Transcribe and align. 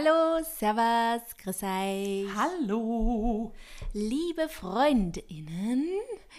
Hallo, 0.00 0.44
Servus, 0.44 1.36
grüß 1.38 1.62
euch. 1.64 2.28
Hallo! 2.36 3.52
Liebe 3.92 4.48
FreundInnen. 4.48 5.88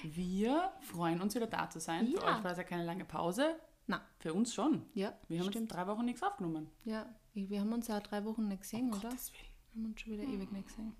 Wir 0.01 0.71
freuen 0.79 1.19
uns 1.19 1.35
wieder 1.35 1.47
da 1.47 1.69
zu 1.69 1.81
sein. 1.81 2.07
Für 2.07 2.21
Ja. 2.21 2.37
euch 2.37 2.43
war 2.45 2.51
es 2.53 2.57
ja 2.57 2.63
keine 2.63 2.85
lange 2.85 3.03
Pause. 3.03 3.59
Na, 3.85 3.99
Für 4.19 4.33
uns 4.33 4.53
schon. 4.53 4.85
ja, 4.93 5.13
Wir 5.27 5.39
haben 5.41 5.49
stimmt. 5.49 5.71
jetzt 5.71 5.75
drei 5.75 5.87
Wochen 5.87 6.05
nichts 6.05 6.23
aufgenommen. 6.23 6.69
Ja, 6.85 7.05
wir 7.33 7.59
haben 7.59 7.73
uns 7.73 7.89
ja 7.89 7.99
drei 7.99 8.23
Wochen 8.23 8.47
nicht 8.47 8.61
gesehen, 8.61 8.93
oder? 8.93 9.09
Gottes 9.09 9.33
Willen. 9.33 9.43
Wir 9.73 9.81
haben 9.83 9.89
uns 9.91 9.99
schon 9.99 10.13
wieder 10.13 10.23
ewig 10.23 10.51
nicht 10.53 10.67
gesehen. 10.69 10.95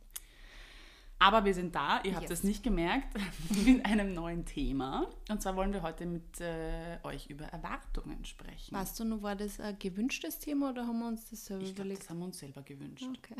Aber 1.21 1.43
wir 1.43 1.53
sind 1.53 1.75
da, 1.75 2.01
ihr 2.03 2.13
habt 2.15 2.29
Yes. 2.29 2.39
es 2.39 2.43
nicht 2.45 2.63
gemerkt, 2.63 3.13
mit 3.65 3.85
einem 3.85 4.13
neuen 4.13 4.45
Thema. 4.45 5.05
Und 5.29 5.41
zwar 5.41 5.55
wollen 5.57 5.73
wir 5.73 5.81
heute 5.81 6.05
mit 6.05 6.39
äh, 6.39 6.97
euch 7.03 7.27
über 7.27 7.45
Erwartungen 7.45 8.23
sprechen. 8.23 8.73
Weißt 8.73 8.97
du 8.99 9.03
noch, 9.03 9.21
war 9.21 9.35
das 9.35 9.59
ein 9.59 9.77
gewünschtes 9.77 10.39
Thema 10.39 10.69
oder 10.69 10.87
haben 10.87 10.99
wir 10.99 11.07
uns 11.07 11.29
das 11.29 11.45
selber 11.45 11.63
Ich 11.63 11.75
glaube, 11.75 11.81
überlegt? 11.89 12.01
das 12.03 12.09
haben 12.09 12.19
wir 12.19 12.25
uns 12.25 12.39
selber 12.39 12.61
gewünscht. 12.61 13.05
Okay. 13.17 13.35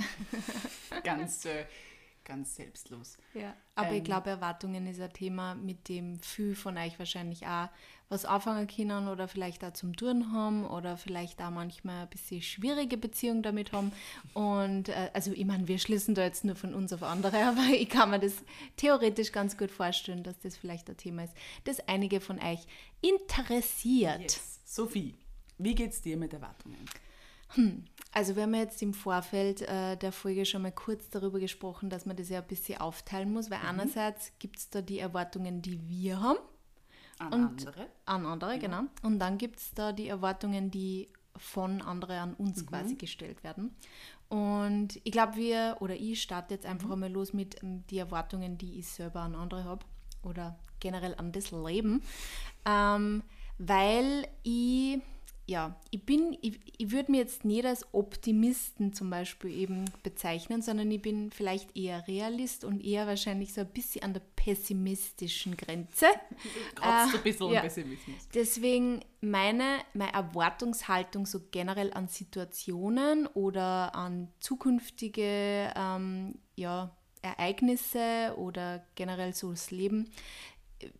Ganz, 1.04 1.46
äh, 1.46 1.66
ganz 2.26 2.56
selbstlos. 2.58 3.18
Ja. 3.34 3.56
Aber 3.76 3.92
ich 3.92 4.00
Ähm. 4.00 4.04
glaube, 4.04 4.30
Erwartungen 4.30 4.86
ist 4.86 5.00
ein 5.02 5.14
Thema, 5.14 5.56
mit 5.56 5.88
dem 5.90 6.20
viel 6.20 6.56
von 6.56 6.78
euch 6.78 7.00
wahrscheinlich 7.00 7.48
auch 7.48 7.70
was 8.10 8.26
anfangen 8.26 8.68
können 8.68 9.08
oder 9.08 9.28
vielleicht 9.28 9.64
auch 9.64 9.74
zum 9.74 9.96
Tun 9.96 10.32
haben 10.34 10.66
oder 10.66 10.98
vielleicht 10.98 11.42
auch 11.42 11.52
manchmal 11.52 12.04
ein 12.04 12.10
bisschen 12.10 12.42
schwierige 12.42 12.98
Beziehungen 12.98 13.44
damit 13.44 13.72
haben. 13.72 13.92
Und 14.34 14.90
äh, 14.90 15.12
also 15.14 15.32
ich 15.32 15.46
meine, 15.46 15.68
wir 15.68 15.78
schließen 15.78 16.16
da 16.16 16.24
jetzt 16.24 16.44
nur 16.44 16.56
von 16.56 16.74
uns 16.74 16.92
auf 16.92 17.04
andere, 17.04 17.38
aber 17.46 17.68
ich 17.72 17.88
kann 17.88 18.10
mir 18.10 18.20
das 18.20 18.34
theoretisch 18.78 19.32
ganz 19.32 19.58
gut 19.58 19.72
vorstellen, 19.72 20.24
dass 20.24 20.40
das 20.40 20.58
vielleicht 20.58 20.90
ein 20.90 20.98
Thema 20.98 21.24
ist, 21.24 21.34
das 21.66 21.80
einige 21.88 22.20
von 22.20 22.40
euch 22.40 22.62
interessiert. 23.02 24.22
Yes. 24.22 24.60
Sophie, 24.66 25.16
wie 25.60 25.76
geht's 25.76 26.02
dir 26.02 26.18
mit 26.18 26.34
Erwartungen? 26.34 26.86
Also 28.12 28.36
wir 28.36 28.44
haben 28.44 28.54
ja 28.56 28.62
jetzt 28.62 28.82
im 28.82 28.94
Vorfeld 28.94 29.62
äh, 29.62 29.96
der 29.98 30.12
Folge 30.12 30.46
schon 30.46 30.64
mal 30.64 30.72
kurz 30.72 31.10
darüber 31.10 31.40
gesprochen, 31.40 31.90
dass 31.90 32.06
man 32.06 32.16
das 32.16 32.30
ja 32.30 32.40
ein 32.40 32.48
bisschen 32.48 32.82
aufteilen 32.82 33.32
muss, 33.32 33.50
weil 33.50 33.60
einerseits 33.64 34.32
gibt 34.40 34.58
es 34.58 34.70
da 34.70 34.82
die 34.82 35.00
Erwartungen, 35.00 35.62
die 35.62 35.80
wir 35.88 36.20
haben 36.22 36.40
An 37.20 37.34
Und- 37.34 37.68
andere? 37.68 37.88
an 38.06 38.26
andere, 38.26 38.60
genau. 38.60 38.84
Und 39.04 39.20
dann 39.20 39.38
gibt 39.38 39.60
es 39.60 39.74
da 39.74 39.92
die 39.92 40.08
Erwartungen, 40.08 40.72
die 40.72 41.10
von 41.36 41.82
anderen 41.82 42.18
an 42.18 42.34
uns 42.34 42.66
quasi 42.66 42.96
gestellt 42.96 43.44
werden. 43.44 43.76
Und 44.30 45.00
ich 45.04 45.12
glaube, 45.12 45.36
wir 45.36 45.78
oder 45.80 45.96
ich 45.96 46.22
starte 46.22 46.54
jetzt 46.54 46.66
einfach 46.66 46.90
einmal 46.92 47.12
los 47.12 47.34
mit 47.34 47.62
ähm, 47.64 47.84
die 47.90 47.98
Erwartungen, 47.98 48.58
die 48.58 48.80
ich 48.80 48.88
selber 48.88 49.22
an 49.22 49.36
andere 49.36 49.64
habe 49.64 49.86
oder 50.24 50.58
generell 50.80 51.16
an 51.16 51.32
das 51.32 51.52
Leben. 51.52 52.02
Ähm, 52.66 53.24
weil 53.58 54.28
ich, 54.44 55.00
ja, 55.50 55.76
ich 55.90 56.06
bin, 56.06 56.38
ich, 56.42 56.60
ich 56.78 56.92
würde 56.92 57.12
mir 57.12 57.18
jetzt 57.18 57.44
nicht 57.44 57.66
als 57.66 57.92
Optimisten 57.92 58.94
zum 58.94 59.10
Beispiel 59.10 59.50
eben 59.50 59.86
bezeichnen, 60.04 60.62
sondern 60.62 60.92
ich 60.92 61.02
bin 61.02 61.32
vielleicht 61.32 61.76
eher 61.76 62.08
Realist 62.08 62.64
und 62.64 62.86
eher 62.86 63.08
wahrscheinlich 63.08 63.52
so 63.52 63.62
ein 63.62 63.68
bisschen 63.68 64.04
an 64.04 64.14
der 64.14 64.22
pessimistischen 64.36 65.58
Grenze. 65.58 66.06
Trotz 66.76 67.14
Äh, 67.14 67.18
ein 67.18 67.24
bisschen 67.24 67.52
ja. 67.52 67.62
Pessimismus. 67.62 68.30
Deswegen 68.32 69.00
meine, 69.22 69.80
meine 69.96 70.14
Erwartungshaltung 70.14 71.26
so 71.26 71.40
generell 71.50 71.92
an 71.94 72.08
Situationen 72.08 73.26
oder 73.26 73.96
an 73.96 74.28
zukünftige 74.40 75.74
ähm, 75.76 76.36
ja, 76.58 76.96
Ereignisse 77.24 78.36
oder 78.38 78.86
generell 78.94 79.34
so 79.34 79.50
das 79.50 79.72
Leben, 79.72 80.12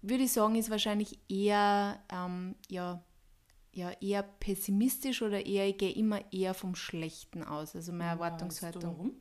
würde 0.02 0.24
ich 0.24 0.32
sagen, 0.32 0.56
ist 0.56 0.72
wahrscheinlich 0.72 1.20
eher, 1.30 2.02
ähm, 2.12 2.56
ja, 2.68 3.04
ja, 3.74 3.92
eher 4.02 4.24
pessimistisch 4.24 5.22
oder 5.22 5.46
eher, 5.46 5.68
ich 5.68 5.78
gehe 5.78 5.92
immer 5.94 6.22
eher 6.34 6.54
vom 6.54 6.76
Schlechten 6.76 7.44
aus. 7.44 7.76
Also 7.76 7.92
meine 7.92 8.12
Erwartungshaltung. 8.12 8.82
Weißt 8.84 8.98
du 8.98 8.98
warum? 8.98 9.14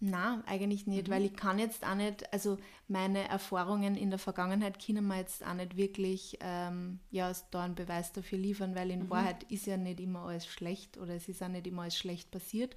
Na, 0.00 0.42
eigentlich 0.46 0.86
nicht, 0.86 1.08
Mhm. 1.08 1.12
weil 1.12 1.24
ich 1.24 1.34
kann 1.34 1.58
jetzt 1.58 1.86
auch 1.86 1.94
nicht, 1.94 2.30
also 2.32 2.58
meine 2.88 3.26
Erfahrungen 3.28 3.96
in 3.96 4.10
der 4.10 4.18
Vergangenheit 4.18 4.84
können 4.84 5.06
wir 5.06 5.16
jetzt 5.16 5.46
auch 5.46 5.54
nicht 5.54 5.76
wirklich 5.76 6.36
ähm, 6.40 6.98
ja, 7.10 7.32
da 7.52 7.62
einen 7.64 7.74
Beweis 7.74 8.12
dafür 8.12 8.36
liefern, 8.38 8.74
weil 8.74 8.90
in 8.90 9.04
Mhm. 9.04 9.10
Wahrheit 9.10 9.44
ist 9.44 9.64
ja 9.66 9.76
nicht 9.78 10.00
immer 10.00 10.26
alles 10.26 10.46
schlecht 10.46 10.98
oder 10.98 11.14
es 11.14 11.28
ist 11.28 11.42
auch 11.42 11.48
nicht 11.48 11.66
immer 11.66 11.82
alles 11.82 11.96
schlecht 11.96 12.30
passiert. 12.30 12.76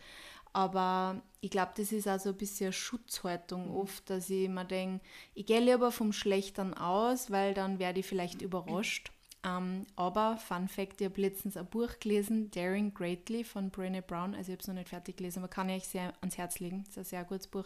Aber 0.54 1.22
ich 1.42 1.50
glaube, 1.52 1.74
das 1.76 1.92
ist 1.92 2.08
auch 2.08 2.20
so 2.20 2.30
ein 2.30 2.38
bisschen 2.38 2.72
Schutzhaltung 2.72 3.72
Mhm. 3.72 3.76
oft, 3.76 4.10
dass 4.10 4.30
ich 4.30 4.46
immer 4.46 4.64
denke, 4.64 5.04
ich 5.34 5.46
gehe 5.48 5.60
lieber 5.60 5.92
vom 5.92 6.14
Schlechtern 6.14 6.74
aus, 6.76 7.30
weil 7.30 7.54
dann 7.54 7.78
werde 7.80 8.00
ich 8.00 8.06
vielleicht 8.06 8.42
überrascht. 8.42 9.12
Ähm, 9.48 9.86
aber, 9.96 10.38
Fun 10.38 10.68
Fact, 10.68 11.00
ich 11.00 11.06
habe 11.08 11.22
letztens 11.22 11.56
ein 11.56 11.66
Buch 11.68 12.00
gelesen, 12.00 12.52
Daring 12.52 12.94
Greatly 12.94 13.44
von 13.44 13.72
Brené 13.72 14.02
Brown. 14.02 14.36
Also 14.36 14.52
ich 14.52 14.54
habe 14.54 14.62
es 14.62 14.68
noch 14.68 14.76
nicht 14.76 14.90
fertig 14.90 15.18
gelesen, 15.18 15.40
aber 15.40 15.48
kann 15.48 15.70
ich 15.70 15.84
euch 15.84 15.88
sehr 15.88 16.14
ans 16.22 16.38
Herz 16.38 16.60
legen. 16.60 16.84
Das 16.84 16.92
ist 16.92 16.98
ein 16.98 17.04
sehr 17.06 17.24
gutes 17.24 17.48
Buch. 17.48 17.66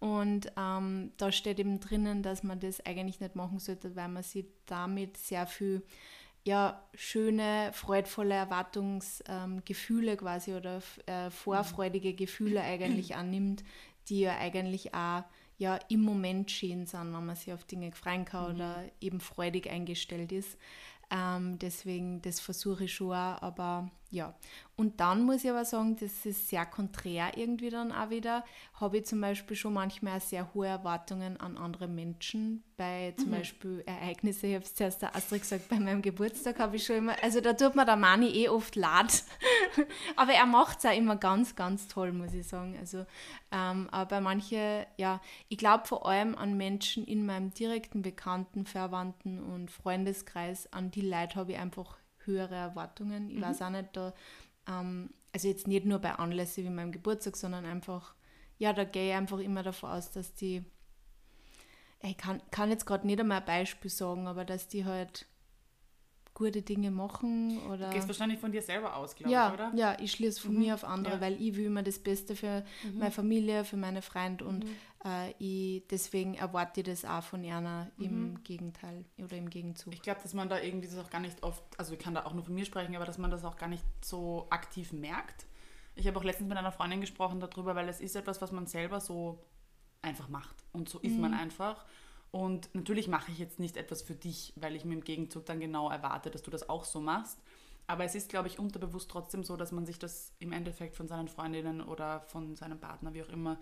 Und 0.00 0.50
ähm, 0.56 1.12
da 1.18 1.30
steht 1.30 1.60
eben 1.60 1.78
drinnen, 1.78 2.22
dass 2.22 2.42
man 2.42 2.58
das 2.58 2.84
eigentlich 2.84 3.20
nicht 3.20 3.36
machen 3.36 3.58
sollte, 3.58 3.94
weil 3.94 4.08
man 4.08 4.22
sich 4.22 4.46
damit 4.66 5.16
sehr 5.16 5.46
viel 5.46 5.82
ja, 6.44 6.82
schöne, 6.94 7.70
freudvolle 7.72 8.34
Erwartungsgefühle 8.34 10.16
quasi 10.16 10.54
oder 10.54 10.82
äh, 11.06 11.30
vorfreudige 11.30 12.14
Gefühle 12.14 12.60
eigentlich 12.62 13.14
annimmt, 13.14 13.62
die 14.08 14.20
ja 14.20 14.36
eigentlich 14.38 14.92
auch 14.92 15.22
ja, 15.58 15.78
im 15.88 16.00
Moment 16.00 16.50
schön 16.50 16.86
sind, 16.86 17.14
wenn 17.14 17.24
man 17.24 17.36
sich 17.36 17.52
auf 17.52 17.62
Dinge 17.62 17.92
freuen 17.92 18.24
kann 18.24 18.56
oder 18.56 18.82
eben 19.00 19.20
freudig 19.20 19.70
eingestellt 19.70 20.32
ist. 20.32 20.58
Ähm, 21.12 21.58
deswegen, 21.58 22.22
das 22.22 22.40
versuche 22.40 22.84
ich 22.84 22.94
schon 22.94 23.10
aber 23.12 23.90
ja. 24.12 24.34
Und 24.76 25.00
dann 25.00 25.22
muss 25.24 25.42
ich 25.42 25.50
aber 25.50 25.64
sagen, 25.64 25.96
das 25.96 26.26
ist 26.26 26.48
sehr 26.48 26.66
konträr 26.66 27.36
irgendwie 27.36 27.70
dann 27.70 27.92
auch 27.92 28.10
wieder. 28.10 28.44
Habe 28.74 28.98
ich 28.98 29.06
zum 29.06 29.20
Beispiel 29.20 29.56
schon 29.56 29.72
manchmal 29.72 30.20
sehr 30.20 30.52
hohe 30.54 30.66
Erwartungen 30.66 31.38
an 31.38 31.56
andere 31.56 31.88
Menschen, 31.88 32.62
bei 32.76 33.14
zum 33.18 33.30
Beispiel 33.30 33.82
Ereignisse. 33.86 34.48
Ich 34.48 34.54
habe 34.54 34.64
es 34.64 34.74
zuerst 34.74 35.02
der 35.02 35.16
Astrid 35.16 35.42
gesagt, 35.42 35.68
bei 35.68 35.78
meinem 35.78 36.02
Geburtstag 36.02 36.58
habe 36.58 36.76
ich 36.76 36.84
schon 36.84 36.96
immer, 36.96 37.22
also 37.22 37.40
da 37.40 37.54
tut 37.54 37.74
mir 37.74 37.86
der 37.86 37.96
Mani 37.96 38.28
eh 38.28 38.48
oft 38.48 38.76
leid. 38.76 39.24
aber 40.16 40.32
er 40.32 40.46
macht 40.46 40.78
es 40.78 40.84
auch 40.84 40.96
immer 40.96 41.16
ganz, 41.16 41.56
ganz 41.56 41.88
toll, 41.88 42.12
muss 42.12 42.34
ich 42.34 42.46
sagen. 42.46 42.76
Also, 42.78 43.06
ähm, 43.50 43.88
aber 43.90 44.06
bei 44.06 44.20
manchen, 44.20 44.84
ja, 44.98 45.20
ich 45.48 45.56
glaube 45.56 45.86
vor 45.86 46.06
allem 46.06 46.34
an 46.34 46.56
Menschen 46.56 47.06
in 47.06 47.24
meinem 47.24 47.54
direkten 47.54 48.02
Bekannten, 48.02 48.66
Verwandten 48.66 49.42
und 49.42 49.70
Freundeskreis, 49.70 50.70
an 50.72 50.90
die 50.90 51.02
Leute 51.02 51.36
habe 51.36 51.52
ich 51.52 51.58
einfach 51.58 52.01
höhere 52.26 52.54
Erwartungen. 52.54 53.30
Ich 53.30 53.40
weiß 53.40 53.62
auch 53.62 53.70
nicht, 53.70 53.88
da, 53.92 54.12
ähm, 54.68 55.10
also 55.32 55.48
jetzt 55.48 55.66
nicht 55.66 55.86
nur 55.86 55.98
bei 55.98 56.12
Anlässen 56.12 56.64
wie 56.64 56.70
meinem 56.70 56.92
Geburtstag, 56.92 57.36
sondern 57.36 57.64
einfach, 57.64 58.14
ja, 58.58 58.72
da 58.72 58.84
gehe 58.84 59.10
ich 59.10 59.14
einfach 59.16 59.38
immer 59.38 59.62
davon 59.62 59.90
aus, 59.90 60.10
dass 60.10 60.34
die, 60.34 60.64
ich 62.02 62.16
kann, 62.16 62.42
kann 62.50 62.70
jetzt 62.70 62.86
gerade 62.86 63.06
nicht 63.06 63.20
einmal 63.20 63.40
ein 63.40 63.44
Beispiel 63.46 63.90
sagen, 63.90 64.26
aber 64.26 64.44
dass 64.44 64.68
die 64.68 64.84
halt 64.84 65.26
gute 66.34 66.62
Dinge 66.62 66.90
machen 66.90 67.58
oder. 67.68 67.88
Du 67.88 67.94
gehst 67.94 68.08
wahrscheinlich 68.08 68.38
von 68.38 68.52
dir 68.52 68.62
selber 68.62 68.96
aus, 68.96 69.14
glaube 69.14 69.32
Ja, 69.32 69.48
ich, 69.48 69.54
oder? 69.54 69.72
ja, 69.74 69.96
ich 70.00 70.12
schließe 70.12 70.40
von 70.40 70.54
mir 70.56 70.74
auf 70.74 70.84
andere, 70.84 71.14
ja. 71.14 71.20
weil 71.20 71.40
ich 71.40 71.56
will 71.56 71.66
immer 71.66 71.82
das 71.82 71.98
Beste 71.98 72.34
für 72.36 72.64
meine 72.94 73.10
Familie, 73.10 73.64
für 73.64 73.76
meine 73.76 74.02
Freunde 74.02 74.44
und 74.46 74.64
äh, 75.04 75.32
ich, 75.38 75.86
deswegen 75.88 76.34
erwarte 76.34 76.80
ich 76.80 76.86
das 76.86 77.04
auch 77.04 77.22
von 77.22 77.44
einer 77.44 77.90
im 77.98 78.42
Gegenteil 78.44 79.04
oder 79.18 79.36
im 79.36 79.50
Gegenzug. 79.50 79.92
Ich 79.94 80.02
glaube, 80.02 80.20
dass 80.22 80.34
man 80.34 80.48
da 80.48 80.60
irgendwie 80.60 80.88
das 80.88 80.98
auch 80.98 81.10
gar 81.10 81.20
nicht 81.20 81.42
oft, 81.42 81.62
also 81.78 81.94
ich 81.94 81.98
kann 81.98 82.14
da 82.14 82.24
auch 82.24 82.34
nur 82.34 82.44
von 82.44 82.54
mir 82.54 82.64
sprechen, 82.64 82.94
aber 82.94 83.04
dass 83.04 83.18
man 83.18 83.30
das 83.30 83.44
auch 83.44 83.56
gar 83.56 83.68
nicht 83.68 83.84
so 84.04 84.46
aktiv 84.50 84.92
merkt. 84.92 85.46
Ich 85.94 86.06
habe 86.06 86.18
auch 86.18 86.24
letztens 86.24 86.48
mit 86.48 86.56
einer 86.56 86.72
Freundin 86.72 87.00
gesprochen 87.00 87.40
darüber, 87.40 87.74
weil 87.74 87.88
es 87.88 88.00
ist 88.00 88.16
etwas, 88.16 88.40
was 88.40 88.52
man 88.52 88.66
selber 88.66 89.00
so 89.00 89.44
einfach 90.00 90.28
macht. 90.28 90.64
Und 90.72 90.88
so 90.88 90.98
ist 91.00 91.18
man 91.18 91.34
einfach. 91.34 91.84
Und 92.30 92.74
natürlich 92.74 93.08
mache 93.08 93.30
ich 93.30 93.38
jetzt 93.38 93.60
nicht 93.60 93.76
etwas 93.76 94.00
für 94.00 94.14
dich, 94.14 94.54
weil 94.56 94.74
ich 94.74 94.86
mir 94.86 94.94
im 94.94 95.04
Gegenzug 95.04 95.44
dann 95.44 95.60
genau 95.60 95.90
erwarte, 95.90 96.30
dass 96.30 96.42
du 96.42 96.50
das 96.50 96.68
auch 96.68 96.84
so 96.84 97.00
machst. 97.00 97.38
Aber 97.86 98.04
es 98.04 98.14
ist, 98.14 98.30
glaube 98.30 98.48
ich, 98.48 98.58
unterbewusst 98.58 99.10
trotzdem 99.10 99.44
so, 99.44 99.56
dass 99.56 99.70
man 99.70 99.84
sich 99.84 99.98
das 99.98 100.32
im 100.38 100.52
Endeffekt 100.52 100.96
von 100.96 101.08
seinen 101.08 101.28
Freundinnen 101.28 101.82
oder 101.82 102.20
von 102.22 102.56
seinem 102.56 102.80
Partner, 102.80 103.12
wie 103.12 103.22
auch 103.22 103.28
immer, 103.28 103.58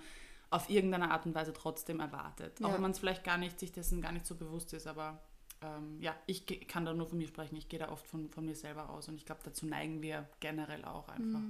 auf 0.51 0.69
irgendeine 0.69 1.11
Art 1.11 1.27
und 1.27 1.35
Weise 1.35 1.53
trotzdem 1.53 2.01
erwartet. 2.01 2.59
Auch 2.63 2.69
Ja. 2.69 2.75
wenn 2.75 2.83
man 2.83 2.91
es 2.91 2.99
vielleicht 2.99 3.25
gar 3.25 3.39
nicht, 3.39 3.59
sich 3.61 3.73
dessen 3.73 4.01
gar 4.03 4.13
nicht 4.13 4.27
so 4.27 4.35
bewusst 4.35 4.73
ist, 4.73 4.87
aber 4.87 5.23
ähm, 5.63 5.99
ja, 6.01 6.15
ich 6.27 6.47
kann 6.69 6.85
da 6.85 6.93
nur 6.93 7.07
von 7.07 7.19
mir 7.19 7.29
sprechen. 7.29 7.57
Ich 7.57 7.69
gehe 7.69 7.79
da 7.79 7.91
oft 7.91 8.07
von, 8.07 8.31
von 8.31 8.45
mir 8.45 8.55
selber 8.57 8.91
aus 8.91 9.09
und 9.09 9.17
ich 9.17 9.27
glaube, 9.27 9.43
dazu 9.45 9.67
neigen 9.67 10.03
wir 10.03 10.29
generell 10.41 10.85
auch 10.85 11.09
einfach. 11.09 11.41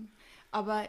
Aber 0.51 0.87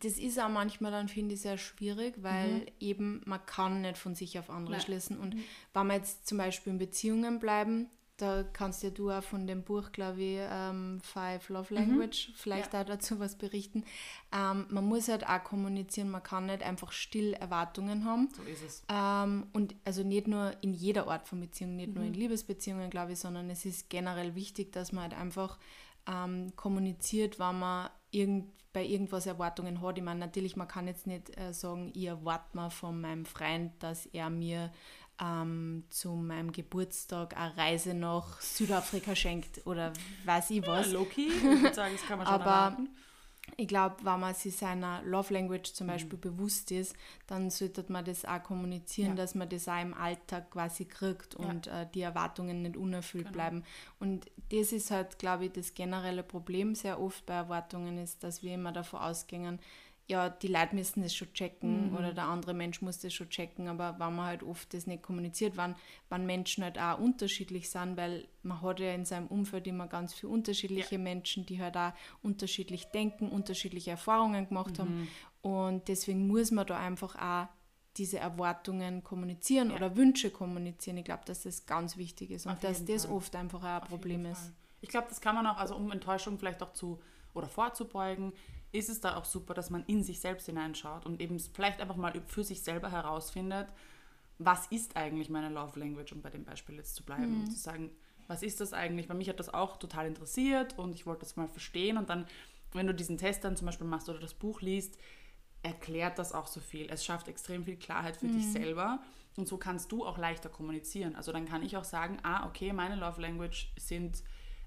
das 0.00 0.18
ist 0.18 0.40
auch 0.40 0.48
manchmal 0.48 0.92
dann, 0.92 1.08
finde 1.08 1.34
ich, 1.34 1.42
sehr 1.42 1.58
schwierig, 1.58 2.14
weil 2.22 2.66
eben 2.80 3.20
man 3.26 3.44
kann 3.44 3.82
nicht 3.82 3.98
von 3.98 4.14
sich 4.14 4.38
auf 4.38 4.48
andere 4.48 4.72
Nein. 4.76 4.80
schließen. 4.80 5.18
Und 5.18 5.36
wenn 5.74 5.86
wir 5.88 5.94
jetzt 5.94 6.26
zum 6.26 6.38
Beispiel 6.38 6.72
in 6.72 6.78
Beziehungen 6.78 7.38
bleiben, 7.40 7.90
da 8.16 8.44
kannst 8.44 8.82
ja 8.84 8.90
du 8.90 9.10
auch 9.10 9.22
von 9.22 9.46
dem 9.46 9.64
Buch, 9.64 9.90
glaube 9.90 10.22
ich, 10.22 10.38
ähm, 10.40 11.00
Five 11.02 11.48
Love 11.48 11.74
Language, 11.74 12.32
vielleicht 12.36 12.74
auch 12.74 12.84
dazu 12.84 13.18
was 13.18 13.36
berichten. 13.36 13.84
Ähm, 14.32 14.66
man 14.68 14.84
muss 14.84 15.08
halt 15.08 15.28
auch 15.28 15.42
kommunizieren, 15.42 16.10
man 16.10 16.22
kann 16.22 16.46
nicht 16.46 16.62
einfach 16.62 16.92
still 16.92 17.32
Erwartungen 17.34 18.04
haben. 18.04 18.28
So 18.36 18.42
ist 18.44 18.62
es. 18.62 18.84
Ähm, 18.88 19.48
und 19.52 19.74
also 19.84 20.04
nicht 20.04 20.28
nur 20.28 20.52
in 20.60 20.74
jeder 20.74 21.08
Art 21.08 21.26
von 21.26 21.40
Beziehung, 21.40 21.74
nicht 21.76 21.94
nur 21.94 22.04
in 22.04 22.14
Liebesbeziehungen, 22.14 22.88
glaube 22.88 23.12
ich, 23.12 23.18
sondern 23.18 23.50
es 23.50 23.64
ist 23.64 23.90
generell 23.90 24.36
wichtig, 24.36 24.72
dass 24.72 24.92
man 24.92 25.04
halt 25.04 25.14
einfach 25.14 25.58
ähm, 26.06 26.54
kommuniziert, 26.54 27.40
wenn 27.40 27.58
man 27.58 27.90
irgend, 28.12 28.52
bei 28.72 28.84
irgendwas 28.84 29.26
Erwartungen 29.26 29.80
hat. 29.82 29.98
Ich 29.98 30.04
meine, 30.04 30.20
natürlich, 30.20 30.56
man 30.56 30.68
kann 30.68 30.86
jetzt 30.86 31.06
nicht 31.06 31.36
äh, 31.38 31.52
sagen, 31.52 31.90
ich 31.94 32.06
erwarte 32.06 32.56
mal 32.56 32.70
von 32.70 33.00
meinem 33.00 33.24
Freund, 33.24 33.72
dass 33.80 34.06
er 34.06 34.30
mir 34.30 34.70
ähm, 35.20 35.84
zu 35.90 36.10
meinem 36.12 36.52
Geburtstag 36.52 37.36
eine 37.36 37.56
Reise 37.56 37.94
nach 37.94 38.40
Südafrika 38.40 39.14
schenkt 39.14 39.66
oder 39.66 39.92
weiß 40.24 40.50
ich 40.50 40.66
was. 40.66 40.86
Ja, 40.88 40.92
Loki, 40.98 41.28
ich 41.28 41.42
würde 41.42 41.74
sagen, 41.74 41.94
das 41.96 42.06
kann 42.06 42.18
man 42.18 42.26
schon 42.26 42.34
Aber 42.34 42.50
erwarten. 42.50 42.88
ich 43.56 43.68
glaube, 43.68 43.96
wenn 44.02 44.20
man 44.20 44.34
sich 44.34 44.56
seiner 44.56 45.02
Love 45.02 45.34
Language 45.34 45.72
zum 45.74 45.86
Beispiel 45.86 46.16
Mhm. 46.16 46.22
bewusst 46.22 46.70
ist, 46.72 46.96
dann 47.26 47.50
sollte 47.50 47.84
man 47.92 48.04
das 48.04 48.24
auch 48.24 48.42
kommunizieren, 48.42 49.10
Ja. 49.10 49.14
dass 49.16 49.34
man 49.34 49.48
das 49.48 49.68
auch 49.68 49.80
im 49.80 49.92
Alltag 49.94 50.50
quasi 50.50 50.86
kriegt 50.86 51.34
Ja. 51.38 51.46
und 51.50 51.66
äh, 51.66 51.86
die 51.94 52.00
Erwartungen 52.00 52.62
nicht 52.62 52.76
unerfüllt 52.76 53.24
Genau. 53.24 53.36
bleiben. 53.36 53.64
Und 54.00 54.26
das 54.50 54.72
ist 54.72 54.90
halt, 54.90 55.18
glaube 55.18 55.44
ich, 55.44 55.52
das 55.52 55.74
generelle 55.74 56.22
Problem 56.22 56.74
sehr 56.74 56.98
oft 57.00 57.24
bei 57.26 57.34
Erwartungen 57.34 57.98
ist, 57.98 58.24
dass 58.24 58.42
wir 58.42 58.54
immer 58.54 58.72
davon 58.72 59.00
ausgehen, 59.00 59.60
ja, 60.06 60.28
die 60.28 60.48
Leute 60.48 60.74
müssen 60.74 61.02
das 61.02 61.14
schon 61.14 61.32
checken 61.32 61.90
Mhm. 61.90 61.96
oder 61.96 62.12
der 62.12 62.24
andere 62.24 62.52
Mensch 62.52 62.82
muss 62.82 62.98
das 62.98 63.14
schon 63.14 63.30
checken, 63.30 63.68
aber 63.68 63.92
wenn 63.98 64.14
man 64.14 64.26
halt 64.26 64.42
oft 64.42 64.74
das 64.74 64.86
nicht 64.86 65.02
kommuniziert, 65.02 65.56
wann, 65.56 65.76
wann 66.10 66.26
Menschen 66.26 66.62
halt 66.62 66.78
auch 66.78 66.98
unterschiedlich 66.98 67.70
sind, 67.70 67.96
weil 67.96 68.28
man 68.42 68.60
hat 68.60 68.80
ja 68.80 68.92
in 68.92 69.06
seinem 69.06 69.28
Umfeld 69.28 69.66
immer 69.66 69.86
ganz 69.86 70.12
viele 70.12 70.32
unterschiedliche 70.32 70.98
Menschen, 70.98 71.46
die 71.46 71.60
halt 71.60 71.76
auch 71.78 71.92
unterschiedlich 72.22 72.86
denken, 72.86 73.28
unterschiedliche 73.30 73.92
Erfahrungen 73.92 74.46
gemacht 74.48 74.76
Mhm. 74.76 74.82
haben 74.82 75.08
und 75.40 75.88
deswegen 75.88 76.26
muss 76.26 76.50
man 76.50 76.66
da 76.66 76.78
einfach 76.78 77.16
auch 77.16 77.48
diese 77.96 78.18
Erwartungen 78.18 79.04
kommunizieren 79.04 79.70
Ja. 79.70 79.76
oder 79.76 79.96
Wünsche 79.96 80.30
kommunizieren. 80.30 80.96
Ich 80.98 81.04
glaube, 81.04 81.22
dass 81.24 81.44
das 81.44 81.64
ganz 81.64 81.96
wichtig 81.96 82.30
ist 82.32 82.44
und 82.46 82.62
dass 82.64 82.84
das 82.84 83.06
Fall. 83.06 83.14
oft 83.14 83.36
einfach 83.36 83.60
auch 83.62 83.64
ein 83.66 83.82
Auf 83.82 83.88
Problem 83.88 84.26
ist. 84.26 84.52
Ich 84.80 84.88
glaube, 84.90 85.06
das 85.08 85.20
kann 85.20 85.34
man 85.34 85.46
auch, 85.46 85.56
also 85.56 85.76
um 85.76 85.90
Enttäuschung 85.92 86.38
vielleicht 86.38 86.62
auch 86.62 86.72
zu 86.72 87.00
oder 87.34 87.48
vorzubeugen, 87.48 88.32
ist 88.74 88.88
es 88.88 89.00
da 89.00 89.16
auch 89.16 89.24
super, 89.24 89.54
dass 89.54 89.70
man 89.70 89.84
in 89.86 90.02
sich 90.02 90.20
selbst 90.20 90.46
hineinschaut 90.46 91.06
und 91.06 91.20
eben 91.20 91.38
vielleicht 91.38 91.80
einfach 91.80 91.96
mal 91.96 92.12
für 92.26 92.44
sich 92.44 92.62
selber 92.62 92.90
herausfindet, 92.90 93.68
was 94.38 94.66
ist 94.66 94.96
eigentlich 94.96 95.30
meine 95.30 95.48
Love 95.48 95.78
Language, 95.78 96.12
um 96.12 96.20
bei 96.20 96.30
dem 96.30 96.44
Beispiel 96.44 96.74
jetzt 96.76 96.96
zu 96.96 97.04
bleiben 97.04 97.42
und 97.42 97.52
zu 97.52 97.58
sagen, 97.58 97.90
was 98.26 98.42
ist 98.42 98.60
das 98.60 98.72
eigentlich? 98.72 99.06
Bei 99.06 99.14
mich 99.14 99.28
hat 99.28 99.38
das 99.38 99.52
auch 99.52 99.76
total 99.76 100.06
interessiert 100.06 100.76
und 100.76 100.94
ich 100.94 101.06
wollte 101.06 101.20
das 101.20 101.36
mal 101.36 101.46
verstehen 101.48 101.96
und 101.98 102.10
dann, 102.10 102.26
wenn 102.72 102.86
du 102.86 102.94
diesen 102.94 103.16
Test 103.16 103.44
dann 103.44 103.56
zum 103.56 103.66
Beispiel 103.66 103.86
machst 103.86 104.08
oder 104.08 104.18
das 104.18 104.34
Buch 104.34 104.60
liest, 104.60 104.98
erklärt 105.62 106.18
das 106.18 106.32
auch 106.32 106.48
so 106.48 106.60
viel. 106.60 106.90
Es 106.90 107.04
schafft 107.04 107.28
extrem 107.28 107.64
viel 107.64 107.76
Klarheit 107.76 108.16
für 108.16 108.26
dich 108.26 108.50
selber 108.50 108.98
und 109.36 109.46
so 109.46 109.56
kannst 109.56 109.92
du 109.92 110.04
auch 110.04 110.18
leichter 110.18 110.48
kommunizieren. 110.48 111.14
Also 111.14 111.30
dann 111.30 111.46
kann 111.46 111.62
ich 111.62 111.76
auch 111.76 111.84
sagen, 111.84 112.18
ah, 112.24 112.46
okay, 112.46 112.72
meine 112.72 112.96
Love 112.96 113.20
Language 113.20 113.72
sind, 113.76 114.22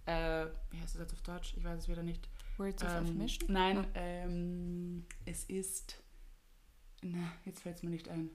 äh, 0.05 0.45
wie 0.71 0.79
heißt 0.79 0.95
das 0.95 1.01
jetzt 1.01 1.13
auf 1.13 1.21
Deutsch? 1.21 1.53
Ich 1.57 1.63
weiß 1.63 1.79
es 1.79 1.89
wieder 1.89 2.03
nicht. 2.03 2.29
Words 2.57 2.83
of 2.83 2.89
Ähm, 2.89 3.03
Affirmation? 3.03 3.51
nein, 3.51 3.87
ähm, 3.95 5.05
es 5.25 5.43
ist, 5.45 6.01
na, 7.01 7.31
jetzt 7.45 7.61
fällt 7.61 7.77
es 7.77 7.83
mir 7.83 7.89
nicht 7.91 8.09
ein. 8.09 8.29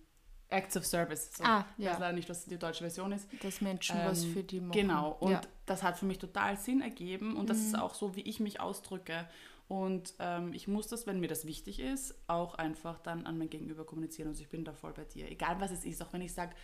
Acts 0.49 0.77
of 0.77 0.85
Service. 0.85 1.33
So. 1.35 1.45
Ah, 1.45 1.65
Ich 1.79 1.85
ja. 1.87 1.93
weiß 1.93 2.01
leider 2.01 2.13
nicht, 2.13 2.29
was 2.29 2.45
die 2.45 2.59
deutsche 2.59 2.81
Version 2.85 3.11
ist. 3.13 3.27
Dass 3.43 3.63
Menschen 3.63 3.97
was 4.05 4.23
Ähm, 4.25 4.33
für 4.35 4.45
die 4.45 4.61
machen. 4.61 4.73
Genau, 4.73 5.13
und 5.13 5.31
ja. 5.31 5.41
das 5.65 5.83
hat 5.83 5.99
für 5.99 6.05
mich 6.05 6.19
total 6.19 6.59
Sinn 6.59 6.83
ergeben 6.83 7.37
und 7.37 7.49
das 7.49 7.59
Mhm. 7.59 7.65
ist 7.69 7.79
auch 7.79 7.95
so, 7.95 8.17
wie 8.17 8.21
ich 8.21 8.39
mich 8.39 8.61
ausdrücke. 8.61 9.27
Und 9.69 10.13
ähm, 10.19 10.53
ich 10.53 10.69
muss 10.69 10.89
das, 10.89 11.07
wenn 11.07 11.21
mir 11.21 11.29
das 11.29 11.47
wichtig 11.47 11.81
ist, 11.81 12.15
auch 12.27 12.55
einfach 12.57 12.99
dann 12.99 13.25
an 13.25 13.39
mein 13.39 13.49
Gegenüber 13.49 13.87
kommunizieren. 13.87 14.29
Also 14.29 14.43
ich 14.43 14.51
bin 14.51 14.67
da 14.67 14.75
voll 14.75 14.93
bei 14.93 15.05
dir. 15.05 15.31
Egal 15.31 15.59
was 15.61 15.71
es 15.71 15.87
ist, 15.87 16.03
auch 16.03 16.13
wenn 16.13 16.21
ich 16.21 16.35
sage, 16.35 16.55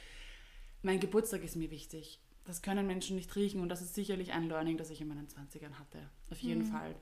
mein 0.83 1.01
Geburtstag 1.01 1.43
ist 1.43 1.57
mir 1.57 1.71
wichtig. 1.71 2.21
Das 2.45 2.61
können 2.61 2.87
Menschen 2.87 3.17
nicht 3.17 3.35
riechen 3.37 3.61
und 3.63 3.71
das 3.71 3.81
ist 3.81 3.95
sicherlich 3.95 4.33
ein 4.35 4.49
Learning, 4.49 4.77
das 4.77 4.91
ich 4.91 5.01
in 5.01 5.09
meinen 5.09 5.29
20ern 5.29 5.79
hatte. 5.79 6.11
Auf 6.31 6.39
jeden 6.41 6.63
Mhm. 6.65 6.71
Fall. 6.73 6.95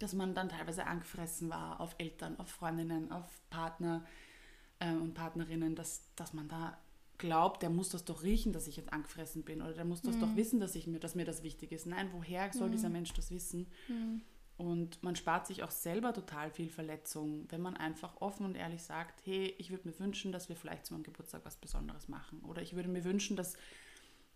Dass 0.00 0.12
man 0.14 0.34
dann 0.34 0.48
teilweise 0.48 0.86
angefressen 0.86 1.48
war 1.50 1.80
auf 1.80 1.94
Eltern, 1.98 2.36
auf 2.40 2.48
Freundinnen, 2.48 3.12
auf 3.12 3.40
Partner 3.50 4.04
äh, 4.80 4.90
und 4.92 5.14
Partnerinnen, 5.14 5.76
dass, 5.76 6.02
dass 6.16 6.32
man 6.32 6.48
da 6.48 6.76
glaubt, 7.18 7.62
der 7.62 7.70
muss 7.70 7.90
das 7.90 8.04
doch 8.04 8.22
riechen, 8.22 8.52
dass 8.52 8.66
ich 8.66 8.76
jetzt 8.76 8.92
angefressen 8.92 9.44
bin 9.44 9.60
oder 9.62 9.74
der 9.74 9.84
muss 9.84 10.02
das 10.02 10.16
Mhm. 10.16 10.20
doch 10.20 10.36
wissen, 10.36 10.58
dass, 10.58 10.74
ich 10.74 10.86
mir, 10.88 10.98
dass 10.98 11.14
mir 11.14 11.26
das 11.26 11.42
wichtig 11.42 11.70
ist. 11.70 11.86
Nein, 11.86 12.08
woher 12.12 12.50
soll 12.52 12.70
dieser 12.70 12.88
Mensch 12.88 13.12
das 13.12 13.30
wissen? 13.30 13.68
Mhm. 13.88 14.22
Und 14.56 15.02
man 15.02 15.16
spart 15.16 15.46
sich 15.46 15.62
auch 15.62 15.70
selber 15.70 16.12
total 16.12 16.50
viel 16.50 16.68
Verletzung, 16.68 17.46
wenn 17.50 17.62
man 17.62 17.76
einfach 17.78 18.20
offen 18.20 18.44
und 18.44 18.56
ehrlich 18.56 18.82
sagt, 18.82 19.24
hey, 19.24 19.54
ich 19.58 19.70
würde 19.70 19.88
mir 19.88 19.98
wünschen, 19.98 20.32
dass 20.32 20.48
wir 20.50 20.56
vielleicht 20.56 20.84
zu 20.84 20.92
meinem 20.92 21.02
Geburtstag 21.02 21.42
was 21.44 21.56
Besonderes 21.56 22.08
machen. 22.08 22.40
Oder 22.40 22.60
ich 22.60 22.74
würde 22.74 22.88
mir 22.90 23.04
wünschen, 23.04 23.36
dass 23.36 23.56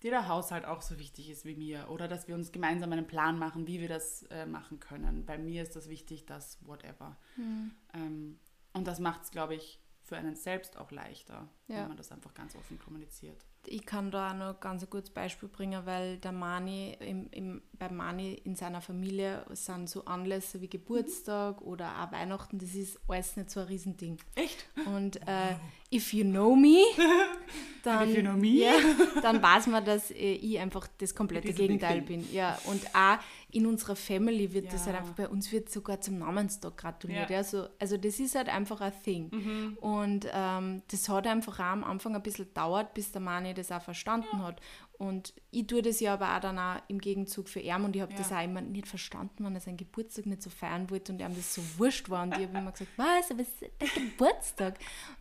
dir 0.05 0.11
der 0.11 0.29
Haushalt 0.29 0.65
auch 0.67 0.83
so 0.83 0.99
wichtig 0.99 1.31
ist 1.31 1.45
wie 1.45 1.57
mir. 1.57 1.89
Oder 1.91 2.07
dass 2.07 2.29
wir 2.29 2.35
uns 2.37 2.53
gemeinsam 2.53 2.93
einen 2.93 3.07
Plan 3.07 3.39
machen, 3.39 3.67
wie 3.67 3.81
wir 3.81 3.89
das 3.89 4.23
äh, 4.25 4.47
machen 4.47 4.79
können. 4.79 5.25
Bei 5.27 5.39
mir 5.39 5.63
ist 5.63 5.75
das 5.75 5.89
wichtig, 5.89 6.27
dass 6.27 6.59
whatever. 6.65 7.17
Mhm. 7.37 7.73
Ähm, 7.95 8.39
und 8.75 8.87
das 8.87 9.01
macht 9.01 9.23
es, 9.25 9.31
glaube 9.31 9.55
ich, 9.55 9.81
für 10.03 10.17
einen 10.19 10.37
selbst 10.37 10.77
auch 10.77 10.91
leichter, 10.91 11.49
Ja. 11.67 11.77
wenn 11.79 11.89
man 11.89 11.97
das 11.97 12.13
einfach 12.13 12.35
ganz 12.35 12.55
offen 12.55 12.79
kommuniziert. 12.79 13.43
Ich 13.67 13.87
kann 13.87 14.11
da 14.11 14.31
auch 14.33 14.35
noch 14.37 14.61
ganz 14.61 14.83
ein 14.83 14.91
gutes 14.91 15.09
Beispiel 15.09 15.49
bringen, 15.49 15.87
weil 15.87 16.19
der 16.19 16.33
Mani, 16.33 16.95
im, 17.01 17.31
im, 17.31 17.63
bei 17.73 17.89
Mani 17.89 18.35
in 18.35 18.55
seiner 18.55 18.83
Familie 18.83 19.47
sind 19.53 19.89
so 19.89 20.05
Anlässe 20.05 20.61
wie 20.61 20.69
Geburtstag 20.69 21.63
oder 21.63 22.03
auch 22.03 22.13
Weihnachten, 22.13 22.59
das 22.59 22.75
ist 22.75 23.01
alles 23.09 23.37
nicht 23.39 23.49
so 23.49 23.61
ein 23.61 23.67
Riesending. 23.69 24.19
Echt? 24.35 24.67
Und 24.85 25.17
äh, 25.27 25.55
if 25.95 26.13
you 26.13 26.25
know 26.25 26.55
me, 26.57 26.79
dann, 27.83 28.15
you 28.15 28.21
know 28.23 28.33
me. 28.35 28.49
Ja, 28.49 28.73
dann 29.23 29.43
weiß 29.43 29.67
man, 29.69 29.85
dass 29.85 30.11
äh, 30.11 30.15
ich 30.35 30.59
einfach 30.59 30.89
das 30.99 31.15
komplette 31.15 31.53
Gegenteil 31.53 32.03
bin. 32.03 32.27
Ja, 32.33 32.59
und 32.65 32.83
auch 32.95 33.19
in 33.51 33.67
unserer 33.67 33.95
Family 33.95 34.53
wird 34.53 34.73
das 34.73 34.87
Ja. 34.87 34.93
halt 34.93 35.03
einfach, 35.03 35.15
bei 35.15 35.29
uns 35.29 35.53
wird 35.53 35.71
sogar 35.71 36.01
zum 36.01 36.19
Namenstag 36.19 36.77
gratuliert. 36.77 37.31
Ja. 37.31 37.37
Ja. 37.37 37.45
so, 37.45 37.69
also 37.79 37.97
das 37.97 38.19
ist 38.19 38.35
halt 38.35 38.49
einfach 38.49 38.81
ein 38.81 38.93
Thing. 39.05 39.31
Mhm. 39.33 39.79
Und 39.81 40.27
ähm, 40.33 40.83
das 40.91 41.09
hat 41.09 41.27
einfach 41.27 41.59
auch 41.61 41.65
am 41.65 41.85
Anfang 41.85 42.17
ein 42.17 42.23
bisschen 42.23 42.47
gedauert, 42.47 42.95
bis 42.95 43.13
der 43.13 43.21
Mani 43.21 43.55
das 43.55 43.71
auch 43.71 43.83
verstanden 43.83 44.43
hat. 44.43 44.61
Und 44.99 45.35
ich 45.51 45.67
tue 45.67 45.83
das 45.83 45.99
ja 46.01 46.15
aber 46.15 46.37
auch 46.37 46.41
dann 46.41 46.59
auch 46.59 46.81
im 46.89 47.01
Gegenzug 47.01 47.49
für 47.49 47.61
ihn 47.61 47.83
und 47.85 47.97
ich 47.97 48.03
habe 48.03 48.13
Ja. 48.13 48.19
das 48.19 48.31
auch 48.33 48.43
immer 48.43 48.61
nicht 48.61 48.87
verstanden, 48.87 49.45
wenn 49.45 49.55
er 49.55 49.61
seinen 49.61 49.77
Geburtstag 49.77 50.27
nicht 50.27 50.43
so 50.43 50.51
feiern 50.51 50.89
wollte 50.89 51.13
und 51.13 51.21
ihm 51.21 51.35
das 51.35 51.55
so 51.55 51.63
wurscht 51.79 52.09
war. 52.11 52.23
Und 52.23 52.37
ich 52.39 52.47
habe 52.47 52.59
immer 52.59 52.71
gesagt, 52.73 52.91
was, 52.97 53.31
aber 53.31 53.41
es 53.41 53.49
ist 53.49 53.61
der 53.61 53.89
Geburtstag. 54.03 54.79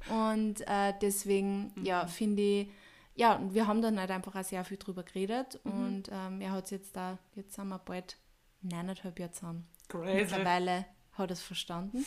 Und 0.10 0.62
äh, 0.68 0.94
deswegen, 1.02 1.72
Mhm. 1.76 1.86
ja, 1.86 2.06
finde 2.08 2.42
ich, 2.44 2.70
ja, 3.16 3.36
und 3.36 3.54
wir 3.54 3.68
haben 3.68 3.82
dann 3.82 4.00
halt 4.00 4.12
einfach 4.12 4.36
auch 4.36 4.44
sehr 4.44 4.64
viel 4.64 4.78
drüber 4.78 5.04
geredet 5.04 5.60
Mhm. 5.64 5.72
und 5.72 6.10
ähm, 6.12 6.42
er 6.42 6.52
hat 6.52 6.66
es 6.66 6.70
jetzt 6.72 6.96
da, 6.96 7.18
jetzt 7.36 7.54
sind 7.56 7.68
wir 7.68 7.80
bald 7.80 8.18
neuneinhalb 8.62 9.20
Jahre 9.20 9.32
zusammen. 9.32 9.68
Crazy. 9.90 10.14
Mittlerweile 10.16 10.86
hat 11.14 11.30
er 11.30 11.34
es 11.34 11.42
verstanden. 11.42 12.06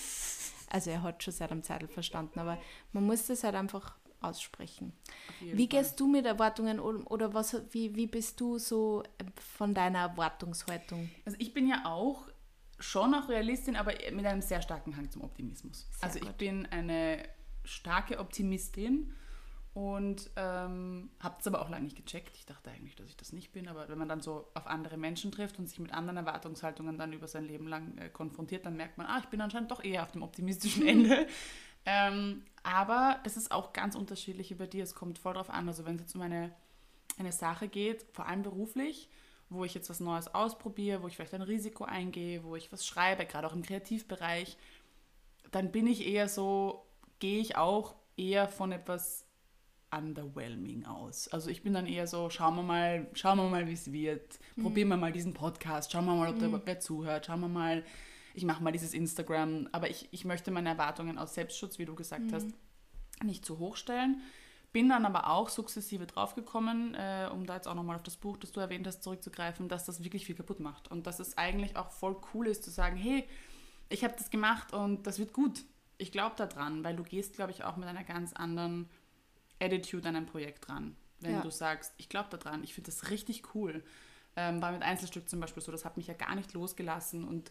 Also 0.71 0.91
er 0.91 1.03
hat 1.03 1.23
schon 1.23 1.33
seit 1.33 1.53
einem 1.53 1.63
Zeitl 1.63 1.87
verstanden, 1.89 2.39
aber 2.41 2.59
man 2.93 3.05
muss 3.05 3.27
das 3.27 3.45
halt 3.45 3.55
einfach 3.55 3.97
aussprechen. 4.27 4.93
Wie 5.41 5.51
Fall. 5.51 5.67
gehst 5.67 6.01
du 6.01 6.07
mit 6.07 6.27
Erwartungen 6.27 6.81
um 6.81 7.07
oder 7.07 7.35
was, 7.35 7.57
wie, 7.71 7.95
wie 7.95 8.07
bist 8.07 8.41
du 8.41 8.59
so 8.59 9.03
äh, 9.19 9.25
von 9.59 9.75
deiner 9.75 10.01
Erwartungshaltung? 10.01 11.11
Also 11.25 11.37
ich 11.41 11.55
bin 11.55 11.69
ja 11.69 11.83
auch 11.85 12.27
schon 12.79 13.15
auch 13.15 13.29
Realistin, 13.29 13.77
aber 13.77 13.93
mit 14.13 14.27
einem 14.27 14.43
sehr 14.43 14.61
starken 14.63 14.97
Hang 14.97 15.11
zum 15.11 15.23
Optimismus. 15.23 15.87
Sehr 15.93 16.05
also 16.05 16.19
ich 16.19 16.27
gut. 16.27 16.39
bin 16.39 16.67
eine 16.67 17.27
starke 17.65 18.19
Optimistin 18.19 19.13
und 19.77 20.31
ähm, 20.37 21.11
habe 21.21 21.37
es 21.39 21.47
aber 21.47 21.61
auch 21.61 21.69
lange 21.69 21.85
nicht 21.85 21.97
gecheckt. 21.97 22.35
Ich 22.37 22.47
dachte 22.47 22.71
eigentlich, 22.71 22.97
dass 22.97 23.09
ich 23.09 23.17
das 23.19 23.35
nicht 23.35 23.53
bin, 23.53 23.69
aber 23.69 23.91
wenn 23.91 23.99
man 23.99 24.09
dann 24.09 24.23
so 24.23 24.49
auf 24.55 24.67
andere 24.67 24.97
Menschen 24.97 25.33
trifft 25.33 25.59
und 25.59 25.69
sich 25.69 25.79
mit 25.79 25.93
anderen 25.93 26.17
Erwartungshaltungen 26.17 26.97
dann 26.97 27.13
über 27.13 27.29
sein 27.29 27.45
Leben 27.45 27.69
lang 27.69 27.99
äh, 27.99 28.09
konfrontiert, 28.09 28.65
dann 28.65 28.77
merkt 28.77 28.97
man, 28.97 29.07
ah, 29.07 29.19
ich 29.19 29.27
bin 29.27 29.41
anscheinend 29.43 29.71
doch 29.71 29.85
eher 29.85 30.03
auf 30.03 30.13
dem 30.13 30.23
optimistischen 30.23 30.87
Ende. 30.87 31.27
Ähm, 31.87 32.43
aber 32.65 33.21
das 33.23 33.37
ist 33.37 33.53
auch 33.53 33.73
ganz 33.73 33.95
unterschiedlich 33.95 34.51
über 34.51 34.67
dir. 34.67 34.83
Es 34.83 34.95
kommt 34.95 35.19
voll 35.19 35.35
drauf 35.35 35.51
an. 35.51 35.69
Also 35.69 35.87
wenn 35.87 35.95
es 35.95 36.03
jetzt 36.03 36.15
um 36.17 36.23
eine, 36.23 36.53
eine 37.17 37.33
Sache 37.33 37.69
geht, 37.69 38.05
vor 38.13 38.27
allem 38.27 38.43
beruflich, 38.43 39.09
wo 39.49 39.65
ich 39.65 39.75
jetzt 39.75 39.89
was 39.89 40.01
Neues 40.01 40.35
ausprobiere, 40.35 41.03
wo 41.03 41.07
ich 41.07 41.15
vielleicht 41.15 41.35
ein 41.35 41.43
Risiko 41.43 41.85
eingehe, 41.85 42.43
wo 42.43 42.57
ich 42.57 42.73
was 42.73 42.85
schreibe, 42.85 43.25
gerade 43.25 43.47
auch 43.47 43.55
im 43.55 43.63
Kreativbereich, 43.63 44.57
dann 45.53 45.71
bin 45.71 45.87
ich 45.87 46.07
eher 46.07 46.29
so, 46.29 46.85
gehe 47.21 47.41
ich 47.41 47.57
auch 47.57 47.95
eher 48.17 48.49
von 48.49 48.73
etwas 48.73 49.25
underwhelming 49.97 50.85
aus. 50.85 51.29
Also 51.29 51.49
ich 51.49 51.63
bin 51.63 51.73
dann 51.73 51.87
eher 51.87 52.09
so, 52.09 52.29
schauen 52.31 52.57
wir 52.57 52.63
mal, 52.65 53.07
schauen 53.15 53.39
wir 53.39 53.49
mal, 53.49 53.69
wie 53.69 53.73
es 53.73 53.93
wird. 53.93 54.41
Probieren 54.61 54.89
wir 54.89 54.97
mal 54.97 55.13
diesen 55.13 55.33
Podcast, 55.35 55.93
schauen 55.93 56.07
wir 56.07 56.15
mal, 56.15 56.31
ob 56.31 56.41
da 56.41 56.47
überhaupt 56.47 56.67
wer 56.67 56.81
zuhört, 56.81 57.27
schauen 57.27 57.41
wir 57.41 57.49
mal, 57.49 57.85
ich 58.37 58.45
mache 58.45 58.63
mal 58.63 58.71
dieses 58.71 58.95
Instagram. 58.95 59.69
Aber 59.73 59.91
ich, 59.91 60.09
ich 60.13 60.25
möchte 60.25 60.51
meine 60.51 60.69
Erwartungen 60.69 61.19
aus 61.19 61.35
Selbstschutz, 61.35 61.79
wie 61.79 61.87
du 61.87 61.95
gesagt 61.95 62.33
hast, 62.33 62.47
nicht 63.25 63.45
zu 63.45 63.59
hoch 63.59 63.77
stellen. 63.77 64.21
Bin 64.73 64.91
dann 64.91 65.07
aber 65.07 65.31
auch 65.31 65.49
sukzessive 65.49 66.07
draufgekommen, 66.07 66.95
äh, 66.95 67.31
um 67.33 67.47
da 67.47 67.55
jetzt 67.55 67.67
auch 67.67 67.75
nochmal 67.75 67.97
auf 67.97 68.03
das 68.03 68.17
Buch, 68.19 68.37
das 68.37 68.53
du 68.53 68.61
erwähnt 68.61 68.87
hast, 68.87 69.03
zurückzugreifen, 69.03 69.69
dass 69.69 69.87
das 69.87 70.05
wirklich 70.05 70.27
viel 70.27 70.35
kaputt 70.35 70.61
macht. 70.61 70.91
Und 70.91 71.07
dass 71.07 71.19
es 71.19 71.39
eigentlich 71.39 71.77
auch 71.77 71.91
voll 71.91 72.17
cool 72.35 72.47
ist 72.47 72.63
zu 72.63 72.71
sagen, 72.71 72.97
hey, 72.97 73.27
ich 73.89 74.05
habe 74.05 74.15
das 74.19 74.29
gemacht 74.31 74.73
und 74.75 75.07
das 75.07 75.19
wird 75.19 75.33
gut. 75.33 75.65
Ich 75.97 76.13
glaube 76.13 76.37
daran, 76.37 76.85
weil 76.85 76.95
du 76.95 77.05
gehst, 77.05 77.35
glaube 77.35 77.53
ich, 77.53 77.65
auch 77.65 77.77
mit 77.77 77.89
einer 77.89 78.05
ganz 78.05 78.35
anderen 78.35 78.91
Attitude 79.61 80.07
an 80.09 80.17
ein 80.17 80.27
Projekt 80.27 80.69
dran. 80.69 80.95
Wenn 81.21 81.37
Ja. 81.37 81.41
du 81.41 81.51
sagst, 81.51 81.95
ich 81.97 82.11
glaube 82.11 82.29
daran, 82.37 82.63
ich 82.63 82.75
finde 82.75 82.91
das 82.91 83.09
richtig 83.11 83.55
cool. 83.55 83.83
Ähm, 84.37 84.61
war 84.61 84.73
mit 84.73 84.83
Einzelstück 84.83 85.31
zum 85.31 85.41
Beispiel 85.41 85.63
so, 85.63 85.73
das 85.73 85.87
hat 85.87 85.97
mich 85.97 86.09
ja 86.09 86.13
gar 86.15 86.35
nicht 86.35 86.53
losgelassen 86.53 87.25
und 87.27 87.51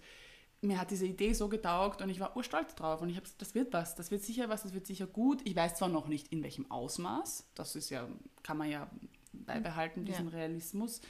mir 0.65 0.79
hat 0.79 0.91
diese 0.91 1.05
Idee 1.05 1.33
so 1.33 1.49
getaugt 1.49 2.01
und 2.01 2.09
ich 2.09 2.19
war 2.19 2.35
urstolz 2.35 2.75
drauf 2.75 3.01
und 3.01 3.09
ich 3.09 3.17
habe 3.17 3.27
das 3.37 3.55
wird 3.55 3.73
was, 3.73 3.95
das 3.95 4.11
wird 4.11 4.23
sicher 4.23 4.49
was, 4.49 4.63
das 4.63 4.73
wird 4.73 4.85
sicher 4.85 5.07
gut. 5.07 5.41
Ich 5.45 5.55
weiß 5.55 5.75
zwar 5.75 5.89
noch 5.89 6.07
nicht 6.07 6.31
in 6.31 6.43
welchem 6.43 6.69
Ausmaß, 6.71 7.49
das 7.55 7.75
ist 7.75 7.89
ja, 7.89 8.07
kann 8.43 8.57
man 8.57 8.69
ja 8.69 8.89
beibehalten, 9.33 10.05
diesen 10.05 10.29
ja. 10.29 10.37
Realismus, 10.37 11.01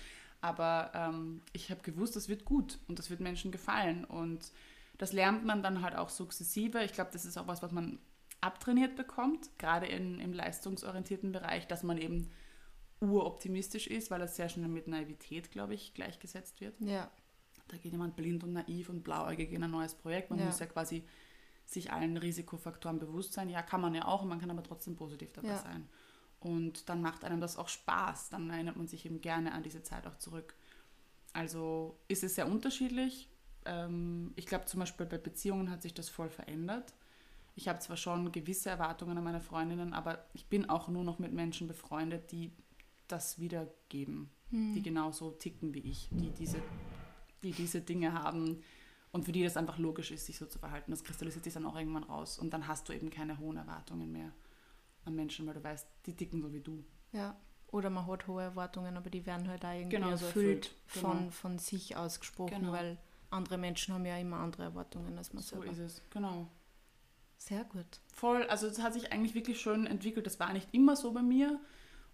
aber 0.41 0.91
ähm, 0.93 1.41
ich 1.53 1.71
habe 1.71 1.81
gewusst, 1.81 2.15
das 2.15 2.29
wird 2.29 2.45
gut 2.45 2.79
und 2.87 2.99
das 2.99 3.09
wird 3.09 3.19
Menschen 3.19 3.51
gefallen 3.51 4.05
und 4.05 4.51
das 4.97 5.13
lernt 5.13 5.45
man 5.45 5.61
dann 5.61 5.81
halt 5.81 5.95
auch 5.95 6.09
sukzessive. 6.09 6.83
Ich 6.83 6.93
glaube, 6.93 7.09
das 7.11 7.25
ist 7.25 7.37
auch 7.37 7.47
was, 7.47 7.61
was 7.61 7.71
man 7.71 7.99
abtrainiert 8.41 8.95
bekommt, 8.95 9.49
gerade 9.57 9.87
in, 9.87 10.19
im 10.19 10.33
leistungsorientierten 10.33 11.31
Bereich, 11.31 11.67
dass 11.67 11.83
man 11.83 11.97
eben 11.97 12.31
uroptimistisch 13.01 13.87
ist, 13.87 14.11
weil 14.11 14.19
das 14.19 14.35
sehr 14.35 14.49
schnell 14.49 14.69
mit 14.69 14.87
Naivität, 14.87 15.51
glaube 15.51 15.73
ich, 15.73 15.93
gleichgesetzt 15.93 16.61
wird. 16.61 16.79
Ja. 16.79 17.11
Da 17.67 17.77
geht 17.77 17.91
jemand 17.91 18.15
blind 18.15 18.43
und 18.43 18.53
naiv 18.53 18.89
und 18.89 19.03
blauäugig 19.03 19.51
in 19.51 19.63
ein 19.63 19.71
neues 19.71 19.95
Projekt. 19.95 20.29
Man 20.29 20.39
ja. 20.39 20.45
muss 20.45 20.59
ja 20.59 20.65
quasi 20.65 21.03
sich 21.65 21.91
allen 21.91 22.17
Risikofaktoren 22.17 22.99
bewusst 22.99 23.33
sein. 23.33 23.49
Ja, 23.49 23.61
kann 23.61 23.81
man 23.81 23.95
ja 23.95 24.05
auch, 24.05 24.23
man 24.23 24.39
kann 24.39 24.51
aber 24.51 24.63
trotzdem 24.63 24.95
positiv 24.95 25.31
dabei 25.33 25.49
ja. 25.49 25.57
sein. 25.57 25.87
Und 26.39 26.89
dann 26.89 27.01
macht 27.01 27.25
einem 27.25 27.41
das 27.41 27.57
auch 27.57 27.69
Spaß. 27.69 28.29
Dann 28.29 28.49
erinnert 28.49 28.77
man 28.77 28.87
sich 28.87 29.05
eben 29.05 29.19
gerne 29.21 29.51
an 29.53 29.63
diese 29.63 29.81
Zeit 29.81 30.05
auch 30.05 30.17
zurück. 30.17 30.53
Also 31.33 31.97
ist 32.07 32.23
es 32.23 32.35
sehr 32.35 32.47
unterschiedlich. 32.47 33.29
Ähm, 33.65 34.31
ich 34.35 34.45
glaube 34.45 34.65
zum 34.65 34.79
Beispiel 34.79 35.05
bei 35.05 35.17
Beziehungen 35.17 35.71
hat 35.71 35.81
sich 35.81 35.93
das 35.93 36.07
voll 36.07 36.29
verändert. 36.29 36.93
Ich 37.55 37.67
habe 37.67 37.79
zwar 37.79 37.97
schon 37.97 38.31
gewisse 38.31 38.69
Erwartungen 38.69 39.17
an 39.17 39.23
meine 39.23 39.41
Freundinnen, 39.41 39.93
aber 39.93 40.25
ich 40.33 40.47
bin 40.47 40.69
auch 40.69 40.87
nur 40.87 41.03
noch 41.03 41.19
mit 41.19 41.33
Menschen 41.33 41.67
befreundet, 41.67 42.31
die 42.31 42.51
das 43.07 43.39
wiedergeben, 43.39 44.29
hm. 44.49 44.73
die 44.73 44.81
genauso 44.81 45.31
ticken 45.31 45.73
wie 45.73 45.79
ich, 45.79 46.09
die 46.11 46.31
diese 46.31 46.57
die 47.45 47.51
diese 47.51 47.81
Dinge 47.81 48.13
haben 48.13 48.63
und 49.11 49.23
für 49.23 49.31
die 49.31 49.43
das 49.43 49.55
einfach 49.55 49.77
logisch 49.77 50.11
ist, 50.11 50.25
sich 50.25 50.37
so 50.37 50.45
zu 50.45 50.59
verhalten. 50.59 50.91
Das 50.91 51.03
kristallisiert 51.03 51.43
sich 51.43 51.53
dann 51.53 51.65
auch 51.65 51.77
irgendwann 51.77 52.03
raus 52.03 52.37
und 52.37 52.53
dann 52.53 52.67
hast 52.67 52.89
du 52.89 52.93
eben 52.93 53.09
keine 53.09 53.37
hohen 53.39 53.57
Erwartungen 53.57 54.11
mehr 54.11 54.31
an 55.05 55.15
Menschen, 55.15 55.45
weil 55.47 55.53
du 55.53 55.63
weißt, 55.63 55.87
die 56.05 56.15
ticken 56.15 56.41
so 56.41 56.51
wie 56.51 56.59
du. 56.59 56.83
Ja. 57.11 57.37
Oder 57.67 57.89
man 57.89 58.07
hat 58.07 58.27
hohe 58.27 58.41
Erwartungen, 58.41 58.97
aber 58.97 59.09
die 59.09 59.25
werden 59.25 59.47
halt 59.47 59.63
da 59.63 59.73
irgendwie 59.73 59.97
genau, 59.97 60.09
erfüllt, 60.11 60.33
erfüllt. 60.35 60.75
Von, 60.85 61.17
genau. 61.17 61.31
von 61.31 61.59
sich 61.59 61.95
ausgesprochen, 61.95 62.61
genau. 62.61 62.71
weil 62.71 62.97
andere 63.29 63.57
Menschen 63.57 63.93
haben 63.93 64.05
ja 64.05 64.17
immer 64.17 64.37
andere 64.37 64.63
Erwartungen 64.63 65.17
als 65.17 65.33
man 65.33 65.43
so 65.43 65.57
selber. 65.57 65.75
So 65.75 65.83
ist 65.83 65.93
es, 65.93 66.01
genau. 66.09 66.47
Sehr 67.37 67.63
gut. 67.65 67.85
Voll, 68.13 68.43
also 68.43 68.67
es 68.67 68.81
hat 68.81 68.93
sich 68.93 69.11
eigentlich 69.11 69.35
wirklich 69.35 69.59
schön 69.59 69.87
entwickelt. 69.87 70.25
Das 70.25 70.39
war 70.39 70.51
nicht 70.53 70.73
immer 70.73 70.95
so 70.95 71.11
bei 71.11 71.21
mir. 71.21 71.59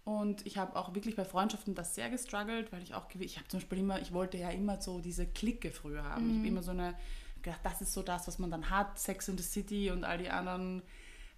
Und 0.04 0.44
ich 0.46 0.58
habe 0.58 0.74
auch 0.76 0.94
wirklich 0.94 1.14
bei 1.14 1.24
Freundschaften 1.24 1.74
das 1.74 1.94
sehr 1.94 2.10
gestruggelt, 2.10 2.72
weil 2.72 2.82
ich 2.82 2.94
auch, 2.94 3.06
ich 3.18 3.38
habe 3.38 3.48
zum 3.48 3.60
Beispiel 3.60 3.78
immer, 3.78 4.00
ich 4.00 4.12
wollte 4.12 4.36
ja 4.36 4.50
immer 4.50 4.80
so 4.80 5.00
diese 5.00 5.26
Clique 5.26 5.70
früher 5.70 6.04
haben. 6.04 6.24
Mhm. 6.24 6.30
Ich 6.30 6.38
habe 6.38 6.48
immer 6.48 6.62
so 6.62 6.72
eine, 6.72 6.94
gedacht, 7.42 7.60
das 7.62 7.80
ist 7.82 7.92
so 7.92 8.02
das, 8.02 8.26
was 8.26 8.38
man 8.38 8.50
dann 8.50 8.70
hat, 8.70 8.98
Sex 8.98 9.28
in 9.28 9.38
the 9.38 9.44
City 9.44 9.90
und 9.90 10.04
all 10.04 10.18
die 10.18 10.30
anderen 10.30 10.82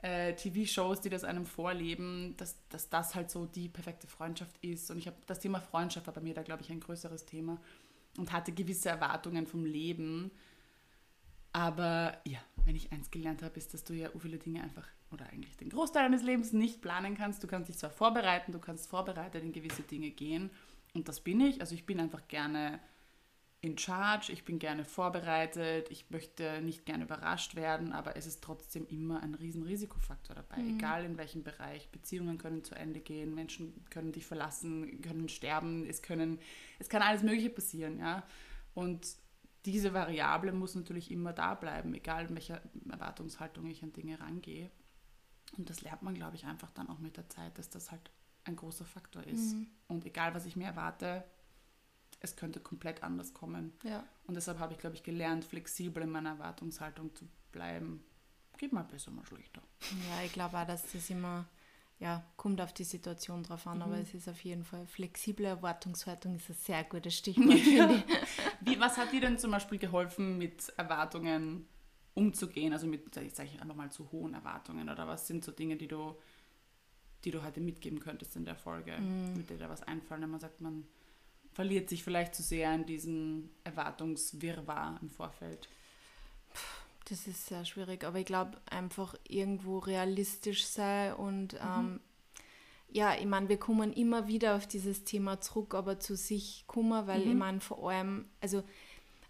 äh, 0.03 0.35
TV-Shows, 0.35 1.01
die 1.01 1.11
das 1.11 1.25
einem 1.25 1.47
vorleben, 1.47 2.35
dass, 2.37 2.57
dass 2.69 2.89
das 2.89 3.15
halt 3.15 3.31
so 3.31 3.47
die 3.47 3.69
perfekte 3.69 4.07
Freundschaft 4.07 4.57
ist. 4.63 4.91
Und 4.91 4.99
ich 4.99 5.07
habe, 5.07 5.17
das 5.27 5.41
Thema 5.41 5.61
Freundschaft 5.61 6.07
war 6.07 6.15
bei 6.15 6.21
mir 6.21 6.35
da, 6.35 6.43
glaube 6.43 6.63
ich, 6.63 6.71
ein 6.71 6.81
größeres 6.81 7.25
Thema 7.25 7.59
und 8.19 8.33
hatte 8.33 8.53
gewisse 8.53 8.89
Erwartungen 8.91 9.47
vom 9.47 9.65
Leben. 9.65 10.31
Aber 11.55 12.19
ja, 12.27 12.41
wenn 12.65 12.75
ich 12.75 12.91
eins 12.91 13.13
gelernt 13.13 13.43
habe, 13.43 13.57
ist, 13.57 13.73
dass 13.73 13.85
du 13.85 13.95
ja 13.95 14.11
viele 14.19 14.39
Dinge 14.39 14.63
einfach 14.63 14.87
oder 15.13 15.27
eigentlich 15.31 15.57
den 15.57 15.69
Großteil 15.69 16.03
deines 16.03 16.25
Lebens 16.25 16.53
nicht 16.53 16.83
planen 16.83 17.17
kannst. 17.17 17.45
Du 17.45 17.47
kannst 17.47 17.69
dich 17.69 17.79
zwar 17.79 17.91
vorbereiten, 17.91 18.51
du 18.51 18.59
kannst 18.59 18.89
vorbereitet 18.89 19.45
in 19.45 19.53
gewisse 19.53 19.83
Dinge 19.83 20.11
gehen 20.11 20.51
und 20.95 21.07
das 21.07 21.21
bin 21.21 21.41
ich. 21.41 21.61
Also 21.61 21.77
ich 21.77 21.87
bin 21.87 22.01
einfach 22.01 22.27
gerne 22.27 22.81
in 23.61 23.79
charge, 23.79 24.33
ich 24.33 24.45
bin 24.45 24.59
gerne 24.59 24.85
vorbereitet, 24.85 25.91
ich 25.91 26.11
möchte 26.11 26.61
nicht 26.61 26.85
gerne 26.87 27.05
überrascht 27.05 27.55
werden, 27.55 27.93
aber 27.93 28.17
es 28.17 28.27
ist 28.27 28.43
trotzdem 28.43 28.85
immer 28.89 29.23
ein 29.23 29.35
riesen 29.35 29.63
Risikofaktor 29.63 30.35
dabei, 30.35 30.59
mhm. 30.59 30.77
egal 30.77 31.05
in 31.05 31.17
welchem 31.17 31.45
Bereich. 31.45 31.89
Beziehungen 31.91 32.37
können 32.37 32.65
zu 32.65 32.75
Ende 32.75 32.99
gehen, 32.99 33.33
Menschen 33.33 33.85
können 33.91 34.11
dich 34.11 34.27
verlassen, 34.27 35.01
können 35.03 35.29
sterben, 35.29 35.87
es 35.89 36.03
können, 36.03 36.41
es 36.81 36.89
kann 36.89 37.01
alles 37.01 37.23
Mögliche 37.23 37.51
passieren, 37.51 38.01
ja. 38.01 38.25
Und 38.75 39.07
diese 39.65 39.95
Variable 39.95 40.53
muss 40.53 40.75
natürlich 40.75 41.11
immer 41.11 41.33
da 41.33 41.55
bleiben, 41.55 41.95
egal 41.95 42.27
in 42.27 42.35
welcher 42.35 42.61
Erwartungshaltung 42.89 43.67
ich 43.67 43.83
an 43.83 43.93
Dinge 43.93 44.21
rangehe. 44.21 44.71
Und 45.57 45.71
das 45.71 45.83
lernt 45.83 46.03
man, 46.03 46.15
glaube 46.15 46.37
ich, 46.37 46.45
einfach 46.45 46.71
dann 46.73 46.89
auch 46.89 46.99
mit 46.99 47.17
der 47.17 47.29
Zeit, 47.29 47.59
dass 47.59 47.71
das 47.71 47.91
halt 47.91 48.11
ein 48.45 48.57
großer 48.57 48.85
Faktor 48.85 49.23
ist. 49.25 49.55
Mhm. 49.55 49.67
Und 49.89 50.05
egal, 50.05 50.35
was 50.35 50.47
ich 50.47 50.57
mir 50.57 50.67
erwarte, 50.67 51.25
es 52.21 52.37
könnte 52.37 52.61
komplett 52.61 53.03
anders 53.03 53.35
kommen. 53.35 53.73
Ja. 53.83 54.05
Und 54.27 54.35
deshalb 54.35 54.59
habe 54.59 54.73
ich, 54.73 54.79
glaube 54.79 54.97
ich, 54.97 55.03
gelernt, 55.03 55.45
flexibel 55.45 56.03
in 56.03 56.11
meiner 56.11 56.31
Erwartungshaltung 56.31 57.15
zu 57.15 57.27
bleiben. 57.53 58.05
Geht 58.57 58.73
mal 58.73 58.83
besser, 58.83 59.11
mal 59.11 59.27
schlechter. 59.27 59.63
Ja, 60.11 60.25
ich 60.25 60.33
glaube 60.33 60.59
auch, 60.59 60.67
dass 60.67 60.91
das 60.93 61.11
immer, 61.11 61.47
ja, 61.99 62.25
kommt 62.37 62.61
auf 62.61 62.73
die 62.73 62.85
Situation 62.85 63.43
drauf 63.43 63.67
an, 63.67 63.79
mhm. 63.79 63.83
aber 63.85 63.99
es 63.99 64.15
ist 64.15 64.29
auf 64.29 64.41
jeden 64.43 64.65
Fall, 64.65 64.87
flexible 64.87 65.47
Erwartungshaltung 65.47 66.37
ist 66.37 66.51
ein 66.51 66.57
sehr 66.57 66.85
gutes 66.85 67.15
Stichwort, 67.19 67.65
ja. 67.67 68.03
Wie, 68.61 68.79
was 68.81 68.97
hat 68.97 69.13
dir 69.13 69.21
denn 69.21 69.39
zum 69.39 69.51
Beispiel 69.51 69.79
geholfen 69.79 70.39
mit 70.39 70.73
Erwartungen 70.77 71.67
umzugehen, 72.15 72.73
also 72.73 72.87
mit, 72.87 73.17
ich 73.17 73.35
sage 73.35 73.51
einfach 73.61 73.75
mal, 73.75 73.91
zu 73.91 74.11
hohen 74.13 74.35
Erwartungen 74.35 74.89
oder 74.89 75.07
was 75.07 75.27
sind 75.27 75.45
so 75.45 75.53
Dinge, 75.53 75.77
die 75.77 75.89
du, 75.89 76.17
die 77.25 77.31
du 77.31 77.43
heute 77.43 77.61
mitgeben 77.61 78.01
könntest 78.01 78.37
in 78.37 78.45
der 78.45 78.57
Folge, 78.57 78.97
mm. 78.99 79.37
mit 79.37 79.51
dir 79.51 79.59
da 79.59 79.69
was 79.69 79.83
einfallen, 79.83 80.23
wenn 80.23 80.31
man 80.31 80.41
sagt, 80.41 80.61
man 80.61 80.87
verliert 81.53 81.89
sich 81.89 82.05
vielleicht 82.05 82.35
zu 82.35 82.43
sehr 82.43 82.75
in 82.75 82.87
diesen 82.87 83.51
Erwartungswirrwarr 83.65 84.99
im 85.01 85.11
Vorfeld? 85.11 85.69
Das 87.07 87.27
ist 87.27 87.47
sehr 87.47 87.65
schwierig, 87.65 88.05
aber 88.05 88.19
ich 88.19 88.27
glaube 88.27 88.59
einfach 88.71 89.15
irgendwo 89.29 89.79
realistisch 89.79 90.65
sein 90.67 91.15
und 91.15 91.55
mhm. 91.55 91.59
ähm, 91.61 92.01
ja, 92.89 93.15
ich 93.15 93.27
meine, 93.27 93.49
wir 93.49 93.59
kommen 93.59 93.93
immer 93.93 94.29
wieder 94.29 94.55
auf 94.55 94.69
dieses 94.69 95.03
Thema 95.03 95.41
zurück, 95.41 95.75
aber 95.75 95.99
zu 95.99 96.15
sich 96.15 96.65
kommen, 96.69 97.07
weil 97.09 97.25
mhm. 97.25 97.31
ich 97.31 97.37
meine, 97.37 97.61
vor 97.61 97.91
allem, 97.91 98.29
also 98.41 98.63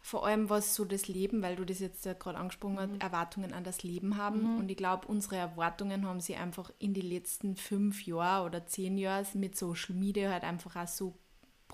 vor 0.02 0.26
allem 0.26 0.50
was 0.50 0.75
so 0.75 0.85
das 0.85 1.09
Leben, 1.09 1.40
weil 1.40 1.57
du 1.57 1.64
das 1.64 1.78
jetzt 1.78 2.04
ja 2.04 2.12
gerade 2.12 2.37
angesprochen 2.37 2.78
hast, 2.78 2.93
mhm. 2.93 3.00
Erwartungen 3.00 3.54
an 3.54 3.64
das 3.64 3.83
Leben 3.83 4.19
haben. 4.19 4.43
Mhm. 4.43 4.59
Und 4.59 4.71
ich 4.71 4.76
glaube, 4.76 5.09
unsere 5.09 5.37
Erwartungen 5.37 6.07
haben 6.07 6.21
sich 6.21 6.37
einfach 6.37 6.71
in 6.78 6.93
die 6.93 7.00
letzten 7.00 7.57
fünf 7.57 8.07
Jahre 8.07 8.45
oder 8.45 8.66
zehn 8.66 8.99
Jahren 8.99 9.26
mit 9.33 9.57
Social 9.57 9.95
Media 9.95 10.31
halt 10.31 10.45
einfach 10.45 10.76
auch 10.76 10.87
so 10.87 11.14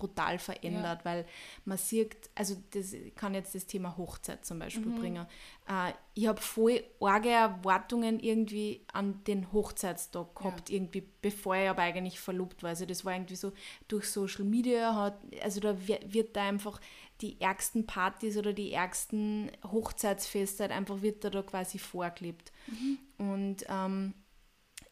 brutal 0.01 0.39
verändert, 0.39 0.99
ja. 0.99 1.05
weil 1.05 1.25
man 1.63 1.77
sieht, 1.77 2.15
also 2.33 2.55
das 2.71 2.95
kann 3.15 3.35
jetzt 3.35 3.53
das 3.53 3.67
Thema 3.67 3.95
Hochzeit 3.97 4.43
zum 4.43 4.57
Beispiel 4.57 4.87
mhm. 4.87 4.99
bringen. 4.99 5.27
Äh, 5.67 5.93
ich 6.15 6.27
habe 6.27 6.41
voll 6.41 6.83
arge 6.99 7.29
Erwartungen 7.29 8.19
irgendwie 8.19 8.83
an 8.91 9.23
den 9.25 9.53
Hochzeitstag 9.53 10.35
gehabt, 10.35 10.69
ja. 10.69 10.75
irgendwie, 10.75 11.03
bevor 11.21 11.55
ich 11.55 11.69
aber 11.69 11.83
eigentlich 11.83 12.19
verlobt 12.19 12.63
war. 12.63 12.71
Also 12.71 12.85
das 12.85 13.05
war 13.05 13.13
irgendwie 13.13 13.35
so 13.35 13.53
durch 13.87 14.09
Social 14.09 14.43
Media 14.43 14.95
hat, 14.95 15.19
also 15.43 15.59
da 15.59 15.75
wird 15.87 16.35
da 16.35 16.47
einfach 16.47 16.81
die 17.21 17.39
ärgsten 17.39 17.85
Partys 17.85 18.37
oder 18.37 18.53
die 18.53 18.73
ärgsten 18.73 19.51
Hochzeitsfeste 19.71 20.63
halt 20.63 20.71
einfach 20.71 21.03
wird 21.03 21.23
da, 21.23 21.29
da 21.29 21.43
quasi 21.43 21.77
vorgelebt. 21.77 22.51
Mhm. 22.65 22.97
Und 23.19 23.65
ähm, 23.69 24.15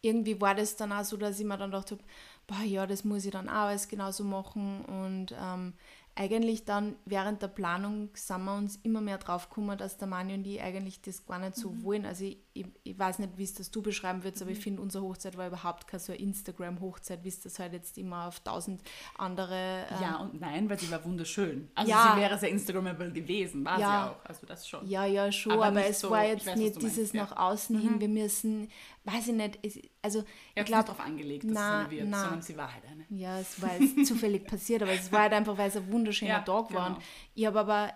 irgendwie 0.02 0.40
war 0.40 0.56
das 0.56 0.76
dann 0.76 0.92
auch 0.92 1.04
so, 1.04 1.18
dass 1.18 1.40
ich 1.40 1.46
mir 1.46 1.58
dann 1.58 1.72
gedacht 1.72 1.92
habe, 1.92 2.02
boah, 2.48 2.62
ja, 2.64 2.88
das 2.88 3.04
muss 3.04 3.26
ich 3.26 3.32
dann 3.32 3.50
auch 3.50 3.68
alles 3.68 3.88
genauso 3.88 4.24
machen. 4.24 4.86
Und 4.86 5.36
ähm, 5.40 5.74
eigentlich 6.16 6.66
dann 6.66 6.96
während 7.06 7.42
der 7.42 7.48
Planung 7.48 8.10
sind 8.14 8.44
wir 8.44 8.56
uns 8.56 8.78
immer 8.84 9.02
mehr 9.02 9.18
drauf 9.18 9.50
gekommen, 9.50 9.78
dass 9.78 9.98
der 9.98 10.08
Mani 10.08 10.34
und 10.34 10.48
ich 10.48 10.62
eigentlich 10.62 11.02
das 11.02 11.26
gar 11.26 11.40
nicht 11.40 11.56
so 11.56 11.72
mhm. 11.72 11.84
wollen. 11.84 12.06
Also 12.06 12.26
ich, 12.26 12.40
ich, 12.60 12.68
ich, 12.84 13.00
weiß 13.00 13.20
nicht, 13.20 13.38
wie 13.38 13.44
es 13.44 13.54
das 13.54 13.72
du 13.72 13.82
beschreiben 13.82 14.24
würdest, 14.24 14.42
mhm. 14.42 14.48
aber 14.48 14.52
ich 14.52 14.60
mhm. 14.60 14.64
finde, 14.64 14.82
unsere 14.82 15.04
Hochzeit 15.04 15.38
war 15.38 15.48
überhaupt 15.48 15.88
keine 15.88 16.00
so 16.00 16.14
Instagram-Hochzeit, 16.14 17.24
wie 17.24 17.30
es 17.30 17.40
das 17.40 17.60
halt 17.60 17.74
jetzt 17.74 17.98
immer 17.98 18.28
auf 18.28 18.40
tausend 18.42 18.82
andere... 19.18 19.86
Ähm, 19.90 20.02
ja 20.02 20.18
und 20.18 20.40
nein, 20.40 20.70
weil 20.70 20.80
sie 20.80 20.92
war 20.92 21.04
wunderschön. 21.04 21.70
Also 21.76 21.92
ja, 21.92 22.14
sie 22.14 22.22
wäre 22.22 22.38
sehr 22.38 22.50
Instagrammable 22.50 23.12
gewesen, 23.12 23.66
war 23.66 23.80
ja, 23.80 23.88
sie 23.88 24.12
auch. 24.12 24.30
Also 24.30 24.46
das 24.46 24.68
schon. 24.68 24.88
Ja, 24.88 25.06
ja, 25.06 25.32
schon, 25.32 25.54
aber, 25.54 25.66
aber 25.66 25.86
es 25.86 26.02
so, 26.02 26.10
war 26.10 26.26
jetzt 26.26 26.46
weiß, 26.46 26.58
nicht 26.58 26.82
dieses 26.82 27.14
nach 27.14 27.36
außen 27.36 27.76
mhm. 27.76 27.82
hin, 27.82 28.02
wir 28.02 28.10
müssen 28.10 28.70
weiß 29.14 29.28
ich 29.28 29.34
nicht, 29.34 29.60
es, 29.64 29.80
also 30.02 30.24
ich 30.56 30.66
glaube 30.66 30.86
darauf 30.86 31.00
angelegt, 31.00 31.44
dass 31.46 31.52
na, 31.52 31.84
es 31.84 31.90
wird, 31.90 32.08
na, 32.08 32.22
sondern 32.22 32.42
sie 32.42 32.58
war 32.58 32.74
halt 32.74 32.84
eine. 32.86 33.06
Ja, 33.10 33.40
es 33.40 33.62
war 33.62 33.80
jetzt 33.80 34.06
zufällig 34.06 34.46
passiert, 34.46 34.84
aber 34.84 34.92
es 34.92 35.12
war 35.12 35.22
halt 35.22 35.34
einfach, 35.34 35.58
weil 35.58 35.70
es 35.70 35.78
ein 35.78 35.92
wunderschöner 35.92 36.32
ja, 36.32 36.40
Tag 36.40 36.74
war. 36.74 36.90
Genau. 36.90 37.00
Ich 37.36 37.46
habe 37.46 37.60
aber 37.60 37.94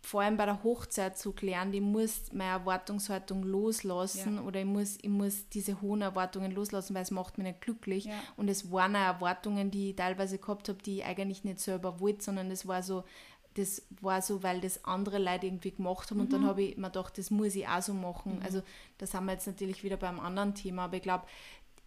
vor 0.00 0.22
allem 0.22 0.36
bei 0.36 0.46
der 0.46 0.62
Hochzeit 0.62 1.18
so 1.18 1.32
gelernt, 1.32 1.74
ich 1.74 1.80
muss 1.80 2.32
meine 2.32 2.52
Erwartungshaltung 2.52 3.42
loslassen 3.42 4.36
ja. 4.36 4.42
oder 4.42 4.60
ich 4.60 4.66
muss, 4.66 4.96
ich 5.02 5.08
muss 5.08 5.48
diese 5.48 5.80
hohen 5.80 6.02
Erwartungen 6.02 6.52
loslassen, 6.52 6.94
weil 6.94 7.02
es 7.02 7.10
macht 7.10 7.36
mich 7.36 7.46
nicht 7.46 7.60
glücklich. 7.60 8.04
Ja. 8.04 8.14
Und 8.36 8.48
es 8.48 8.70
waren 8.70 8.94
auch 8.96 9.00
Erwartungen, 9.00 9.70
die 9.70 9.90
ich 9.90 9.96
teilweise 9.96 10.38
gehabt 10.38 10.68
habe, 10.68 10.82
die 10.82 10.98
ich 10.98 11.04
eigentlich 11.04 11.44
nicht 11.44 11.60
selber 11.60 12.00
wollte, 12.00 12.24
sondern 12.24 12.50
es 12.50 12.66
war 12.66 12.82
so, 12.82 13.04
das 13.54 13.82
war 14.00 14.22
so, 14.22 14.42
weil 14.42 14.60
das 14.60 14.84
andere 14.84 15.18
Leute 15.18 15.46
irgendwie 15.46 15.72
gemacht 15.72 16.10
haben 16.10 16.18
mhm. 16.18 16.24
und 16.24 16.32
dann 16.32 16.42
mhm. 16.42 16.46
habe 16.46 16.62
ich 16.62 16.76
mir 16.76 16.86
gedacht, 16.86 17.18
das 17.18 17.30
muss 17.30 17.56
ich 17.56 17.66
auch 17.66 17.82
so 17.82 17.92
machen. 17.92 18.36
Mhm. 18.36 18.42
Also 18.42 18.62
da 18.98 19.06
sind 19.06 19.24
wir 19.24 19.32
jetzt 19.32 19.46
natürlich 19.46 19.82
wieder 19.82 19.96
beim 19.96 20.20
anderen 20.20 20.54
Thema, 20.54 20.84
aber 20.84 20.96
ich 20.96 21.02
glaube, 21.02 21.24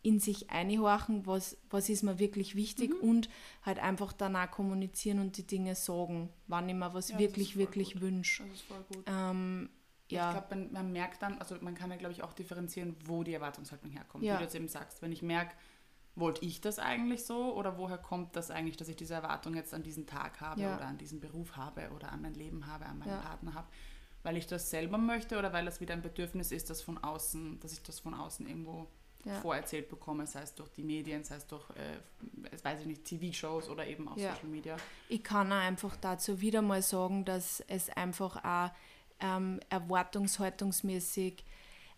in 0.03 0.20
sich 0.20 0.50
einhorchen, 0.50 1.25
was, 1.27 1.58
was 1.70 1.88
ist 1.89 2.01
mir 2.03 2.17
wirklich 2.17 2.55
wichtig 2.55 2.91
Mhm. 2.91 3.10
und 3.10 3.29
halt 3.63 3.79
einfach 3.79 4.13
danach 4.13 4.50
kommunizieren 4.50 5.20
und 5.20 5.38
die 5.38 5.46
Dinge 5.46 5.75
sagen, 5.75 6.29
wann 6.48 6.67
ich 6.70 6.75
mir 6.75 6.93
was 6.93 7.10
Ja, 7.10 7.20
wirklich, 7.20 7.55
wirklich 7.55 7.93
gut. 7.93 8.01
wünsche. 8.01 8.43
Das 8.43 8.53
ist 8.53 8.62
voll 8.63 8.84
gut. 8.91 9.03
Ähm, 9.08 9.70
ja, 10.10 10.29
Ich 10.31 10.38
glaube, 10.39 10.55
man, 10.55 10.72
man 10.74 10.91
merkt 10.91 11.22
dann, 11.22 11.38
also 11.39 11.55
man 11.62 11.75
kann 11.75 11.91
ja, 11.91 11.98
glaube 11.98 12.13
ich, 12.13 12.24
auch 12.24 12.34
differenzieren, 12.34 12.96
wo 13.05 13.24
die 13.24 13.34
Erwartungshaltung 13.34 13.91
herkommt. 13.91 14.24
Ja. 14.24 14.34
Wie 14.34 14.38
du 14.39 14.43
jetzt 14.43 14.55
eben 14.55 14.67
sagst, 14.67 15.01
wenn 15.03 15.12
ich 15.12 15.22
merke, 15.22 15.55
wollte 16.15 16.43
ich 16.46 16.60
das 16.60 16.79
eigentlich 16.79 17.24
so 17.24 17.55
oder 17.55 17.77
woher 17.77 17.98
kommt 17.98 18.36
das 18.36 18.51
eigentlich, 18.51 18.75
dass 18.77 18.89
ich 18.89 18.98
diese 18.98 19.13
Erwartung 19.13 19.55
jetzt 19.55 19.74
an 19.74 19.84
diesen 19.84 20.08
Tag 20.08 20.41
habe 20.41 20.60
Ja. 20.62 20.75
oder 20.75 20.86
an 20.88 20.98
diesen 20.98 21.22
Beruf 21.22 21.55
habe 21.55 21.89
oder 21.96 22.12
an 22.12 22.22
mein 22.24 22.34
Leben 22.34 22.65
habe, 22.67 22.86
an 22.88 22.98
meinen. 23.00 23.22
Partner 23.22 23.53
habe, 23.53 23.67
weil 24.24 24.36
ich 24.36 24.48
das 24.48 24.70
selber 24.72 24.98
möchte 24.98 25.38
oder 25.39 25.53
weil 25.53 25.63
das 25.63 25.79
wieder 25.79 25.93
ein 25.93 26.01
Bedürfnis 26.01 26.51
ist, 26.51 26.70
das 26.70 26.81
von 26.81 26.98
außen, 26.98 27.60
dass 27.62 27.72
ich 27.72 27.81
das 27.84 28.00
von 28.01 28.13
außen 28.13 28.46
irgendwo 28.48 28.88
Ja. 29.23 29.35
vorerzählt 29.41 29.87
bekomme, 29.89 30.25
sei 30.25 30.41
es 30.41 30.55
durch 30.55 30.69
die 30.69 30.83
Medien, 30.83 31.23
sei 31.23 31.35
es 31.35 31.45
durch, 31.47 31.63
äh, 31.71 32.63
weiß 32.63 32.79
ich 32.81 32.85
nicht, 32.87 33.05
TV-Shows 33.05 33.69
oder 33.69 33.85
eben 33.85 34.07
auf 34.07 34.17
Ja. 34.17 34.33
Social 34.33 34.47
Media. 34.49 34.77
Ich 35.09 35.23
kann 35.23 35.51
auch 35.51 35.57
einfach 35.57 35.95
dazu 35.97 36.41
wieder 36.41 36.61
mal 36.61 36.81
sagen, 36.81 37.23
dass 37.25 37.59
es 37.67 37.89
einfach 37.89 38.43
auch 38.43 38.71
ähm, 39.19 39.59
erwartungshaltungsmäßig, 39.69 41.43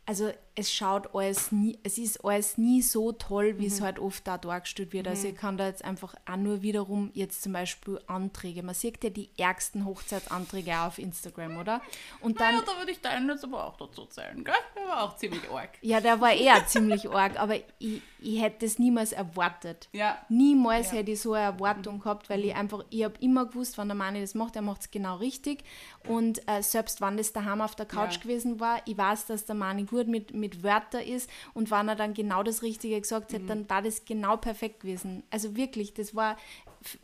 also 0.05 0.31
es 0.55 0.71
schaut 0.71 1.15
alles 1.15 1.51
nie, 1.51 1.79
es 1.83 1.97
ist 1.97 2.23
alles 2.23 2.57
nie 2.59 2.81
so 2.83 3.11
toll, 3.11 3.57
wie 3.57 3.65
es 3.65 3.79
Mhm. 3.79 3.85
halt 3.85 3.99
oft 3.99 4.27
da 4.27 4.37
dargestellt 4.37 4.93
wird. 4.93 5.07
Also 5.07 5.27
ich 5.29 5.35
kann 5.35 5.57
da 5.57 5.65
jetzt 5.65 5.83
einfach 5.83 6.13
auch 6.29 6.35
nur 6.35 6.61
wiederum 6.61 7.09
jetzt 7.15 7.41
zum 7.41 7.53
Beispiel 7.53 7.99
Anträge, 8.07 8.61
man 8.61 8.75
sieht 8.75 9.03
ja 9.03 9.09
die 9.09 9.29
ärgsten 9.37 9.85
Hochzeitsanträge 9.85 10.71
auch 10.79 10.87
auf 10.87 10.99
Instagram, 10.99 11.57
oder? 11.57 11.81
Und 12.19 12.39
dann, 12.39 12.53
Ja, 12.55 12.61
da 12.61 12.77
würde 12.77 12.91
ich 12.91 13.01
deinen 13.01 13.27
jetzt 13.29 13.43
aber 13.43 13.65
auch 13.65 13.77
dazu 13.77 14.05
zählen, 14.05 14.43
gell? 14.43 14.53
Der 14.75 14.87
war 14.87 15.03
auch 15.03 15.15
ziemlich 15.17 15.49
arg. 15.49 15.71
ja, 15.81 15.99
der 16.01 16.21
war 16.21 16.31
eher 16.33 16.65
ziemlich 16.67 17.09
arg, 17.09 17.39
aber 17.39 17.55
ich, 17.79 18.01
ich 18.19 18.41
hätte 18.41 18.65
es 18.65 18.77
niemals 18.77 19.11
erwartet. 19.11 19.89
Ja, 19.91 20.17
Niemals 20.29 20.91
Ja. 20.91 20.97
hätte 20.97 21.11
ich 21.11 21.21
so 21.21 21.33
eine 21.33 21.45
Erwartung 21.45 21.99
gehabt, 21.99 22.29
weil 22.29 22.45
ich 22.45 22.55
einfach, 22.55 22.83
ich 22.89 23.03
habe 23.03 23.15
immer 23.21 23.45
gewusst, 23.47 23.77
wenn 23.77 23.87
der 23.87 23.95
Mann 23.95 24.13
das 24.19 24.35
macht, 24.35 24.55
er 24.55 24.61
macht 24.61 24.81
es 24.81 24.91
genau 24.91 25.15
richtig. 25.17 25.63
Und 26.03 26.47
äh, 26.47 26.61
selbst 26.61 27.01
wenn 27.01 27.17
das 27.17 27.33
daheim 27.33 27.61
auf 27.61 27.75
der 27.75 27.85
Couch 27.85 28.13
Ja. 28.17 28.21
gewesen 28.21 28.59
war, 28.59 28.81
ich 28.85 28.97
weiß, 28.97 29.25
dass 29.25 29.45
der 29.45 29.55
Mann 29.55 29.85
gut 29.87 30.07
mit, 30.07 30.33
mit 30.33 30.42
Wörtern 30.63 31.01
ist 31.03 31.29
und 31.53 31.71
wenn 31.71 31.87
er 31.87 31.95
dann 31.95 32.13
genau 32.13 32.43
das 32.43 32.61
Richtige 32.63 32.99
gesagt 32.99 33.31
Mhm. 33.31 33.35
hat, 33.35 33.49
dann 33.49 33.69
war 33.69 33.81
das 33.81 34.05
genau 34.05 34.37
perfekt 34.37 34.81
gewesen. 34.81 35.23
Also 35.29 35.55
wirklich, 35.55 35.93
das 35.93 36.15
war, 36.15 36.37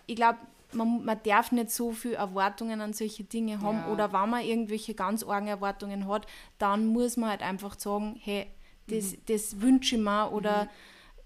ich 0.07 0.15
glaube, 0.15 0.39
man, 0.73 1.03
man 1.03 1.19
darf 1.23 1.51
nicht 1.51 1.71
so 1.71 1.91
viel 1.93 2.13
Erwartungen 2.13 2.79
an 2.81 2.93
solche 2.93 3.23
Dinge 3.23 3.59
haben 3.61 3.77
Ja. 3.79 3.87
oder 3.91 4.13
wenn 4.13 4.29
man 4.29 4.43
irgendwelche 4.43 4.93
ganz 4.93 5.23
argen 5.23 5.47
Erwartungen 5.47 6.07
hat, 6.07 6.27
dann 6.59 6.85
muss 6.87 7.17
man 7.17 7.29
halt 7.31 7.41
einfach 7.41 7.79
sagen, 7.79 8.19
hey, 8.21 8.47
das, 8.87 9.13
Mhm. 9.13 9.17
das 9.27 9.61
wünsche 9.61 9.95
ich 9.95 10.01
mir 10.01 10.31
oder 10.31 10.67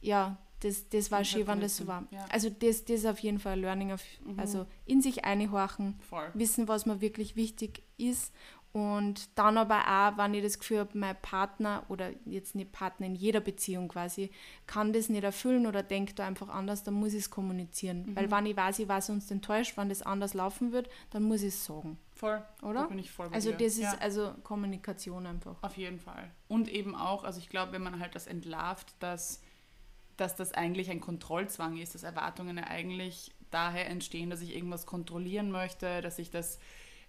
ja, 0.02 0.38
das, 0.62 0.88
das 0.90 1.12
war 1.12 1.26
schön, 1.26 1.46
wenn 1.48 1.60
das 1.60 1.76
so 1.76 1.88
war. 1.88 2.06
Ja. 2.12 2.26
Also 2.30 2.50
das, 2.50 2.86
das 2.86 3.00
ist 3.00 3.06
auf 3.06 3.20
jeden 3.20 3.40
Fall 3.40 3.54
ein 3.54 3.60
Learning, 3.62 3.92
auf, 3.92 4.02
Mhm. 4.24 4.40
also 4.40 4.66
in 4.86 5.02
sich 5.02 5.26
einhorchen, 5.26 6.00
voll. 6.10 6.30
wissen, 6.36 6.70
was 6.70 6.86
mir 6.86 7.02
wirklich 7.02 7.36
wichtig 7.36 7.84
ist 7.98 8.34
und 8.74 9.30
dann 9.38 9.60
aber 9.60 9.82
auch, 9.82 10.18
wenn 10.18 10.34
ich 10.34 10.42
das 10.42 10.58
Gefühl 10.58 10.80
habe, 10.80 10.98
mein 10.98 11.16
Partner 11.22 11.84
oder 11.90 12.10
jetzt 12.26 12.56
nicht 12.56 12.72
Partner 12.72 13.06
in 13.06 13.14
jeder 13.14 13.40
Beziehung 13.40 13.88
quasi, 13.88 14.32
kann 14.66 14.94
das 14.94 15.10
nicht 15.10 15.24
erfüllen 15.24 15.68
oder 15.68 15.84
denkt 15.84 16.18
da 16.18 16.26
einfach 16.26 16.50
anders, 16.50 16.82
dann 16.82 16.96
muss 16.96 17.14
ich 17.14 17.20
es 17.20 17.30
kommunizieren. 17.30 18.08
Mhm. 18.08 18.16
Weil 18.16 18.32
wenn 18.32 18.48
ich 18.48 18.58
weiß, 18.58 18.80
ich 18.80 18.88
war 18.88 19.00
sonst 19.04 19.30
enttäuscht, 19.30 19.78
wenn 19.78 19.90
das 19.90 20.02
anders 20.02 20.34
laufen 20.34 20.72
wird, 20.72 20.90
dann 21.12 21.22
muss 21.22 21.44
ich 21.44 21.50
es 21.50 21.64
sagen. 21.64 22.00
Voll. 22.16 22.44
Oder? 22.64 22.82
Da 22.82 22.88
bin 22.88 22.98
ich 22.98 23.12
voll 23.12 23.30
Also 23.32 23.52
dir. 23.52 23.58
das 23.58 23.74
ist 23.74 23.82
ja, 23.82 23.98
also 24.00 24.34
Kommunikation 24.44 25.28
einfach. 25.28 25.62
auf 25.62 25.78
jeden 25.78 26.00
Fall. 26.00 26.32
Und 26.48 26.68
eben 26.68 26.96
auch, 26.96 27.24
also 27.24 27.38
ich 27.38 27.50
glaube, 27.50 27.74
wenn 27.74 27.84
man 27.84 28.00
halt 28.00 28.16
das 28.16 28.26
entlarvt, 28.26 28.96
dass, 28.98 29.40
dass 30.18 30.36
das 30.36 30.52
eigentlich 30.52 30.90
ein 30.90 31.00
Kontrollzwang 31.00 31.78
ist, 31.78 31.94
dass 31.94 32.02
Erwartungen 32.02 32.58
ja 32.58 32.64
eigentlich 32.64 33.36
daher 33.52 33.88
entstehen, 33.88 34.32
dass 34.32 34.42
ich 34.42 34.56
irgendwas 34.56 34.88
kontrollieren 34.88 35.52
möchte, 35.52 36.02
dass 36.02 36.18
ich 36.18 36.32
das 36.32 36.58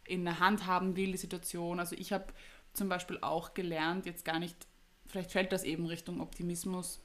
in 0.07 0.25
der 0.25 0.41
Hand 0.41 0.67
haben 0.67 0.97
will, 0.97 1.13
die 1.13 1.19
Situation. 1.19 1.81
Also 1.81 1.97
ich 1.97 2.13
habe 2.13 2.27
zum 2.73 2.89
Beispiel 2.89 3.19
auch 3.21 3.55
gelernt, 3.55 4.07
jetzt 4.07 4.25
gar 4.25 4.39
nicht, 4.39 4.67
vielleicht 5.07 5.33
fällt 5.33 5.53
das 5.53 5.65
eben 5.65 5.87
Richtung 5.87 6.21
Optimismus, 6.21 7.01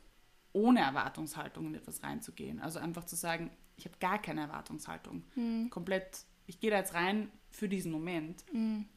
ohne 0.51 0.81
Erwartungshaltung 0.81 1.67
in 1.67 1.75
etwas 1.75 2.03
reinzugehen. 2.03 2.59
Also 2.59 2.79
einfach 2.79 3.05
zu 3.05 3.15
sagen, 3.15 3.51
ich 3.77 3.85
habe 3.85 3.95
gar 3.99 4.21
keine 4.21 4.41
Erwartungshaltung. 4.41 5.23
Komplett, 5.69 6.25
ich 6.47 6.59
gehe 6.59 6.71
da 6.71 6.77
jetzt 6.77 6.93
rein 6.93 7.31
für 7.51 7.69
diesen 7.69 7.91
Moment. 7.91 8.43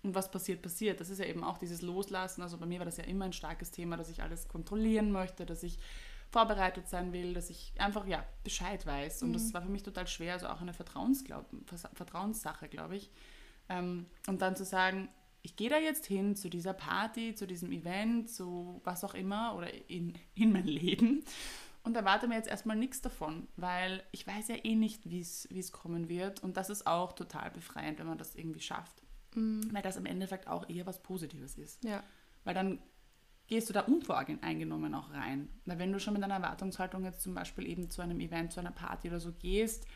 Und 0.03 0.15
was 0.15 0.31
passiert, 0.31 0.63
passiert. 0.63 1.01
Das 1.01 1.11
ist 1.11 1.19
ja 1.19 1.27
eben 1.27 1.45
auch 1.45 1.59
dieses 1.59 1.83
Loslassen. 1.83 2.43
Also 2.43 2.59
bei 2.59 2.67
mir 2.67 2.79
war 2.79 2.87
das 2.87 2.97
ja 2.97 3.05
immer 3.05 3.27
ein 3.27 3.33
starkes 3.33 3.71
Thema, 3.71 3.97
dass 3.97 4.09
ich 4.09 4.23
alles 4.23 4.49
kontrollieren 4.49 5.13
möchte, 5.13 5.47
dass 5.47 5.63
ich 5.63 5.79
vorbereitet 6.31 6.89
sein 6.89 7.13
will, 7.13 7.35
dass 7.35 7.51
ich 7.51 7.75
einfach 7.79 8.07
ja 8.07 8.25
Bescheid 8.43 8.87
weiß. 8.87 9.23
Und 9.23 9.35
das 9.35 9.53
war 9.53 9.61
für 9.63 9.69
mich 9.69 9.83
total 9.83 10.07
schwer, 10.07 10.33
also 10.33 10.49
auch 10.49 10.63
eine 10.63 10.73
Vertrauensglaub 10.73 11.47
Vertrauenssache, 11.93 12.69
glaube 12.69 12.97
ich. 12.97 13.11
Ähm, 13.73 14.07
und 14.27 14.43
dann 14.43 14.57
zu 14.57 14.65
sagen, 14.65 15.09
ich 15.43 15.57
gehe 15.57 15.71
da 15.71 15.79
jetzt 15.79 16.07
hin 16.07 16.37
zu 16.37 16.49
dieser 16.49 16.73
Party, 16.73 17.35
zu 17.35 17.47
diesem 17.47 17.73
Event, 17.73 18.31
zu 18.31 18.81
was 18.85 19.03
auch 19.03 19.15
immer 19.15 19.57
oder 19.57 19.69
in, 19.89 20.15
in 20.35 20.53
mein 20.53 20.67
Leben 20.67 21.25
und 21.83 21.97
erwarte 21.97 22.29
mir 22.29 22.37
jetzt 22.37 22.49
erstmal 22.49 22.77
nichts 22.77 23.01
davon, 23.01 23.49
weil 23.57 24.03
ich 24.13 24.27
weiß 24.27 24.49
ja 24.49 24.57
eh 24.63 24.77
nicht, 24.77 25.11
wie 25.11 25.21
es 25.21 25.73
kommen 25.73 26.09
wird. 26.09 26.43
Und 26.43 26.57
das 26.57 26.71
ist 26.71 26.87
auch 26.87 27.13
total 27.13 27.51
befreiend, 27.51 27.99
wenn 27.99 28.07
man 28.07 28.19
das 28.19 28.37
irgendwie 28.37 28.61
schafft. 28.61 29.03
Weil 29.73 29.83
das 29.83 29.97
im 29.97 30.07
Endeffekt 30.07 30.47
auch 30.47 30.69
eher 30.69 30.87
was 30.87 31.03
Positives 31.03 31.57
ist. 31.57 31.83
Ja. 31.83 32.03
Weil 32.45 32.55
dann 32.55 32.79
gehst 33.49 33.69
du 33.69 33.73
da 33.73 33.81
unvoreingenommen 33.81 34.95
auch 34.95 35.11
rein. 35.11 35.49
Weil 35.65 35.79
wenn 35.79 35.93
du 35.93 35.99
schon 35.99 36.15
mit 36.15 36.23
einer 36.23 36.35
Erwartungshaltung 36.35 37.05
jetzt 37.05 37.23
zum 37.23 37.35
Beispiel 37.35 37.67
eben 37.67 37.91
zu 37.91 38.01
einem 38.01 38.21
Event, 38.21 38.53
zu 38.53 38.61
einer 38.61 38.71
Party 38.71 39.09
oder 39.09 39.21
so 39.21 39.33
gehst, 39.33 39.87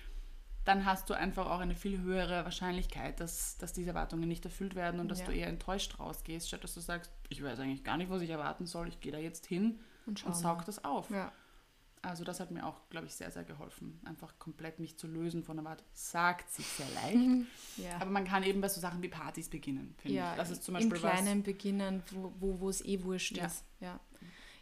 dann 0.67 0.85
hast 0.85 1.09
du 1.09 1.15
einfach 1.15 1.47
auch 1.47 1.61
eine 1.61 1.77
viel 1.77 2.01
höhere 2.01 2.45
Wahrscheinlichkeit, 2.45 3.21
dass, 3.21 3.57
dass 3.59 3.73
diese 3.73 3.91
Erwartungen 3.91 4.29
nicht 4.29 4.45
erfüllt 4.45 4.75
werden 4.75 5.01
und 5.01 5.09
dass 5.09 5.21
Ja. 5.21 5.27
du 5.27 5.33
eher 5.33 5.47
enttäuscht 5.47 5.99
rausgehst, 5.99 6.49
statt 6.49 6.65
dass 6.65 6.75
du 6.75 6.81
sagst, 6.81 7.11
ich 7.29 7.43
weiß 7.43 7.61
eigentlich 7.61 7.85
gar 7.85 7.97
nicht, 7.97 8.11
was 8.11 8.21
ich 8.23 8.31
erwarten 8.31 8.67
soll, 8.67 8.89
ich 8.89 9.01
gehe 9.01 9.13
da 9.13 9.19
jetzt 9.19 9.47
hin 9.47 9.79
Und 10.07 10.25
und 10.25 10.35
saug 10.37 10.65
das 10.65 10.85
auf. 10.85 11.09
Ja. 11.11 11.33
Also 12.03 12.23
das 12.25 12.39
hat 12.41 12.51
mir 12.51 12.65
auch, 12.67 12.89
glaube 12.91 13.07
ich, 13.07 13.15
sehr, 13.15 13.31
sehr 13.31 13.43
geholfen, 13.45 14.01
einfach 14.05 14.39
komplett 14.39 14.79
mich 14.79 14.97
zu 14.99 15.07
lösen 15.09 15.43
von 15.43 15.59
Erwartungen. 15.59 15.89
Sagt 15.93 16.51
sich 16.53 16.67
sehr 16.67 16.87
leicht, 16.95 17.47
ja. 17.79 17.97
aber 18.01 18.11
man 18.11 18.25
kann 18.25 18.43
eben 18.43 18.61
bei 18.61 18.69
so 18.69 18.81
Sachen 18.81 19.03
wie 19.03 19.09
Partys 19.09 19.49
beginnen, 19.49 19.95
finde 19.99 20.17
ja, 20.19 20.33
ich. 20.33 20.37
Das 20.37 20.51
ist 20.51 20.63
zum 20.65 20.77
im 20.77 20.89
Beispiel 20.89 21.03
was, 21.03 21.13
Kleinen 21.21 21.43
beginnen, 21.43 22.03
wo 22.39 22.61
wo 22.61 22.69
es 22.69 22.85
eh 22.85 23.03
wurscht 23.03 23.39
ist. 23.39 23.65
Ja. 23.81 23.99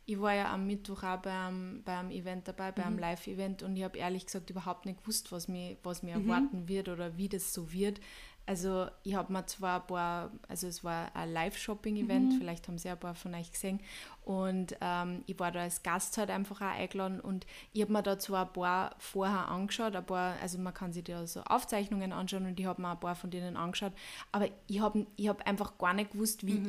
Ich 0.06 0.20
war 0.20 0.34
ja 0.34 0.52
am 0.52 0.66
Mittwoch 0.66 1.02
auch 1.02 1.18
beim, 1.18 1.82
beim 1.84 2.10
Event 2.10 2.46
dabei, 2.46 2.70
Mhm. 2.70 2.74
beim 2.76 2.98
Live-Event 2.98 3.62
und 3.62 3.74
ich 3.76 3.84
habe 3.84 3.96
ehrlich 3.98 4.26
gesagt 4.26 4.50
überhaupt 4.50 4.84
nicht 4.84 5.00
gewusst, 5.00 5.32
was 5.32 5.48
mir, 5.48 5.76
was 5.82 6.02
mir 6.02 6.18
Mhm. 6.18 6.28
erwarten 6.28 6.68
wird 6.68 6.88
oder 6.88 7.16
wie 7.16 7.28
das 7.28 7.54
so 7.54 7.72
wird. 7.72 8.00
Also 8.46 8.88
ich 9.04 9.14
habe 9.14 9.32
mir 9.32 9.46
zwar 9.46 9.80
ein 9.80 9.86
paar, 9.86 10.30
also 10.48 10.66
es 10.66 10.84
war 10.84 11.16
ein 11.16 11.32
Live-Shopping-Event, 11.32 12.34
Mhm. 12.34 12.36
vielleicht 12.36 12.68
haben 12.68 12.76
sie 12.76 12.90
ein 12.90 13.00
paar 13.00 13.14
von 13.14 13.34
euch 13.34 13.50
gesehen 13.50 13.80
und 14.26 14.76
ähm, 14.82 15.22
ich 15.26 15.38
war 15.38 15.50
da 15.50 15.60
als 15.60 15.82
Gast 15.82 16.18
halt 16.18 16.28
einfach 16.28 16.60
auch 16.60 16.66
eingeladen 16.66 17.20
und 17.20 17.46
ich 17.72 17.80
habe 17.80 17.92
mir 17.94 18.02
da 18.02 18.18
zwar 18.18 18.44
ein 18.44 18.52
paar 18.52 18.96
vorher 18.98 19.48
angeschaut, 19.48 19.96
ein 19.96 20.04
paar, 20.04 20.36
also 20.42 20.58
man 20.58 20.74
kann 20.74 20.92
sich 20.92 21.04
da 21.04 21.26
so 21.26 21.40
Aufzeichnungen 21.44 22.12
anschauen 22.12 22.44
und 22.44 22.60
ich 22.60 22.66
habe 22.66 22.82
mir 22.82 22.90
ein 22.90 23.00
paar 23.00 23.14
von 23.14 23.30
denen 23.30 23.56
angeschaut, 23.56 23.92
aber 24.30 24.48
ich 24.66 24.80
habe 24.80 25.06
ich 25.16 25.28
hab 25.28 25.46
einfach 25.48 25.78
gar 25.78 25.94
nicht 25.94 26.10
gewusst, 26.12 26.46
wie 26.46 26.58
Mhm. 26.58 26.66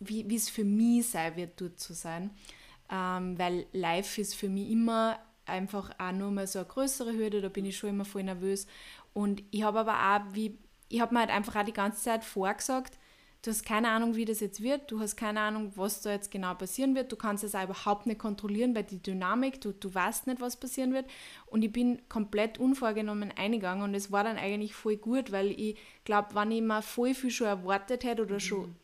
wie 0.00 0.28
wie 0.28 0.36
es 0.36 0.50
für 0.50 0.64
mich 0.64 1.08
sein 1.08 1.36
wird, 1.36 1.58
dort 1.58 1.80
zu 1.80 1.94
sein, 1.94 2.28
ähm, 2.90 3.38
weil 3.38 3.66
live 3.72 4.18
ist 4.18 4.34
für 4.34 4.48
mich 4.48 4.70
immer 4.70 5.18
einfach 5.46 5.90
auch 5.98 6.12
nur 6.12 6.30
mal 6.30 6.46
so 6.46 6.58
eine 6.58 6.68
größere 6.68 7.12
Hürde, 7.12 7.40
da 7.40 7.48
bin 7.48 7.64
ich 7.64 7.76
schon 7.76 7.90
immer 7.90 8.04
voll 8.04 8.22
nervös. 8.22 8.66
Und 9.12 9.42
ich 9.50 9.62
habe 9.62 9.80
aber 9.80 9.94
auch, 9.94 10.34
wie, 10.34 10.58
ich 10.88 11.00
habe 11.00 11.14
mir 11.14 11.20
halt 11.20 11.30
einfach 11.30 11.56
auch 11.56 11.64
die 11.64 11.72
ganze 11.72 12.02
Zeit 12.02 12.24
vorgesagt, 12.24 12.98
du 13.44 13.50
hast 13.50 13.64
keine 13.64 13.90
Ahnung, 13.90 14.16
wie 14.16 14.24
das 14.24 14.40
jetzt 14.40 14.62
wird, 14.62 14.90
du 14.90 15.00
hast 15.00 15.16
keine 15.16 15.40
Ahnung, 15.40 15.72
was 15.76 16.00
da 16.00 16.12
jetzt 16.12 16.30
genau 16.30 16.54
passieren 16.54 16.94
wird, 16.94 17.12
du 17.12 17.16
kannst 17.16 17.44
es 17.44 17.54
auch 17.54 17.64
überhaupt 17.64 18.06
nicht 18.06 18.18
kontrollieren, 18.18 18.74
weil 18.74 18.84
die 18.84 19.02
Dynamik, 19.02 19.60
du, 19.60 19.72
du 19.72 19.94
weißt 19.94 20.26
nicht, 20.26 20.40
was 20.40 20.56
passieren 20.56 20.94
wird. 20.94 21.06
Und 21.46 21.62
ich 21.62 21.70
bin 21.70 22.00
komplett 22.08 22.58
unvorgenommen 22.58 23.32
eingegangen 23.36 23.84
und 23.84 23.94
es 23.94 24.10
war 24.10 24.24
dann 24.24 24.38
eigentlich 24.38 24.74
voll 24.74 24.96
gut, 24.96 25.30
weil 25.30 25.50
ich 25.50 25.76
glaube, 26.04 26.34
wenn 26.34 26.50
ich 26.52 26.62
mir 26.62 26.80
voll 26.80 27.14
viel 27.14 27.30
schon 27.30 27.46
erwartet 27.46 28.04
hätte 28.04 28.22
oder 28.22 28.40
schon 28.40 28.74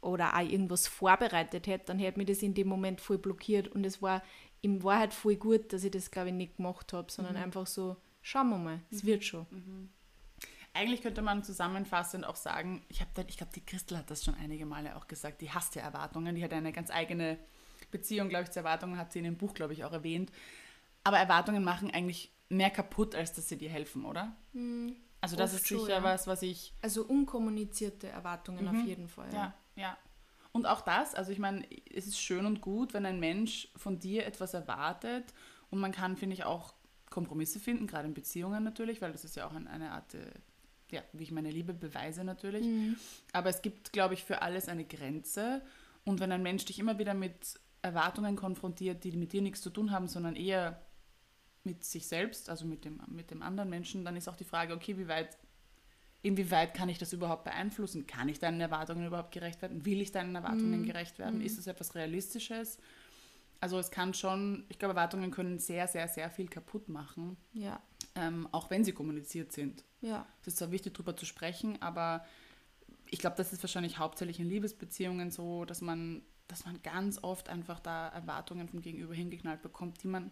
oder 0.00 0.34
auch 0.36 0.40
irgendwas 0.40 0.86
vorbereitet 0.86 1.66
hätte, 1.66 1.86
dann 1.86 1.98
hätte 1.98 2.18
mir 2.18 2.26
das 2.26 2.42
in 2.42 2.54
dem 2.54 2.68
Moment 2.68 3.00
voll 3.00 3.18
blockiert 3.18 3.68
und 3.68 3.84
es 3.84 4.00
war 4.02 4.22
in 4.62 4.82
Wahrheit 4.82 5.14
voll 5.14 5.36
gut, 5.36 5.72
dass 5.72 5.84
ich 5.84 5.90
das 5.90 6.10
glaube 6.10 6.28
ich 6.28 6.34
nicht 6.34 6.56
gemacht 6.56 6.92
habe, 6.92 7.10
sondern 7.10 7.36
einfach 7.36 7.66
so, 7.66 7.96
schauen 8.22 8.48
wir 8.50 8.58
mal, 8.58 8.80
es 8.90 9.04
wird 9.04 9.24
schon. 9.24 9.46
Eigentlich 10.72 11.00
könnte 11.00 11.22
man 11.22 11.42
zusammenfassend 11.42 12.26
auch 12.26 12.36
sagen, 12.36 12.84
ich, 12.88 13.02
da- 13.14 13.24
ich 13.26 13.38
glaube, 13.38 13.52
die 13.54 13.64
Christel 13.64 13.96
hat 13.96 14.10
das 14.10 14.24
schon 14.24 14.34
einige 14.34 14.66
Male 14.66 14.94
auch 14.96 15.06
gesagt, 15.08 15.40
die 15.40 15.50
hasst 15.50 15.74
ja 15.74 15.82
Erwartungen, 15.82 16.34
die 16.34 16.44
hat 16.44 16.52
eine 16.52 16.72
ganz 16.72 16.90
eigene 16.90 17.38
Beziehung, 17.90 18.28
glaube 18.28 18.44
ich, 18.44 18.50
zu 18.50 18.58
Erwartungen, 18.58 18.98
hat 18.98 19.12
sie 19.12 19.20
in 19.20 19.24
dem 19.24 19.38
Buch, 19.38 19.54
glaube 19.54 19.72
ich, 19.72 19.84
auch 19.84 19.92
erwähnt. 19.92 20.30
Aber 21.04 21.18
Erwartungen 21.18 21.64
machen 21.64 21.90
eigentlich 21.92 22.30
mehr 22.50 22.68
kaputt, 22.70 23.14
als 23.14 23.32
dass 23.32 23.48
sie 23.48 23.56
dir 23.56 23.70
helfen, 23.70 24.04
oder? 24.04 24.36
Also 25.22 25.36
das 25.36 25.52
Oft 25.54 25.62
ist 25.62 25.68
sicher 25.68 25.98
ja. 25.98 26.02
was, 26.02 26.26
was 26.26 26.42
ich 26.42 26.74
Also 26.82 27.04
unkommunizierte 27.04 28.08
Erwartungen 28.08 28.68
auf 28.68 28.84
jeden 28.86 29.08
Fall. 29.08 29.32
Ja, 29.32 29.38
ja. 29.38 29.54
Und 30.52 30.66
auch 30.66 30.80
das, 30.80 31.14
also 31.14 31.32
ich 31.32 31.38
meine, 31.38 31.66
es 31.92 32.06
ist 32.06 32.18
schön 32.18 32.46
und 32.46 32.62
gut, 32.62 32.94
wenn 32.94 33.04
ein 33.04 33.20
Mensch 33.20 33.68
von 33.76 33.98
dir 33.98 34.26
etwas 34.26 34.54
erwartet 34.54 35.34
Und 35.70 35.80
man 35.80 35.92
kann, 35.92 36.16
finde 36.16 36.34
ich, 36.34 36.44
auch 36.44 36.74
Kompromisse 37.10 37.60
finden, 37.60 37.86
gerade 37.86 38.08
in 38.08 38.14
Beziehungen 38.14 38.64
natürlich, 38.64 39.02
weil 39.02 39.12
das 39.12 39.24
ist 39.24 39.36
ja 39.36 39.46
auch 39.46 39.54
eine 39.54 39.90
Art, 39.90 40.14
äh, 40.14 40.30
ja, 40.90 41.02
wie 41.12 41.24
ich 41.24 41.30
meine 41.30 41.50
Liebe 41.50 41.74
beweise 41.74 42.24
natürlich. 42.24 42.64
Mhm. 42.64 42.96
Aber 43.32 43.50
es 43.50 43.62
gibt, 43.62 43.92
glaube 43.92 44.14
ich, 44.14 44.24
für 44.24 44.42
alles 44.42 44.68
eine 44.68 44.84
Grenze. 44.84 45.62
Und 46.04 46.20
wenn 46.20 46.32
ein 46.32 46.42
Mensch 46.42 46.64
dich 46.64 46.78
immer 46.78 46.98
wieder 46.98 47.14
mit 47.14 47.60
Erwartungen 47.82 48.36
konfrontiert, 48.36 49.04
die 49.04 49.12
mit 49.12 49.32
dir 49.32 49.42
nichts 49.42 49.60
zu 49.60 49.70
tun 49.70 49.90
haben, 49.90 50.08
sondern 50.08 50.36
eher 50.36 50.80
mit 51.64 51.84
sich 51.84 52.06
selbst, 52.06 52.48
also 52.48 52.64
mit 52.64 52.84
dem, 52.84 53.00
mit 53.08 53.30
dem 53.30 53.42
anderen 53.42 53.68
Menschen, 53.68 54.04
dann 54.04 54.16
ist 54.16 54.28
auch 54.28 54.36
die 54.36 54.44
Frage, 54.44 54.72
okay, 54.74 54.96
wie 54.96 55.08
weit, 55.08 55.36
inwieweit 56.26 56.74
kann 56.74 56.88
ich 56.88 56.98
das 56.98 57.12
überhaupt 57.12 57.44
beeinflussen? 57.44 58.06
Kann 58.06 58.28
ich 58.28 58.38
deinen 58.38 58.60
Erwartungen 58.60 59.06
überhaupt 59.06 59.32
gerecht 59.32 59.62
werden? 59.62 59.84
Will 59.84 60.00
ich 60.00 60.12
deinen 60.12 60.34
Erwartungen 60.34 60.80
Mhm. 60.82 60.86
gerecht 60.86 61.18
werden? 61.18 61.40
Ist 61.40 61.58
es 61.58 61.66
etwas 61.66 61.94
Realistisches? 61.94 62.78
Also 63.60 63.78
es 63.78 63.90
kann 63.90 64.12
schon, 64.12 64.64
ich 64.68 64.78
glaube, 64.78 64.92
Erwartungen 64.94 65.30
können 65.30 65.58
sehr, 65.58 65.88
sehr, 65.88 66.08
sehr 66.08 66.30
viel 66.30 66.48
kaputt 66.48 66.88
machen, 66.88 67.36
Ja, 67.54 67.80
ähm, 68.14 68.48
auch 68.52 68.68
wenn 68.70 68.84
sie 68.84 68.92
kommuniziert 68.92 69.52
sind. 69.52 69.84
ja. 70.00 70.26
Es 70.42 70.48
ist 70.48 70.58
zwar 70.58 70.70
wichtig, 70.72 70.92
darüber 70.94 71.16
zu 71.16 71.24
sprechen, 71.24 71.80
aber 71.80 72.24
ich 73.08 73.18
glaube, 73.18 73.36
das 73.36 73.52
ist 73.52 73.62
wahrscheinlich 73.62 73.98
hauptsächlich 73.98 74.40
in 74.40 74.48
Liebesbeziehungen 74.48 75.30
so, 75.30 75.64
dass 75.64 75.80
man, 75.80 76.22
dass 76.48 76.66
man 76.66 76.82
ganz 76.82 77.22
oft 77.22 77.48
einfach 77.48 77.80
da 77.80 78.08
Erwartungen 78.08 78.68
vom 78.68 78.82
Gegenüber 78.82 79.14
hingeknallt 79.14 79.62
bekommt, 79.62 80.02
die 80.02 80.08
man 80.08 80.30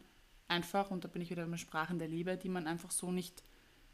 einfach, 0.49 0.91
und 0.91 1.05
da 1.05 1.09
bin 1.09 1.23
ich 1.23 1.31
wieder 1.31 1.47
mit 1.47 1.61
Sprachen 1.61 1.99
der 1.99 2.09
Liebe, 2.09 2.37
die 2.37 2.49
man 2.51 2.67
einfach 2.67 2.91
so 2.91 3.11
nicht 3.11 3.43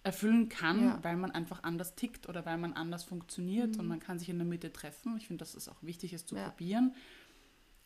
erfüllen 0.03 0.49
kann, 0.49 0.83
Ja. 0.83 0.99
weil 1.03 1.17
man 1.17 1.31
einfach 1.31 1.63
anders 1.63 1.95
tickt 1.95 2.29
oder 2.29 2.47
weil 2.47 2.57
man 2.59 2.73
anders 2.73 3.05
funktioniert 3.05 3.77
und 3.79 3.87
man 3.87 4.01
kann 4.01 4.19
sich 4.19 4.29
in 4.31 4.39
der 4.39 4.47
Mitte 4.47 4.73
treffen. 4.73 5.17
Ich 5.19 5.27
finde, 5.27 5.43
dass 5.43 5.55
es 5.55 5.69
auch 5.69 5.83
wichtig 5.83 6.13
ist 6.15 6.29
zu 6.29 6.37
Ja. 6.37 6.49
probieren. 6.49 6.95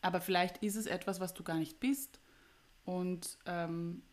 Aber 0.01 0.21
vielleicht 0.21 0.57
ist 0.63 0.75
es 0.75 0.85
etwas, 0.85 1.19
was 1.19 1.33
du 1.33 1.43
gar 1.43 1.57
nicht 1.57 1.79
bist 1.79 2.19
und 2.85 3.37
ähm, 3.45 4.03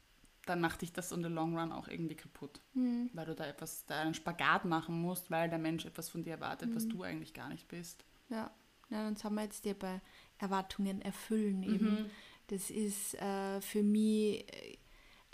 dann 0.46 0.60
macht 0.60 0.82
dich 0.82 0.92
das 0.92 1.12
on 1.12 1.22
the 1.22 1.28
long 1.28 1.56
run 1.56 1.70
auch 1.70 1.86
irgendwie 1.86 2.16
kaputt 2.16 2.60
Mhm. 2.74 3.10
weil 3.12 3.26
du 3.26 3.34
da 3.36 3.46
etwas, 3.46 3.84
da 3.86 4.00
einen 4.00 4.14
Spagat 4.14 4.64
machen 4.64 5.00
musst, 5.00 5.30
weil 5.30 5.48
der 5.48 5.58
Mensch 5.60 5.84
etwas 5.84 6.08
von 6.08 6.24
dir 6.24 6.32
erwartet, 6.32 6.74
was 6.74 6.88
du 6.88 7.02
eigentlich 7.04 7.34
gar 7.34 7.48
nicht 7.50 7.68
bist. 7.68 8.04
Ja, 8.30 8.50
ja 8.90 9.04
dann 9.04 9.14
sind 9.14 9.34
wir 9.34 9.42
jetzt 9.44 9.62
hier 9.62 9.78
bei 9.78 10.00
Erwartungen 10.38 11.00
erfüllen 11.02 11.62
eben. 11.62 11.90
Mhm. 12.02 12.10
Das 12.48 12.70
ist 12.70 13.14
äh, 13.20 13.60
für 13.60 13.84
mich, 13.84 14.40
äh, 14.52 14.78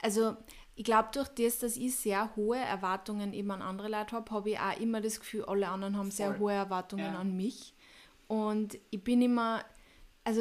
also 0.03 0.37
ich 0.79 0.85
glaube, 0.85 1.09
durch 1.13 1.27
das, 1.29 1.59
dass 1.59 1.77
ich 1.77 1.97
sehr 1.97 2.35
hohe 2.37 2.57
Erwartungen 2.57 3.33
eben 3.33 3.51
an 3.51 3.63
andere 3.63 3.89
Leute 3.89 4.15
habe, 4.15 4.31
habe 4.31 4.51
ich 4.51 4.61
auch 4.61 4.79
immer 4.79 5.01
das 5.01 5.19
Gefühl, 5.19 5.45
alle 5.45 5.67
anderen 5.69 5.97
haben 5.97 6.13
sehr 6.13 6.29
Voll. 6.31 6.39
hohe 6.39 6.53
Erwartungen 6.53 7.05
Ja. 7.15 7.19
an 7.19 7.37
mich. 7.37 7.75
Und 8.29 8.79
ich 8.91 9.03
bin 9.03 9.21
immer, 9.21 9.65
also 10.23 10.41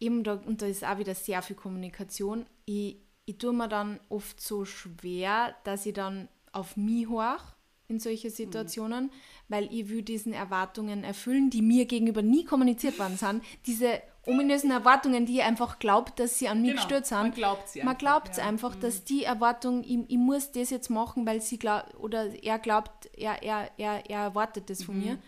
eben 0.00 0.24
da, 0.24 0.34
und 0.34 0.60
da 0.60 0.66
ist 0.66 0.84
auch 0.84 0.98
wieder 0.98 1.14
sehr 1.14 1.40
viel 1.40 1.54
Kommunikation. 1.54 2.46
Ich, 2.64 2.96
ich 3.26 3.38
tue 3.38 3.52
mir 3.52 3.68
dann 3.68 4.00
oft 4.08 4.40
so 4.40 4.64
schwer, 4.64 5.54
dass 5.62 5.86
ich 5.86 5.94
dann 5.94 6.28
auf 6.50 6.76
mich 6.76 7.08
horch 7.08 7.42
in 7.86 8.00
solche 8.00 8.30
Situationen, 8.30 9.12
weil 9.48 9.72
ich 9.72 9.88
will 9.88 10.02
diesen 10.02 10.32
Erwartungen 10.32 11.04
erfüllen, 11.04 11.50
die 11.50 11.62
mir 11.62 11.84
gegenüber 11.84 12.22
nie 12.22 12.44
kommuniziert 12.44 12.98
worden 12.98 13.16
sind. 13.18 13.44
Diese 13.66 14.02
ominösen 14.26 14.70
Erwartungen, 14.70 15.26
die 15.26 15.38
ich 15.38 15.42
einfach 15.42 15.78
glaubt, 15.78 16.18
dass 16.18 16.38
sie 16.38 16.48
an 16.48 16.62
mich 16.62 16.72
gestellt 16.74 17.06
sind. 17.06 17.18
Genau, 17.18 17.22
man 17.28 17.34
glaubt 17.34 17.68
sie 17.68 17.78
Man 17.80 17.88
einfach, 17.88 17.98
glaubt 17.98 18.28
es 18.30 18.36
ja. 18.38 18.44
Mhm. 18.44 18.48
einfach, 18.50 18.74
dass 18.76 19.04
die 19.04 19.24
Erwartung, 19.24 19.84
ich, 19.84 19.98
ich 20.08 20.18
muss 20.18 20.52
das 20.52 20.70
jetzt 20.70 20.88
machen, 20.90 21.26
weil 21.26 21.40
sie 21.40 21.58
glaubt, 21.58 21.94
oder 21.96 22.26
er 22.42 22.58
glaubt, 22.58 23.06
er, 23.16 23.42
er, 23.42 23.70
er, 23.76 24.08
er 24.08 24.20
erwartet 24.20 24.70
das 24.70 24.80
Mhm. 24.80 24.84
von 24.84 24.98
mir. 24.98 25.18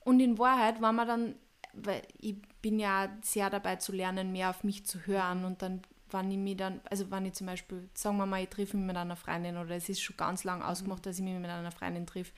Und 0.00 0.20
in 0.20 0.38
Wahrheit 0.38 0.80
war 0.80 0.92
man 0.92 1.06
dann, 1.06 1.34
weil 1.72 2.02
ich 2.18 2.36
bin 2.60 2.78
ja 2.78 3.08
sehr 3.22 3.48
dabei 3.50 3.76
zu 3.76 3.92
lernen, 3.92 4.32
mehr 4.32 4.50
auf 4.50 4.64
mich 4.64 4.84
zu 4.84 5.06
hören 5.06 5.44
und 5.44 5.62
dann 5.62 5.82
wenn 6.12 6.30
ich 6.30 6.36
mich 6.36 6.56
dann, 6.58 6.82
also 6.90 7.10
wenn 7.10 7.24
ich 7.24 7.32
zum 7.32 7.46
Beispiel, 7.46 7.88
sagen 7.94 8.18
wir 8.18 8.26
mal, 8.26 8.42
ich 8.42 8.50
treffe 8.50 8.76
mich 8.76 8.86
mit 8.86 8.96
einer 8.96 9.16
Freundin 9.16 9.56
oder 9.56 9.74
es 9.76 9.88
ist 9.88 10.02
schon 10.02 10.16
ganz 10.16 10.44
lang 10.44 10.60
ausgemacht, 10.60 11.06
dass 11.06 11.16
ich 11.18 11.24
mich 11.24 11.34
mit 11.38 11.48
einer 11.50 11.72
Freundin 11.72 12.06
treffe 12.06 12.32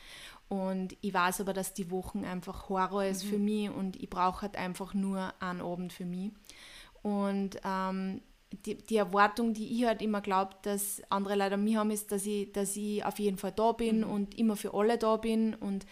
und 0.48 0.96
ich 1.00 1.14
weiß 1.14 1.40
aber, 1.40 1.52
dass 1.52 1.74
die 1.74 1.90
Wochen 1.90 2.24
einfach 2.24 2.68
Horror 2.68 3.04
ist 3.04 3.24
für 3.24 3.38
mich 3.38 3.70
und 3.70 3.96
ich 3.96 4.11
brauche 4.11 4.42
halt 4.42 4.57
einfach 4.57 4.94
nur 4.94 5.33
einen 5.40 5.61
Abend 5.61 5.92
für 5.92 6.04
mich. 6.04 6.33
Und 7.02 7.59
ähm, 7.64 8.20
die, 8.64 8.76
die 8.76 8.96
Erwartung, 8.96 9.54
die 9.54 9.78
ich 9.78 9.85
halt 9.85 10.02
immer 10.02 10.20
glaube, 10.20 10.54
dass 10.62 11.02
andere 11.11 11.35
Leute 11.35 11.54
an 11.54 11.64
mich 11.64 11.76
haben, 11.76 11.90
ist, 11.90 12.12
dass 12.12 12.26
ich, 12.26 12.52
dass 12.52 12.76
ich 12.76 13.04
auf 13.04 13.18
jeden 13.18 13.38
Fall 13.38 13.52
da 13.52 13.72
bin 13.72 14.04
und 14.04 14.38
immer 14.38 14.57
für 14.57 14.74
alle 14.74 14.98
da 14.98 15.16
bin. 15.16 15.54
Und 15.54 15.87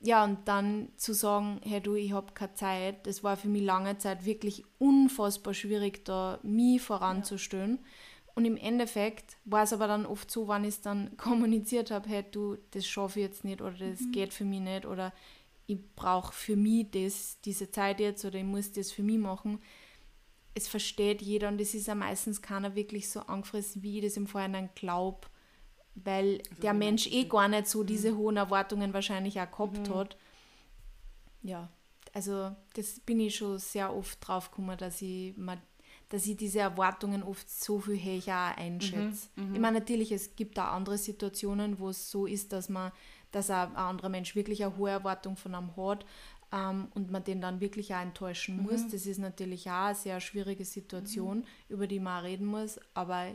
ja, 0.00 0.24
und 0.24 0.46
dann 0.46 0.88
zu 0.96 1.12
sagen, 1.12 1.60
hey 1.62 1.80
du, 1.80 1.94
ich 1.94 2.12
habe 2.12 2.32
keine 2.32 2.54
Zeit, 2.54 3.06
das 3.06 3.22
war 3.22 3.36
für 3.36 3.48
mich 3.48 3.62
lange 3.62 3.98
Zeit 3.98 4.24
wirklich 4.24 4.64
unfassbar 4.78 5.52
schwierig, 5.52 6.04
da 6.04 6.38
mich 6.42 6.80
voranzustellen. 6.80 7.80
Und 8.40 8.46
im 8.46 8.56
Endeffekt 8.56 9.36
war 9.44 9.64
es 9.64 9.74
aber 9.74 9.86
dann 9.86 10.06
oft 10.06 10.30
so, 10.30 10.48
wenn 10.48 10.64
ich 10.64 10.70
es 10.70 10.80
dann 10.80 11.14
kommuniziert 11.18 11.90
habe, 11.90 12.08
hey 12.08 12.24
du, 12.30 12.56
das 12.70 12.86
schaffe 12.86 13.20
ich 13.20 13.26
jetzt 13.26 13.44
nicht 13.44 13.60
oder 13.60 13.72
das 13.72 14.00
geht 14.12 14.32
für 14.32 14.46
mich 14.46 14.60
nicht 14.60 14.86
oder 14.86 15.12
ich 15.66 15.76
brauche 15.94 16.32
für 16.32 16.56
mich 16.56 16.86
das, 16.90 17.38
diese 17.44 17.70
Zeit 17.70 18.00
jetzt 18.00 18.24
oder 18.24 18.38
ich 18.38 18.44
muss 18.44 18.72
das 18.72 18.92
für 18.92 19.02
mich 19.02 19.18
machen. 19.18 19.60
Es 20.54 20.68
versteht 20.68 21.20
jeder 21.20 21.48
und 21.48 21.60
es 21.60 21.74
ist 21.74 21.86
ja 21.86 21.94
meistens 21.94 22.40
keiner 22.40 22.74
wirklich 22.74 23.10
so 23.10 23.20
angefressen, 23.20 23.82
wie 23.82 23.98
ich 23.98 24.04
das 24.06 24.16
im 24.16 24.26
Vorhinein 24.26 24.70
glaube, 24.74 25.28
weil 25.94 26.38
der 26.62 26.72
wie 26.72 26.78
Mensch 26.78 27.08
eh 27.08 27.24
gar 27.24 27.46
nicht 27.46 27.66
so 27.66 27.84
diese 27.84 28.16
hohen 28.16 28.38
Erwartungen 28.38 28.94
wahrscheinlich 28.94 29.38
auch 29.38 29.50
gehabt 29.50 29.90
hat. 29.90 30.16
Ja, 31.42 31.68
also 32.14 32.56
das 32.72 33.00
bin 33.00 33.20
ich 33.20 33.36
schon 33.36 33.58
sehr 33.58 33.94
oft 33.94 34.26
drauf 34.26 34.50
gekommen, 34.50 34.78
dass 34.78 35.02
ich, 35.02 35.36
mir, 35.36 35.60
dass 36.10 36.26
ich 36.26 36.36
diese 36.36 36.58
Erwartungen 36.58 37.22
oft 37.22 37.48
so 37.48 37.80
viel 37.80 37.96
höher 37.96 38.54
einschätze. 38.58 39.28
Ich 39.54 39.60
meine, 39.60 39.78
natürlich, 39.78 40.12
es 40.12 40.36
gibt 40.36 40.58
auch 40.58 40.72
andere 40.72 40.98
Situationen, 40.98 41.78
wo 41.78 41.88
es 41.88 42.10
so 42.10 42.26
ist, 42.26 42.52
dass 42.52 42.68
man, 42.68 42.92
dass 43.30 43.48
ein, 43.48 43.70
ein 43.70 43.76
anderer 43.76 44.08
Mensch 44.10 44.34
wirklich 44.34 44.62
eine 44.62 44.76
hohe 44.76 44.90
Erwartung 44.90 45.36
von 45.36 45.54
einem 45.54 45.76
hat 45.76 46.04
ähm, 46.52 46.88
und 46.94 47.10
man 47.10 47.24
den 47.24 47.40
dann 47.40 47.60
wirklich 47.60 47.94
auch 47.94 48.00
enttäuschen 48.00 48.60
muss. 48.62 48.88
Das 48.88 49.06
ist 49.06 49.18
natürlich 49.18 49.70
auch 49.70 49.86
eine 49.86 49.94
sehr 49.94 50.20
schwierige 50.20 50.64
Situation, 50.64 51.44
über 51.68 51.86
die 51.86 52.00
man 52.00 52.20
auch 52.20 52.24
reden 52.24 52.46
muss, 52.46 52.80
aber 52.92 53.28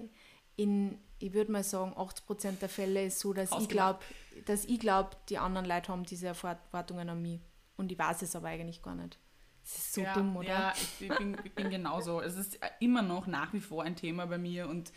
in, 0.58 0.98
ich 1.20 1.34
würde 1.34 1.52
mal 1.52 1.64
sagen, 1.64 1.94
80% 1.94 2.60
der 2.60 2.70
Fälle 2.70 3.06
ist 3.06 3.20
so, 3.20 3.34
dass 3.34 3.52
ich 3.60 3.70
glaube, 3.70 4.00
dass 4.46 4.66
ich 4.66 4.80
glaube, 4.80 5.12
die 5.30 5.38
anderen 5.38 5.66
Leute 5.66 5.92
haben 5.92 6.04
diese 6.04 6.28
Erwartungen 6.28 7.10
an 7.10 7.22
mich. 7.22 7.40
Und 7.78 7.92
ich 7.92 8.00
weiß 8.00 8.22
es 8.22 8.36
aber 8.36 8.50
eigentlich 8.50 8.82
gar 8.82 8.96
nicht. 8.96 9.18
Das 9.66 9.78
ist 9.78 9.94
so 9.94 10.02
ja, 10.02 10.14
dumm, 10.14 10.38
oder? 10.38 10.48
Ja, 10.48 10.74
ich, 10.76 11.10
ich, 11.10 11.18
bin, 11.18 11.38
ich 11.44 11.54
bin 11.54 11.72
genauso. 11.72 12.22
Es 12.22 12.36
ist 12.36 12.60
immer 12.80 13.02
noch 13.02 13.26
nach 13.26 13.52
wie 13.52 13.60
vor 13.60 13.84
ein 13.84 13.96
Thema 13.96 14.28
bei 14.28 14.38
mir 14.38 14.70
und 14.70 14.94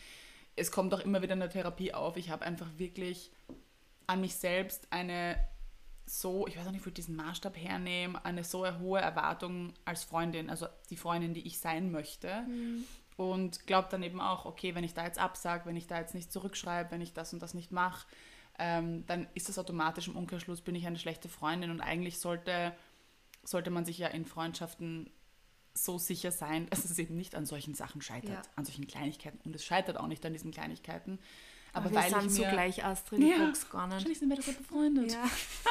es 0.56 0.70
kommt 0.70 0.92
auch 0.92 1.00
immer 1.00 1.22
wieder 1.22 1.32
in 1.32 1.40
der 1.40 1.48
Therapie 1.48 1.94
auf. 1.94 2.18
Ich 2.18 2.28
habe 2.28 2.44
einfach 2.44 2.66
wirklich 2.76 3.30
an 4.06 4.20
mich 4.20 4.34
selbst 4.34 4.86
eine 4.90 5.36
so, 6.04 6.46
ich 6.46 6.58
weiß 6.58 6.66
auch 6.66 6.72
nicht, 6.72 6.84
wo 6.84 6.88
ich 6.88 6.94
diesen 6.94 7.16
Maßstab 7.16 7.56
hernehme, 7.56 8.22
eine 8.24 8.44
so 8.44 8.66
hohe 8.78 9.00
Erwartung 9.00 9.74
als 9.84 10.04
Freundin, 10.04 10.50
also 10.50 10.66
die 10.90 10.96
Freundin, 10.96 11.34
die 11.34 11.46
ich 11.46 11.58
sein 11.58 11.90
möchte. 11.90 12.44
Und 13.16 13.66
glaube 13.66 13.88
dann 13.90 14.02
eben 14.02 14.20
auch, 14.20 14.44
okay, 14.44 14.74
wenn 14.74 14.84
ich 14.84 14.94
da 14.94 15.04
jetzt 15.04 15.18
absage, 15.18 15.66
wenn 15.66 15.76
ich 15.76 15.86
da 15.86 15.98
jetzt 15.98 16.14
nicht 16.14 16.32
zurückschreibe, 16.32 16.90
wenn 16.90 17.00
ich 17.00 17.12
das 17.12 17.32
und 17.32 17.42
das 17.42 17.52
nicht 17.52 17.72
mache, 17.72 18.06
ähm, 18.58 19.06
dann 19.06 19.26
ist 19.34 19.48
das 19.48 19.58
automatisch 19.58 20.08
im 20.08 20.16
Umkehrschluss, 20.16 20.60
bin 20.60 20.74
ich 20.74 20.86
eine 20.86 20.98
schlechte 20.98 21.28
Freundin. 21.28 21.70
Und 21.70 21.80
eigentlich 21.80 22.18
sollte, 22.18 22.72
sollte 23.50 23.70
man 23.70 23.84
sich 23.84 23.98
ja 23.98 24.08
in 24.08 24.24
Freundschaften 24.24 25.10
so 25.74 25.96
sicher 25.98 26.32
sein, 26.32 26.68
dass 26.70 26.84
es 26.84 26.98
eben 26.98 27.16
nicht 27.16 27.34
an 27.34 27.46
solchen 27.46 27.74
Sachen 27.74 28.02
scheitert, 28.02 28.30
Ja. 28.30 28.42
an 28.56 28.64
solchen 28.64 28.86
Kleinigkeiten. 28.86 29.38
Und 29.44 29.54
es 29.54 29.64
scheitert 29.64 29.96
auch 29.96 30.06
nicht 30.08 30.24
an 30.26 30.32
diesen 30.32 30.50
Kleinigkeiten. 30.50 31.18
Aber, 31.72 31.90
wir 31.90 31.96
weil 31.96 32.10
sind 32.10 32.26
ich 32.26 32.32
so 32.32 32.42
mir, 32.42 32.50
gleich 32.50 32.84
Astrid 32.84 33.20
Ja, 33.22 33.46
Fuchs 33.46 33.68
gar 33.70 33.86
nicht. 33.86 33.94
Wahrscheinlich 33.94 34.18
sind 34.18 34.28
wir 34.30 34.36
deshalb 34.36 34.58
befreundet. 34.58 35.12
Ja. 35.12 35.24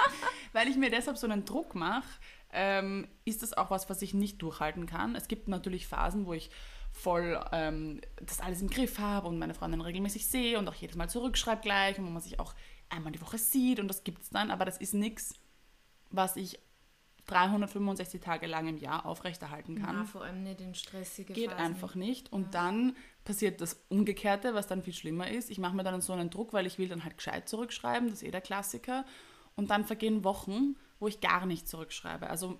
Weil 0.54 0.68
ich 0.70 0.78
mir 0.78 0.90
deshalb 0.90 1.18
so 1.18 1.28
einen 1.28 1.44
Druck 1.44 1.76
mache, 1.76 2.08
ähm, 2.52 3.08
ist 3.26 3.44
das 3.44 3.54
auch 3.54 3.70
was, 3.72 3.90
was 3.90 4.02
ich 4.02 4.14
nicht 4.14 4.42
durchhalten 4.42 4.86
kann. 4.86 5.16
Es 5.16 5.28
gibt 5.28 5.48
natürlich 5.48 5.88
Phasen, 5.88 6.26
wo 6.26 6.34
ich 6.34 6.50
voll 6.92 7.44
ähm, 7.52 8.00
das 8.22 8.40
alles 8.40 8.62
im 8.62 8.70
Griff 8.70 9.00
habe 9.00 9.28
und 9.28 9.38
meine 9.40 9.54
Freundin 9.54 9.82
regelmäßig 9.82 10.28
sehe 10.28 10.58
und 10.58 10.68
auch 10.70 10.76
jedes 10.76 10.96
Mal 10.96 11.10
zurückschreibe 11.10 11.62
gleich 11.62 12.00
und 12.00 12.06
wo 12.06 12.10
man 12.10 12.22
sich 12.22 12.40
auch 12.40 12.54
einmal 12.90 13.12
die 13.12 13.22
Woche 13.22 13.38
sieht 13.38 13.80
und 13.80 13.88
das 13.90 14.04
gibt 14.04 14.22
es 14.22 14.30
dann, 14.30 14.50
aber 14.52 14.64
das 14.66 14.78
ist 14.78 14.94
nichts, 14.94 15.34
was 16.10 16.38
ich 16.38 16.58
365 17.28 18.22
Tage 18.22 18.48
lang 18.48 18.68
im 18.68 18.78
Jahr 18.78 19.06
aufrechterhalten 19.06 19.76
kann 19.76 19.96
Na, 19.98 20.06
vor 20.06 20.24
allem 20.24 20.44
nicht 20.44 20.62
in 20.62 20.74
stressige 20.74 21.34
geht 21.34 21.52
Phasen. 21.52 21.64
einfach 21.66 21.96
nicht. 21.96 22.32
Und 22.32 22.54
dann 22.54 22.96
passiert 23.24 23.62
das 23.62 23.84
Umgekehrte, 23.90 24.54
was 24.54 24.68
dann 24.68 24.82
viel 24.82 24.94
schlimmer 24.94 25.30
ist. 25.30 25.50
Ich 25.52 25.60
mache 25.60 25.76
mir 25.76 25.84
dann 25.84 26.02
so 26.02 26.14
einen 26.14 26.30
Druck, 26.30 26.54
weil 26.54 26.66
ich 26.66 26.80
will 26.80 26.88
dann 26.88 27.04
halt 27.04 27.18
gescheit 27.18 27.48
zurückschreiben, 27.50 28.10
das 28.10 28.22
ist 28.22 28.28
eh 28.28 28.32
der 28.32 28.42
Klassiker. 28.42 29.06
Und 29.56 29.70
dann 29.70 29.86
vergehen 29.86 30.24
Wochen, 30.24 30.76
wo 31.00 31.08
ich 31.08 31.20
gar 31.22 31.46
nicht 31.46 31.68
zurückschreibe. 31.68 32.30
Also 32.30 32.60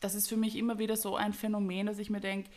das 0.00 0.14
ist 0.14 0.28
für 0.28 0.36
mich 0.36 0.56
immer 0.56 0.78
wieder 0.78 0.96
so 0.96 1.16
ein 1.16 1.32
Phänomen, 1.32 1.86
dass 1.86 1.98
ich 1.98 2.10
mir 2.10 2.20
denke, 2.20 2.50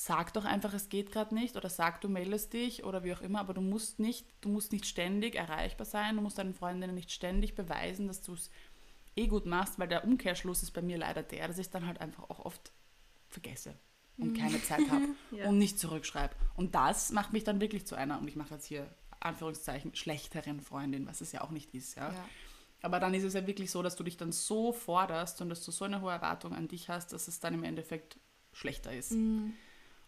sag 0.00 0.32
doch 0.32 0.44
einfach, 0.44 0.72
es 0.74 0.88
geht 0.88 1.10
gerade 1.10 1.34
nicht 1.34 1.56
oder 1.56 1.68
sag, 1.68 2.00
du 2.00 2.08
meldest 2.08 2.52
dich 2.52 2.84
oder 2.84 3.02
wie 3.02 3.12
auch 3.12 3.20
immer, 3.20 3.40
aber 3.40 3.52
du 3.52 3.60
musst 3.60 3.98
nicht, 3.98 4.24
du 4.40 4.48
musst 4.48 4.70
nicht 4.70 4.86
ständig 4.86 5.34
erreichbar 5.34 5.86
sein, 5.86 6.14
du 6.14 6.22
musst 6.22 6.38
deinen 6.38 6.54
Freundinnen 6.54 6.94
nicht 6.94 7.10
ständig 7.10 7.56
beweisen, 7.56 8.06
dass 8.06 8.22
du 8.22 8.34
es 8.34 8.48
eh 9.18 9.26
gut 9.26 9.46
machst, 9.46 9.78
weil 9.78 9.88
der 9.88 10.04
Umkehrschluss 10.04 10.62
ist 10.62 10.70
bei 10.70 10.82
mir 10.82 10.98
leider 10.98 11.22
der, 11.22 11.48
dass 11.48 11.58
ich 11.58 11.70
dann 11.70 11.86
halt 11.86 12.00
einfach 12.00 12.30
auch 12.30 12.40
oft 12.40 12.72
vergesse. 13.28 13.74
und 14.16 14.36
keine 14.36 14.60
Zeit 14.62 14.90
habe 14.90 15.08
ja. 15.30 15.48
und 15.48 15.58
nicht 15.58 15.78
zurückschreibe. 15.78 16.34
Und 16.56 16.74
das 16.74 17.12
macht 17.12 17.32
mich 17.32 17.44
dann 17.44 17.60
wirklich 17.60 17.86
zu 17.86 17.94
einer, 17.94 18.18
und 18.18 18.26
ich 18.28 18.36
mache 18.36 18.54
jetzt 18.54 18.66
hier 18.66 18.88
Anführungszeichen, 19.20 19.94
schlechteren 19.94 20.60
Freundin, 20.60 21.06
was 21.06 21.20
es 21.20 21.32
ja 21.32 21.42
auch 21.42 21.50
nicht 21.50 21.74
ist. 21.74 21.96
Ja? 21.96 22.12
ja. 22.12 22.28
Aber 22.82 23.00
dann 23.00 23.14
ist 23.14 23.24
es 23.24 23.34
ja 23.34 23.46
wirklich 23.46 23.70
so, 23.70 23.82
dass 23.82 23.96
du 23.96 24.04
dich 24.04 24.16
dann 24.16 24.32
so 24.32 24.72
forderst 24.72 25.40
und 25.40 25.48
dass 25.48 25.64
du 25.64 25.72
so 25.72 25.84
eine 25.84 26.00
hohe 26.00 26.12
Erwartung 26.12 26.54
an 26.54 26.68
dich 26.68 26.88
hast, 26.88 27.12
dass 27.12 27.28
es 27.28 27.40
dann 27.40 27.54
im 27.54 27.64
Endeffekt 27.64 28.18
schlechter 28.52 28.92
ist. 28.92 29.12
Mhm. 29.12 29.52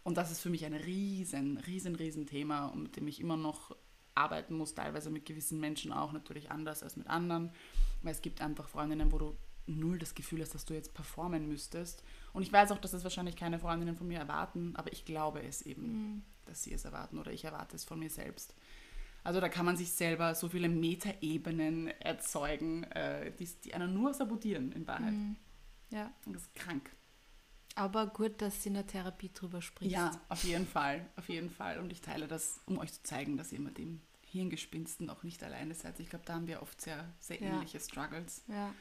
Und 0.03 0.17
das 0.17 0.31
ist 0.31 0.41
für 0.41 0.51
mich 0.51 0.65
ein 0.65 0.75
riesen, 0.75 1.59
riesen, 1.59 1.95
riesen 1.95 2.27
Thema, 2.27 2.73
mit 2.75 2.97
dem 2.97 3.07
ich 3.07 3.21
immer 3.21 3.37
noch 3.37 3.77
arbeiten 4.15 4.55
muss, 4.55 4.75
teilweise 4.75 5.11
mit 5.11 5.27
gewissen 5.27 5.61
Menschen 5.61 5.93
auch 5.93 6.13
natürlich 6.13 6.51
anders 6.51 6.83
als 6.83 6.97
mit 6.97 7.07
anderen, 7.07 7.51
weil 8.03 8.13
es 8.13 8.23
gibt 8.23 8.41
einfach 8.41 8.69
Freundinnen, 8.69 9.13
wo 9.13 9.19
du 9.19 9.37
null 9.67 9.99
das 9.99 10.15
Gefühl 10.15 10.41
hast, 10.41 10.55
dass 10.55 10.65
du 10.65 10.75
jetzt 10.75 10.95
performen 10.95 11.49
müsstest. 11.49 12.03
Und 12.33 12.43
ich 12.43 12.53
weiß 12.53 12.73
auch, 12.73 12.79
dass 12.79 12.91
das 12.91 13.05
wahrscheinlich 13.05 13.37
keine 13.37 13.59
Freundinnen 13.59 13.97
von 13.97 14.09
mir 14.09 14.19
erwarten, 14.19 14.75
aber 14.77 14.93
ich 14.93 15.05
glaube 15.05 15.43
es 15.43 15.63
eben, 15.63 15.83
mhm. 15.83 16.23
dass 16.47 16.65
sie 16.65 16.73
es 16.73 16.85
erwarten 16.85 17.19
oder 17.19 17.33
ich 17.33 17.45
erwarte 17.45 17.77
es 17.77 17.85
von 17.85 17.99
mir 17.99 18.11
selbst. 18.11 18.55
Also 19.23 19.41
da 19.41 19.49
kann 19.49 19.67
man 19.67 19.77
sich 19.77 19.93
selber 19.93 20.35
so 20.35 20.49
viele 20.49 20.69
Metaebenen 20.69 21.89
erzeugen, 22.01 22.85
äh, 22.85 23.33
die, 23.37 23.49
die 23.65 23.75
einen 23.75 23.93
nur 23.93 24.15
sabotieren 24.15 24.73
in 24.73 24.87
Wahrheit. 24.87 25.13
Mhm. 25.13 25.37
Ja. 25.91 26.13
Und 26.25 26.35
das 26.35 26.43
ist 26.43 26.55
krank. 26.55 26.91
Aber 27.81 28.09
gut, 28.09 28.43
dass 28.43 28.63
sie 28.63 28.69
in 28.69 28.75
der 28.75 28.87
Therapie 28.87 29.31
drüber 29.33 29.63
spricht. 29.63 29.93
Ja, 29.93 30.11
auf 30.29 30.45
jeden 30.45 30.67
Fall, 30.67 31.07
auf 31.17 31.31
jeden 31.31 31.49
Fall. 31.49 31.79
Und 31.79 31.91
ich 31.91 32.03
teile 32.03 32.29
das, 32.29 32.61
um 32.67 32.77
euch 32.77 32.93
zu 32.93 33.03
zeigen, 33.05 33.39
dass 33.39 33.53
ihr 33.53 33.61
mit 33.61 33.79
dem 33.79 34.03
Hirngespinsten 34.27 35.09
auch 35.09 35.23
nicht 35.23 35.43
alleine 35.43 35.75
seid. 35.75 35.99
Ich 35.99 36.11
glaube, 36.11 36.27
da 36.27 36.35
haben 36.35 36.47
wir 36.47 36.61
oft 36.61 36.79
sehr, 36.79 37.11
sehr 37.21 37.41
ähnliche 37.41 37.79
ja. 37.79 37.83
Struggles. 37.83 38.45
Ja, 38.49 38.75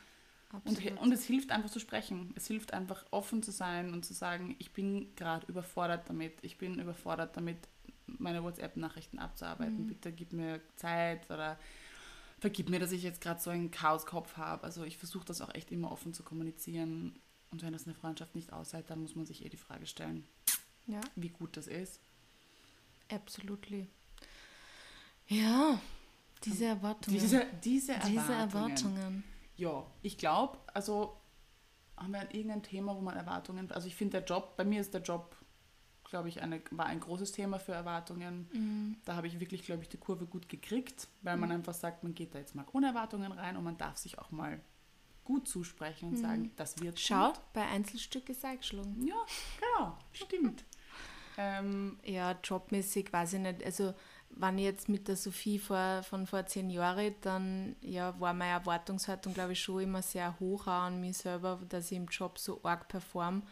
absolut. 0.52 0.92
Und, 0.92 0.98
und 0.98 1.12
es 1.14 1.24
hilft 1.24 1.52
einfach 1.52 1.70
zu 1.70 1.80
sprechen. 1.80 2.34
Es 2.36 2.48
hilft 2.48 2.74
einfach 2.74 3.06
offen 3.12 3.42
zu 3.42 3.52
sein 3.52 3.94
und 3.94 4.04
zu 4.04 4.14
sagen, 4.14 4.58
ich 4.60 4.74
bin 4.74 5.16
gerade 5.16 5.48
überfordert 5.48 6.10
damit. 6.10 6.34
Ich 6.42 6.58
bin 6.58 6.78
überfordert 6.78 7.38
damit, 7.38 7.70
meine 8.06 8.44
WhatsApp-Nachrichten 8.44 9.18
abzuarbeiten. 9.18 9.84
Mhm. 9.84 9.88
Bitte 9.88 10.12
gib 10.12 10.34
mir 10.34 10.60
Zeit 10.76 11.32
oder 11.32 11.58
vergib 12.40 12.70
mir, 12.70 12.82
dass 12.82 12.92
ich 12.92 13.04
jetzt 13.04 13.22
gerade 13.22 13.40
so 13.40 13.50
einen 13.50 13.72
Chaoskopf 13.72 14.36
habe. 14.36 14.66
Also 14.66 14.84
ich 14.84 14.98
versuche 14.98 15.24
das 15.24 15.40
auch 15.40 15.56
echt 15.56 15.72
immer 15.72 15.90
offen 15.90 16.14
zu 16.14 16.22
kommunizieren 16.22 17.18
und 17.52 17.64
wenn 17.64 17.74
das 17.74 17.86
eine 17.86 17.96
Freundschaft 17.96 18.36
nicht 18.36 18.54
aushält, 18.54 18.90
dann 18.90 19.02
muss 19.02 19.16
man 19.16 19.26
sich 19.26 19.44
eh 19.46 19.50
die 19.50 19.58
Frage 19.58 19.86
stellen, 19.86 20.28
ja. 20.88 21.02
wie 21.16 21.30
gut 21.30 21.58
das 21.58 21.68
ist. 21.68 22.00
Absolutely. 23.12 23.88
Ja, 25.28 25.80
diese 26.44 26.66
Erwartungen. 26.66 27.20
Diese, 27.20 27.46
diese 27.64 27.94
Erwartungen. 27.94 28.18
Diese 28.18 28.34
Erwartungen. 28.34 29.24
Ja, 29.58 29.86
ich 30.02 30.18
glaube, 30.18 30.58
also 30.74 31.18
haben 31.98 32.14
wir 32.14 32.34
irgendein 32.34 32.64
Thema, 32.64 32.96
wo 32.96 33.02
man 33.02 33.16
Erwartungen, 33.16 33.72
also 33.72 33.88
ich 33.88 33.96
finde 33.96 34.20
der 34.20 34.26
Job, 34.26 34.56
bei 34.56 34.64
mir 34.64 34.80
ist 34.80 34.94
der 34.94 35.02
Job, 35.02 35.36
glaube 36.06 36.30
ich, 36.30 36.42
eine, 36.42 36.62
war 36.72 36.86
ein 36.86 37.00
großes 37.00 37.34
Thema 37.34 37.60
für 37.60 37.74
Erwartungen. 37.74 38.50
Mhm. 38.54 38.96
Da 39.06 39.16
habe 39.16 39.28
ich 39.28 39.40
wirklich, 39.40 39.64
glaube 39.64 39.84
ich, 39.84 39.90
die 39.90 39.98
Kurve 39.98 40.26
gut 40.26 40.50
gekriegt, 40.50 41.08
weil 41.22 41.36
mhm. 41.36 41.42
man 41.42 41.52
einfach 41.52 41.74
sagt, 41.74 42.04
man 42.04 42.16
geht 42.16 42.34
da 42.34 42.40
jetzt 42.40 42.56
mal 42.56 42.66
ohne 42.72 42.88
Erwartungen 42.88 43.32
rein 43.32 43.58
und 43.58 43.64
man 43.64 43.78
darf 43.78 43.98
sich 43.98 44.18
auch 44.18 44.32
mal 44.32 44.62
gut 45.30 45.48
zusprechen 45.48 46.10
und 46.10 46.16
mhm. 46.16 46.22
sagen, 46.22 46.52
das 46.56 46.82
wird 46.82 47.00
Schau, 47.00 47.28
gut. 47.28 47.40
bei 47.54 47.62
Einzelstück 47.62 48.28
ist 48.30 48.44
eingeschlagen. 48.44 49.06
Ja, 49.06 49.24
genau, 49.60 49.96
stimmt. 50.12 50.66
ähm, 51.38 52.00
ja, 52.04 52.36
jobmäßig 52.44 53.14
weiß 53.14 53.34
ich 53.34 53.40
nicht. 53.40 53.64
Also, 53.64 53.94
wenn 54.32 54.58
ich 54.58 54.64
jetzt 54.64 54.90
mit 54.90 55.08
der 55.08 55.16
Sophie 55.16 55.60
vor, 55.60 56.02
von 56.02 56.26
vor 56.26 56.48
zehn 56.48 56.72
Jahren, 56.72 57.14
dann 57.22 57.76
ja, 57.82 58.20
war 58.20 58.34
meine 58.34 58.54
Erwartungshaltung, 58.54 59.36
glaube 59.36 59.54
ich, 59.54 59.62
schon 59.62 59.84
immer 59.84 60.02
sehr 60.02 60.40
hoch 60.40 60.66
an 60.66 61.00
mich 61.00 61.18
selber, 61.18 61.62
dass 61.70 61.92
ich 61.92 61.98
im 61.98 62.08
Job 62.08 62.40
so 62.40 62.60
arg 62.64 62.88
performe, 62.88 63.44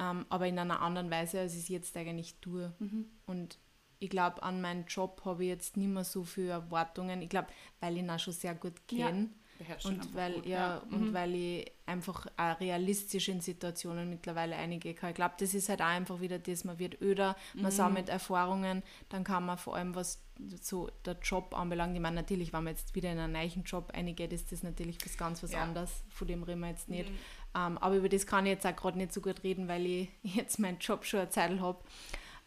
ähm, 0.00 0.26
aber 0.28 0.48
in 0.48 0.58
einer 0.58 0.80
anderen 0.80 1.08
Weise, 1.08 1.38
als 1.38 1.54
ich 1.54 1.60
es 1.60 1.68
jetzt 1.68 1.96
eigentlich 1.96 2.34
tue. 2.40 2.74
Mhm. 2.80 3.06
Und 3.26 3.58
ich 4.00 4.10
glaube, 4.10 4.42
an 4.42 4.60
meinen 4.60 4.86
Job 4.86 5.22
habe 5.24 5.44
ich 5.44 5.50
jetzt 5.50 5.76
nicht 5.76 5.86
mehr 5.88 6.02
so 6.02 6.24
viele 6.24 6.50
Erwartungen. 6.50 7.22
Ich 7.22 7.28
glaube, 7.28 7.46
weil 7.78 7.94
ich 7.94 8.00
ihn 8.00 8.10
auch 8.10 8.18
schon 8.18 8.34
sehr 8.34 8.56
gut 8.56 8.88
kenne. 8.88 9.20
Ja 9.20 9.41
beherrscht 9.62 9.86
und 9.86 10.14
weil 10.14 10.34
gut, 10.34 10.46
ja, 10.46 10.76
ja. 10.76 10.82
und 10.90 11.10
mhm. 11.10 11.14
weil 11.14 11.34
ich 11.34 11.72
einfach 11.86 12.26
auch 12.36 12.60
realistisch 12.60 13.28
in 13.28 13.40
Situationen 13.40 14.08
mittlerweile 14.08 14.56
einige 14.56 14.94
kann. 14.94 15.10
Ich 15.10 15.16
glaube, 15.16 15.34
das 15.38 15.54
ist 15.54 15.68
halt 15.68 15.80
auch 15.80 15.86
einfach 15.86 16.20
wieder 16.20 16.38
das, 16.38 16.64
man 16.64 16.78
wird 16.78 17.00
öder, 17.00 17.36
man 17.54 17.66
mhm. 17.66 17.76
sammelt 17.76 18.08
Erfahrungen, 18.08 18.82
dann 19.08 19.24
kann 19.24 19.46
man 19.46 19.58
vor 19.58 19.76
allem, 19.76 19.94
was 19.94 20.22
so 20.60 20.90
der 21.04 21.16
Job 21.22 21.56
anbelangt, 21.56 21.94
ich 21.94 22.00
meine, 22.00 22.16
natürlich, 22.16 22.52
wenn 22.52 22.64
man 22.64 22.74
jetzt 22.74 22.94
wieder 22.94 23.12
in 23.12 23.18
einen 23.18 23.32
neuen 23.32 23.64
Job 23.64 23.90
eingeht, 23.92 24.32
ist 24.32 24.50
das 24.52 24.62
natürlich 24.62 24.98
was 25.04 25.16
ganz 25.16 25.42
was 25.42 25.52
ja. 25.52 25.62
anderes, 25.62 26.04
von 26.08 26.26
dem 26.26 26.42
reden 26.42 26.60
wir 26.60 26.68
jetzt 26.68 26.88
nicht. 26.88 27.08
Mhm. 27.08 27.18
Um, 27.54 27.72
ähm, 27.72 27.78
aber 27.78 27.96
über 27.96 28.08
das 28.08 28.26
kann 28.26 28.46
ich 28.46 28.52
jetzt 28.52 28.66
auch 28.66 28.74
gerade 28.74 28.96
nicht 28.96 29.12
so 29.12 29.20
gut 29.20 29.42
reden, 29.44 29.68
weil 29.68 29.84
ich 29.84 30.08
jetzt 30.22 30.58
meinen 30.58 30.78
Job 30.78 31.04
schon 31.04 31.20
eine 31.20 31.30
Zeit 31.30 31.60
habe. 31.60 31.78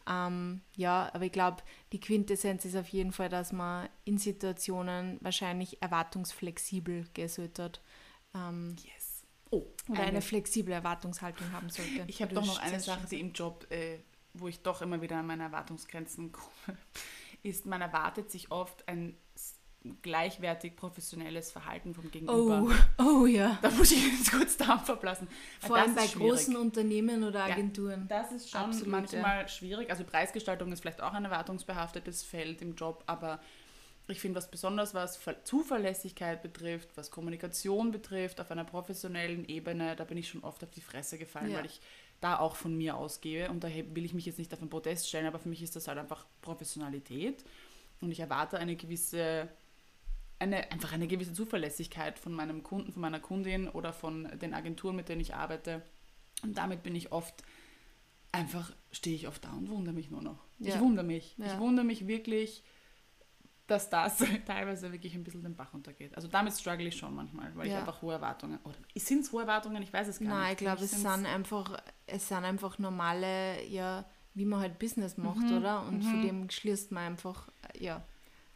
Ähm, 0.08 0.62
ja, 0.74 1.10
aber 1.12 1.24
ich 1.24 1.32
glaube, 1.32 1.62
die 1.92 2.00
Quintessenz 2.00 2.64
ist 2.64 2.76
auf 2.76 2.88
jeden 2.88 3.12
Fall, 3.12 3.28
dass 3.28 3.52
man 3.52 3.88
in 4.04 4.18
Situationen 4.18 5.18
wahrscheinlich 5.20 5.82
erwartungsflexibel 5.82 7.06
sollte. 7.26 7.72
Ähm, 8.34 8.76
yes. 8.84 9.24
Oh, 9.50 9.64
oder 9.88 10.00
eine, 10.00 10.08
eine, 10.08 10.22
flexible 10.22 10.72
Erwartungshaltung 10.72 11.52
haben 11.52 11.70
sollte. 11.70 12.04
Ich 12.08 12.20
habe 12.20 12.34
doch 12.34 12.44
noch 12.44 12.58
eine 12.58 12.80
Sache, 12.80 13.06
die 13.08 13.20
im 13.20 13.32
Job, 13.32 13.66
äh, 13.70 13.98
wo 14.34 14.48
ich 14.48 14.62
doch 14.62 14.82
immer 14.82 15.00
wieder 15.02 15.18
an 15.18 15.26
meine 15.26 15.44
Erwartungsgrenzen 15.44 16.32
komme, 16.32 16.78
ist, 17.42 17.66
man 17.66 17.80
erwartet 17.80 18.30
sich 18.30 18.50
oft 18.50 18.86
ein 18.88 19.16
gleichwertig 20.02 20.76
professionelles 20.76 21.50
Verhalten 21.52 21.94
vom 21.94 22.10
Gegenüber. 22.10 22.66
Oh, 22.98 23.02
oh 23.02 23.26
ja. 23.26 23.58
Da 23.62 23.70
muss 23.70 23.92
ich 23.92 24.04
jetzt 24.06 24.32
kurz 24.32 24.56
Dampf 24.56 24.88
ablassen. 24.90 25.28
Vor 25.60 25.76
allem 25.76 25.94
bei 25.94 26.06
großen 26.06 26.56
Unternehmen 26.56 27.24
oder 27.24 27.44
Agenturen. 27.44 28.06
Ja, 28.10 28.22
das 28.22 28.32
ist 28.32 28.50
schon 28.50 28.60
Absolut, 28.60 28.88
manchmal 28.88 29.42
ja. 29.42 29.48
schwierig. 29.48 29.90
Also 29.90 30.04
Preisgestaltung 30.04 30.72
ist 30.72 30.80
vielleicht 30.80 31.02
auch 31.02 31.12
ein 31.12 31.24
erwartungsbehaftetes 31.24 32.22
Feld 32.22 32.62
im 32.62 32.74
Job, 32.74 33.04
aber 33.06 33.40
ich 34.08 34.20
finde, 34.20 34.36
was 34.36 34.50
besonders 34.50 34.94
was 34.94 35.18
Zuverlässigkeit 35.44 36.42
betrifft, 36.42 36.90
was 36.96 37.10
Kommunikation 37.10 37.90
betrifft, 37.90 38.40
auf 38.40 38.50
einer 38.50 38.64
professionellen 38.64 39.48
Ebene, 39.48 39.96
da 39.96 40.04
bin 40.04 40.16
ich 40.16 40.28
schon 40.28 40.44
oft 40.44 40.62
auf 40.62 40.70
die 40.70 40.80
Fresse 40.80 41.18
gefallen, 41.18 41.50
ja. 41.50 41.58
weil 41.58 41.66
ich 41.66 41.80
da 42.20 42.38
auch 42.38 42.56
von 42.56 42.76
mir 42.76 42.96
ausgehe 42.96 43.50
und 43.50 43.64
da 43.64 43.68
will 43.68 44.04
ich 44.04 44.14
mich 44.14 44.26
jetzt 44.26 44.38
nicht 44.38 44.52
auf 44.52 44.60
den 44.60 44.70
Podest 44.70 45.08
stellen, 45.08 45.26
aber 45.26 45.38
für 45.38 45.48
mich 45.48 45.62
ist 45.62 45.76
das 45.76 45.88
halt 45.88 45.98
einfach 45.98 46.24
Professionalität 46.40 47.44
und 48.00 48.10
ich 48.10 48.20
erwarte 48.20 48.58
eine 48.58 48.76
gewisse 48.76 49.48
eine, 50.38 50.70
einfach 50.70 50.92
eine 50.92 51.06
gewisse 51.06 51.32
Zuverlässigkeit 51.32 52.18
von 52.18 52.32
meinem 52.32 52.62
Kunden, 52.62 52.92
von 52.92 53.02
meiner 53.02 53.20
Kundin 53.20 53.68
oder 53.68 53.92
von 53.92 54.28
den 54.38 54.54
Agenturen, 54.54 54.96
mit 54.96 55.08
denen 55.08 55.20
ich 55.20 55.34
arbeite. 55.34 55.82
Und 56.42 56.58
damit 56.58 56.82
bin 56.82 56.94
ich 56.94 57.12
oft 57.12 57.42
einfach, 58.32 58.72
stehe 58.92 59.16
ich 59.16 59.28
oft 59.28 59.44
da 59.44 59.52
und 59.52 59.70
wundere 59.70 59.94
mich 59.94 60.10
nur 60.10 60.22
noch. 60.22 60.38
Ja. 60.58 60.74
Ich 60.74 60.80
wundere 60.80 61.06
mich. 61.06 61.34
Ja. 61.38 61.46
Ich 61.46 61.58
wundere 61.58 61.86
mich 61.86 62.06
wirklich, 62.06 62.62
dass 63.66 63.88
das 63.88 64.18
teilweise 64.46 64.92
wirklich 64.92 65.14
ein 65.14 65.24
bisschen 65.24 65.42
den 65.42 65.56
Bach 65.56 65.72
untergeht. 65.72 66.14
Also 66.14 66.28
damit 66.28 66.52
struggle 66.52 66.86
ich 66.86 66.96
schon 66.96 67.14
manchmal, 67.14 67.54
weil 67.56 67.66
ja. 67.66 67.74
ich 67.74 67.78
einfach 67.80 68.02
hohe 68.02 68.12
Erwartungen. 68.12 68.58
Oder 68.64 68.76
sind 68.94 69.20
es 69.20 69.32
hohe 69.32 69.42
Erwartungen? 69.42 69.82
Ich 69.82 69.92
weiß 69.92 70.08
es 70.08 70.18
gar 70.18 70.28
Nein, 70.28 70.38
nicht. 70.38 70.44
Nein, 70.44 70.52
ich 70.52 70.58
glaube, 70.58 70.84
es 70.84 70.90
sind 70.90 71.26
einfach, 71.26 71.82
es 72.06 72.28
sind 72.28 72.44
einfach 72.44 72.78
normale, 72.78 73.64
ja, 73.66 74.04
wie 74.34 74.44
man 74.44 74.60
halt 74.60 74.78
Business 74.78 75.16
macht, 75.16 75.38
mhm. 75.38 75.56
oder? 75.56 75.86
Und 75.86 75.98
mhm. 75.98 76.02
von 76.02 76.22
dem 76.22 76.50
schließt 76.50 76.92
man 76.92 77.04
einfach, 77.04 77.48
ja. 77.78 78.04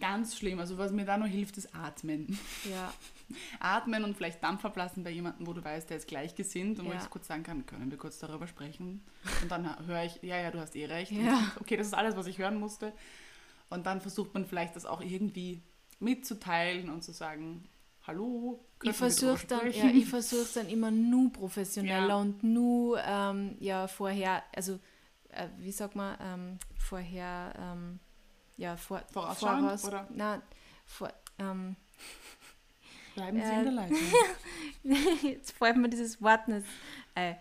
Ganz 0.01 0.37
schlimm. 0.37 0.59
Also 0.59 0.79
was 0.79 0.93
mir 0.93 1.05
da 1.05 1.17
noch 1.19 1.27
hilft, 1.27 1.59
ist 1.59 1.75
Atmen. 1.75 2.39
Ja. 2.69 2.93
Atmen 3.61 4.03
und 4.05 4.17
vielleicht 4.17 4.43
Dampf 4.43 4.65
ablassen 4.65 5.05
bei 5.05 5.11
jemandem, 5.11 5.47
wo 5.47 5.53
du 5.53 5.63
weißt, 5.63 5.91
der 5.91 5.99
ist 5.99 6.09
gleichgesinnt 6.09 6.79
und 6.81 6.87
ja. 6.87 6.93
wo 6.93 6.97
ich 6.97 7.11
kurz 7.11 7.29
sagen 7.29 7.43
kann, 7.43 7.65
können 7.67 7.91
wir 7.91 7.99
kurz 7.99 8.19
darüber 8.19 8.47
sprechen? 8.47 9.05
Und 9.43 9.51
dann 9.51 9.87
höre 9.87 10.05
ich, 10.05 10.21
ja, 10.23 10.39
ja, 10.39 10.51
du 10.51 10.59
hast 10.59 10.75
eh 10.75 10.87
recht. 10.87 11.13
Ja. 11.13 11.53
Okay, 11.61 11.77
das 11.77 11.89
ist 11.89 11.95
alles, 11.95 12.17
was 12.17 12.27
ich 12.27 12.39
hören 12.39 12.59
musste. 12.59 12.93
Und 13.69 13.87
dann 13.87 14.01
versucht 14.01 14.35
man 14.35 14.47
vielleicht 14.47 14.75
das 14.75 14.87
auch 14.87 15.01
irgendwie 15.01 15.63
mitzuteilen 16.01 16.91
und 16.91 17.05
zu 17.05 17.13
sagen, 17.13 17.69
hallo, 18.07 18.65
ich 18.83 18.97
versuche 18.97 19.47
dann, 19.47 19.71
ja, 19.71 19.87
ich 19.87 20.07
versuche 20.07 20.49
dann 20.55 20.69
immer 20.69 20.91
nur 20.91 21.33
professioneller 21.33 22.09
ja. 22.09 22.17
und 22.17 22.43
nur 22.43 23.01
ähm, 23.05 23.57
ja 23.61 23.87
vorher, 23.87 24.43
also 24.55 24.81
äh, 25.29 25.49
wie 25.59 25.71
sagt 25.71 25.95
man, 25.95 26.17
ähm, 26.21 26.59
vorher 26.79 27.53
ähm, 27.59 28.01
ja, 28.61 28.77
vor, 28.77 29.03
voraus, 29.11 29.85
oder? 29.87 30.07
Na, 30.11 30.43
vor, 30.85 31.11
ähm, 31.39 31.77
Bleiben 33.15 33.39
Sie 33.39 33.43
äh, 33.43 33.59
in 33.59 33.65
der 33.65 33.73
Leitung. 33.73 33.99
Jetzt 35.23 35.53
fällt 35.53 35.77
mir 35.79 35.89
dieses 35.89 36.21
Wort 36.21 36.47
nicht. 36.47 36.67
Äh, 37.15 37.35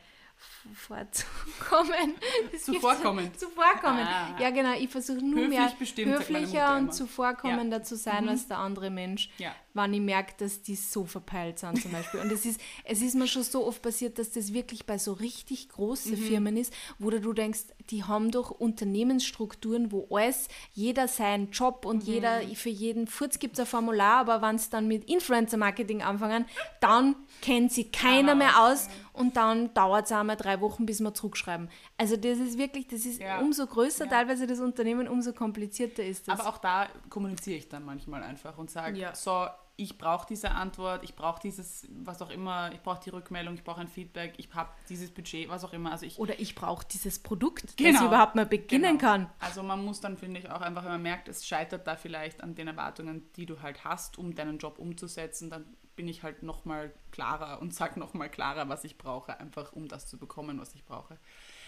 vorzukommen. 0.73 2.15
Zuvorkommen. 2.63 3.31
Zuvorkommen. 3.35 4.05
Ah. 4.05 4.35
Ja, 4.39 4.49
genau. 4.49 4.73
Ich 4.73 4.89
versuche 4.89 5.23
nur 5.23 5.39
Höflich 5.39 5.49
mehr 5.49 5.73
bestimmt, 5.79 6.11
höflicher 6.11 6.77
und 6.77 6.93
zuvorkommender 6.93 7.77
ja. 7.77 7.83
zu 7.83 7.95
sein 7.95 8.23
mhm. 8.23 8.29
als 8.29 8.47
der 8.47 8.57
andere 8.57 8.89
Mensch, 8.89 9.29
ja. 9.37 9.55
wenn 9.73 9.93
ich 9.93 10.01
merke, 10.01 10.33
dass 10.37 10.61
die 10.61 10.75
so 10.75 11.05
verpeilt 11.05 11.59
sind 11.59 11.81
zum 11.81 11.91
Beispiel. 11.91 12.19
Und 12.19 12.31
es 12.31 12.45
ist, 12.45 12.59
es 12.83 13.01
ist 13.01 13.15
mir 13.15 13.27
schon 13.27 13.43
so 13.43 13.65
oft 13.65 13.81
passiert, 13.81 14.19
dass 14.19 14.31
das 14.31 14.53
wirklich 14.53 14.85
bei 14.85 14.97
so 14.97 15.13
richtig 15.13 15.69
großen 15.69 16.11
mhm. 16.11 16.17
Firmen 16.17 16.57
ist, 16.57 16.73
wo 16.97 17.09
du 17.09 17.33
denkst, 17.33 17.61
die 17.89 18.03
haben 18.03 18.31
doch 18.31 18.51
Unternehmensstrukturen, 18.51 19.91
wo 19.91 20.07
alles, 20.15 20.47
jeder 20.73 21.07
seinen 21.07 21.51
Job 21.51 21.85
und 21.85 22.05
mhm. 22.07 22.13
jeder, 22.13 22.41
für 22.55 22.69
jeden 22.69 23.07
Furz 23.07 23.39
gibt 23.39 23.53
es 23.53 23.61
ein 23.61 23.65
Formular, 23.65 24.19
aber 24.19 24.41
wenn 24.41 24.55
es 24.55 24.69
dann 24.69 24.87
mit 24.87 25.09
Influencer-Marketing 25.09 26.03
anfangen, 26.03 26.45
dann 26.79 27.15
kennt 27.41 27.71
sie 27.71 27.85
keiner 27.85 28.35
mehr 28.35 28.63
aus 28.63 28.89
und 29.13 29.37
dann 29.37 29.73
dauert 29.73 30.05
es 30.05 30.11
einmal 30.11 30.37
drei 30.37 30.48
Wochen, 30.61 30.85
bis 30.85 30.99
wir 31.01 31.13
zurückschreiben. 31.13 31.69
Also 31.97 32.15
das 32.17 32.37
ist 32.39 32.57
wirklich, 32.57 32.87
das 32.87 33.05
ist 33.05 33.19
Ja. 33.19 33.39
umso 33.39 33.65
größer 33.67 34.05
Ja. 34.05 34.11
teilweise 34.11 34.47
das 34.47 34.59
Unternehmen, 34.59 35.07
umso 35.07 35.33
komplizierter 35.33 36.03
ist 36.03 36.27
das. 36.27 36.39
Aber 36.39 36.49
auch 36.49 36.57
da 36.57 36.87
kommuniziere 37.09 37.57
ich 37.57 37.69
dann 37.69 37.83
manchmal 37.85 38.23
einfach 38.23 38.57
und 38.57 38.69
sage, 38.71 38.97
Ja. 38.97 39.13
so, 39.15 39.47
ich 39.81 39.97
brauche 39.97 40.27
diese 40.27 40.51
Antwort, 40.51 41.05
ich 41.05 41.15
brauche 41.15 41.39
dieses, 41.41 41.87
was 42.03 42.21
auch 42.21 42.29
immer, 42.31 42.69
ich 42.73 42.81
brauche 42.81 42.99
die 43.01 43.11
Rückmeldung, 43.11 43.53
ich 43.53 43.63
brauche 43.63 43.79
ein 43.79 43.87
Feedback, 43.87 44.33
ich 44.35 44.53
habe 44.53 44.69
dieses 44.89 45.09
Budget, 45.09 45.47
was 45.47 45.63
auch 45.63 45.71
immer. 45.71 45.91
Also 45.93 46.05
ich 46.05 46.19
Oder 46.19 46.37
ich 46.37 46.53
brauche 46.53 46.85
dieses 46.85 47.19
Produkt, 47.19 47.63
dass 47.63 47.75
Genau. 47.77 47.99
ich 48.01 48.05
überhaupt 48.07 48.35
mal 48.35 48.45
beginnen 48.45 48.97
Genau. 48.97 49.11
kann. 49.11 49.29
Also 49.39 49.63
man 49.63 49.85
muss 49.85 50.01
dann, 50.01 50.17
finde 50.17 50.41
ich, 50.41 50.49
auch 50.51 50.59
einfach, 50.59 50.83
wenn 50.83 50.91
man 50.91 51.01
merkt, 51.01 51.29
es 51.29 51.47
scheitert 51.47 51.87
da 51.87 51.95
vielleicht 51.95 52.43
an 52.43 52.55
den 52.55 52.67
Erwartungen, 52.67 53.29
die 53.37 53.45
du 53.45 53.61
halt 53.61 53.85
hast, 53.85 54.17
um 54.17 54.35
deinen 54.35 54.57
Job 54.57 54.79
umzusetzen, 54.79 55.49
dann 55.49 55.65
bin 55.99 56.07
ich 56.07 56.23
halt 56.23 56.43
nochmal 56.43 56.93
klarer 57.11 57.59
und 57.61 57.73
sage 57.73 57.99
nochmal 57.99 58.29
klarer, 58.31 58.69
was 58.69 58.85
ich 58.85 58.97
brauche, 58.97 59.37
einfach 59.37 59.73
um 59.73 59.89
das 59.89 60.07
zu 60.07 60.17
bekommen, 60.17 60.57
was 60.57 60.73
ich 60.73 60.85
brauche. 60.85 61.19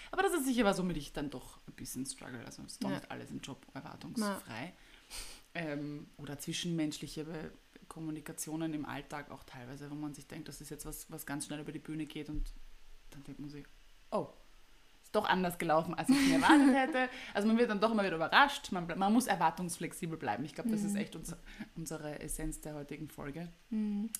Aber 0.09 0.21
das 0.23 0.31
ist 0.31 0.45
sicher 0.45 0.63
was, 0.63 0.77
womit 0.77 0.95
ich 0.95 1.11
dann 1.11 1.29
doch 1.29 1.59
ein 1.67 1.73
bisschen 1.73 2.05
struggle. 2.05 2.41
Also 2.45 2.61
es 2.63 2.71
ist 2.73 2.83
doch 2.83 2.89
Ja. 2.89 2.95
nicht 2.95 3.11
alles 3.11 3.29
im 3.29 3.41
Job 3.41 3.65
erwartungsfrei. 3.73 4.73
Ähm, 5.53 6.07
oder 6.15 6.39
zwischenmenschliche 6.39 7.25
Kommunikationen 7.89 8.73
im 8.73 8.85
Alltag 8.85 9.31
auch 9.31 9.43
teilweise, 9.43 9.91
wo 9.91 9.95
man 9.95 10.13
sich 10.13 10.27
denkt, 10.27 10.47
das 10.47 10.61
ist 10.61 10.69
jetzt 10.69 10.85
was, 10.85 11.11
was 11.11 11.25
ganz 11.25 11.47
schnell 11.47 11.59
über 11.59 11.73
die 11.73 11.79
Bühne 11.79 12.05
geht 12.05 12.29
und 12.29 12.53
dann 13.09 13.21
denkt 13.25 13.41
man 13.41 13.49
sich, 13.49 13.65
oh, 14.11 14.29
doch 15.11 15.25
anders 15.27 15.57
gelaufen, 15.57 15.93
als 15.93 16.09
ich 16.09 16.27
mir 16.27 16.35
erwartet 16.35 16.75
hätte. 16.75 17.09
Also 17.33 17.47
man 17.47 17.57
wird 17.57 17.69
dann 17.69 17.79
doch 17.79 17.91
immer 17.91 18.03
wieder 18.03 18.15
überrascht. 18.15 18.71
Man, 18.71 18.87
man 18.95 19.13
muss 19.13 19.27
erwartungsflexibel 19.27 20.17
bleiben. 20.17 20.45
Ich 20.45 20.53
glaube, 20.53 20.69
das 20.69 20.83
ist 20.83 20.95
echt 20.95 21.15
unser, 21.15 21.37
unsere 21.75 22.19
Essenz 22.19 22.61
der 22.61 22.75
heutigen 22.75 23.09
Folge. 23.09 23.49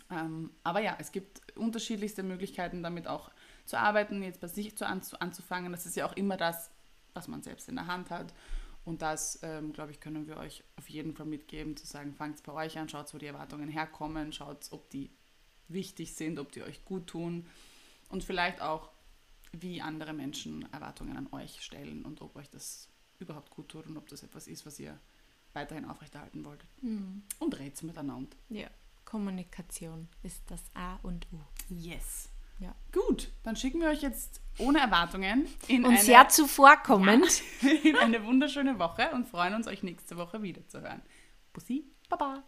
Ähm, 0.10 0.51
aber 0.63 0.82
ja, 0.82 0.97
es 0.99 1.12
gibt 1.12 1.41
unterschiedlichste 1.56 2.23
Möglichkeiten, 2.23 2.84
damit 2.84 3.08
auch 3.08 3.32
zu 3.65 3.77
arbeiten, 3.77 4.21
jetzt 4.23 4.41
bei 4.41 4.47
sich 4.47 4.77
zu 4.77 4.86
anzu 4.86 5.19
anzufangen. 5.19 5.71
Das 5.71 5.86
ist 5.86 5.95
ja 5.95 6.06
auch 6.06 6.13
immer 6.13 6.38
das, 6.38 6.71
was 7.13 7.27
man 7.27 7.41
selbst 7.41 7.69
in 7.69 7.75
der 7.75 7.88
Hand 7.88 8.10
hat. 8.10 8.34
Und 8.84 9.01
das, 9.01 9.39
ähm, 9.43 9.73
glaube 9.73 9.91
ich, 9.91 9.99
können 9.99 10.27
wir 10.27 10.38
euch 10.38 10.63
auf 10.75 10.89
jeden 10.89 11.13
Fall 11.13 11.27
mitgeben, 11.27 11.77
zu 11.77 11.86
sagen, 11.86 12.13
fangt 12.13 12.38
es 12.38 12.41
bei 12.41 12.51
euch 12.51 12.80
an, 12.80 12.89
schaut, 12.89 13.13
wo 13.13 13.17
die 13.17 13.27
Erwartungen 13.27 13.69
herkommen, 13.69 14.34
schaut, 14.34 14.67
ob 14.71 14.89
die 14.89 15.12
wichtig 15.67 16.15
sind, 16.15 16.39
ob 16.39 16.51
die 16.51 16.63
euch 16.63 16.84
gut 16.84 17.08
tun 17.08 17.45
und 18.10 18.23
vielleicht 18.23 18.62
auch, 18.62 18.89
wie 19.52 19.82
andere 19.82 20.14
Menschen 20.14 20.72
Erwartungen 20.72 21.18
an 21.18 21.28
euch 21.32 21.62
stellen 21.62 22.04
und 22.06 22.22
ob 22.22 22.36
euch 22.36 22.50
das 22.50 22.90
überhaupt 23.20 23.52
gut 23.52 23.70
tut 23.70 23.88
und 23.88 23.98
ob 23.98 24.08
das 24.08 24.24
etwas 24.24 24.48
ist, 24.48 24.66
was 24.66 24.80
ihr 24.80 25.00
weiterhin 25.54 25.86
aufrechterhalten 25.86 26.46
wollt. 26.46 26.66
Und 27.40 27.60
redet 27.60 27.84
miteinander. 27.84 28.36
Ja. 28.50 28.70
Kommunikation 29.06 30.08
ist 30.24 30.42
das 30.48 30.62
A 30.74 30.96
und 31.04 31.28
U. 31.34 31.40
Yes. 31.70 32.30
Ja. 32.60 32.76
Gut, 32.92 33.32
dann 33.44 33.56
schicken 33.56 33.82
wir 33.82 33.88
euch 33.88 34.04
jetzt 34.04 34.40
ohne 34.60 34.80
Erwartungen 34.80 35.48
in, 35.68 35.84
Und 35.84 35.94
eine, 35.94 36.02
sehr 36.02 36.30
zuvorkommend. 36.30 37.42
in 37.84 37.98
eine 37.98 38.24
wunderschöne 38.24 38.78
Woche 38.78 39.10
und 39.14 39.28
freuen 39.28 39.56
uns, 39.56 39.68
euch 39.68 39.82
nächste 39.82 40.16
Woche 40.16 40.42
wiederzuhören. 40.44 41.02
Bussi, 41.54 41.86
Baba. 42.08 42.44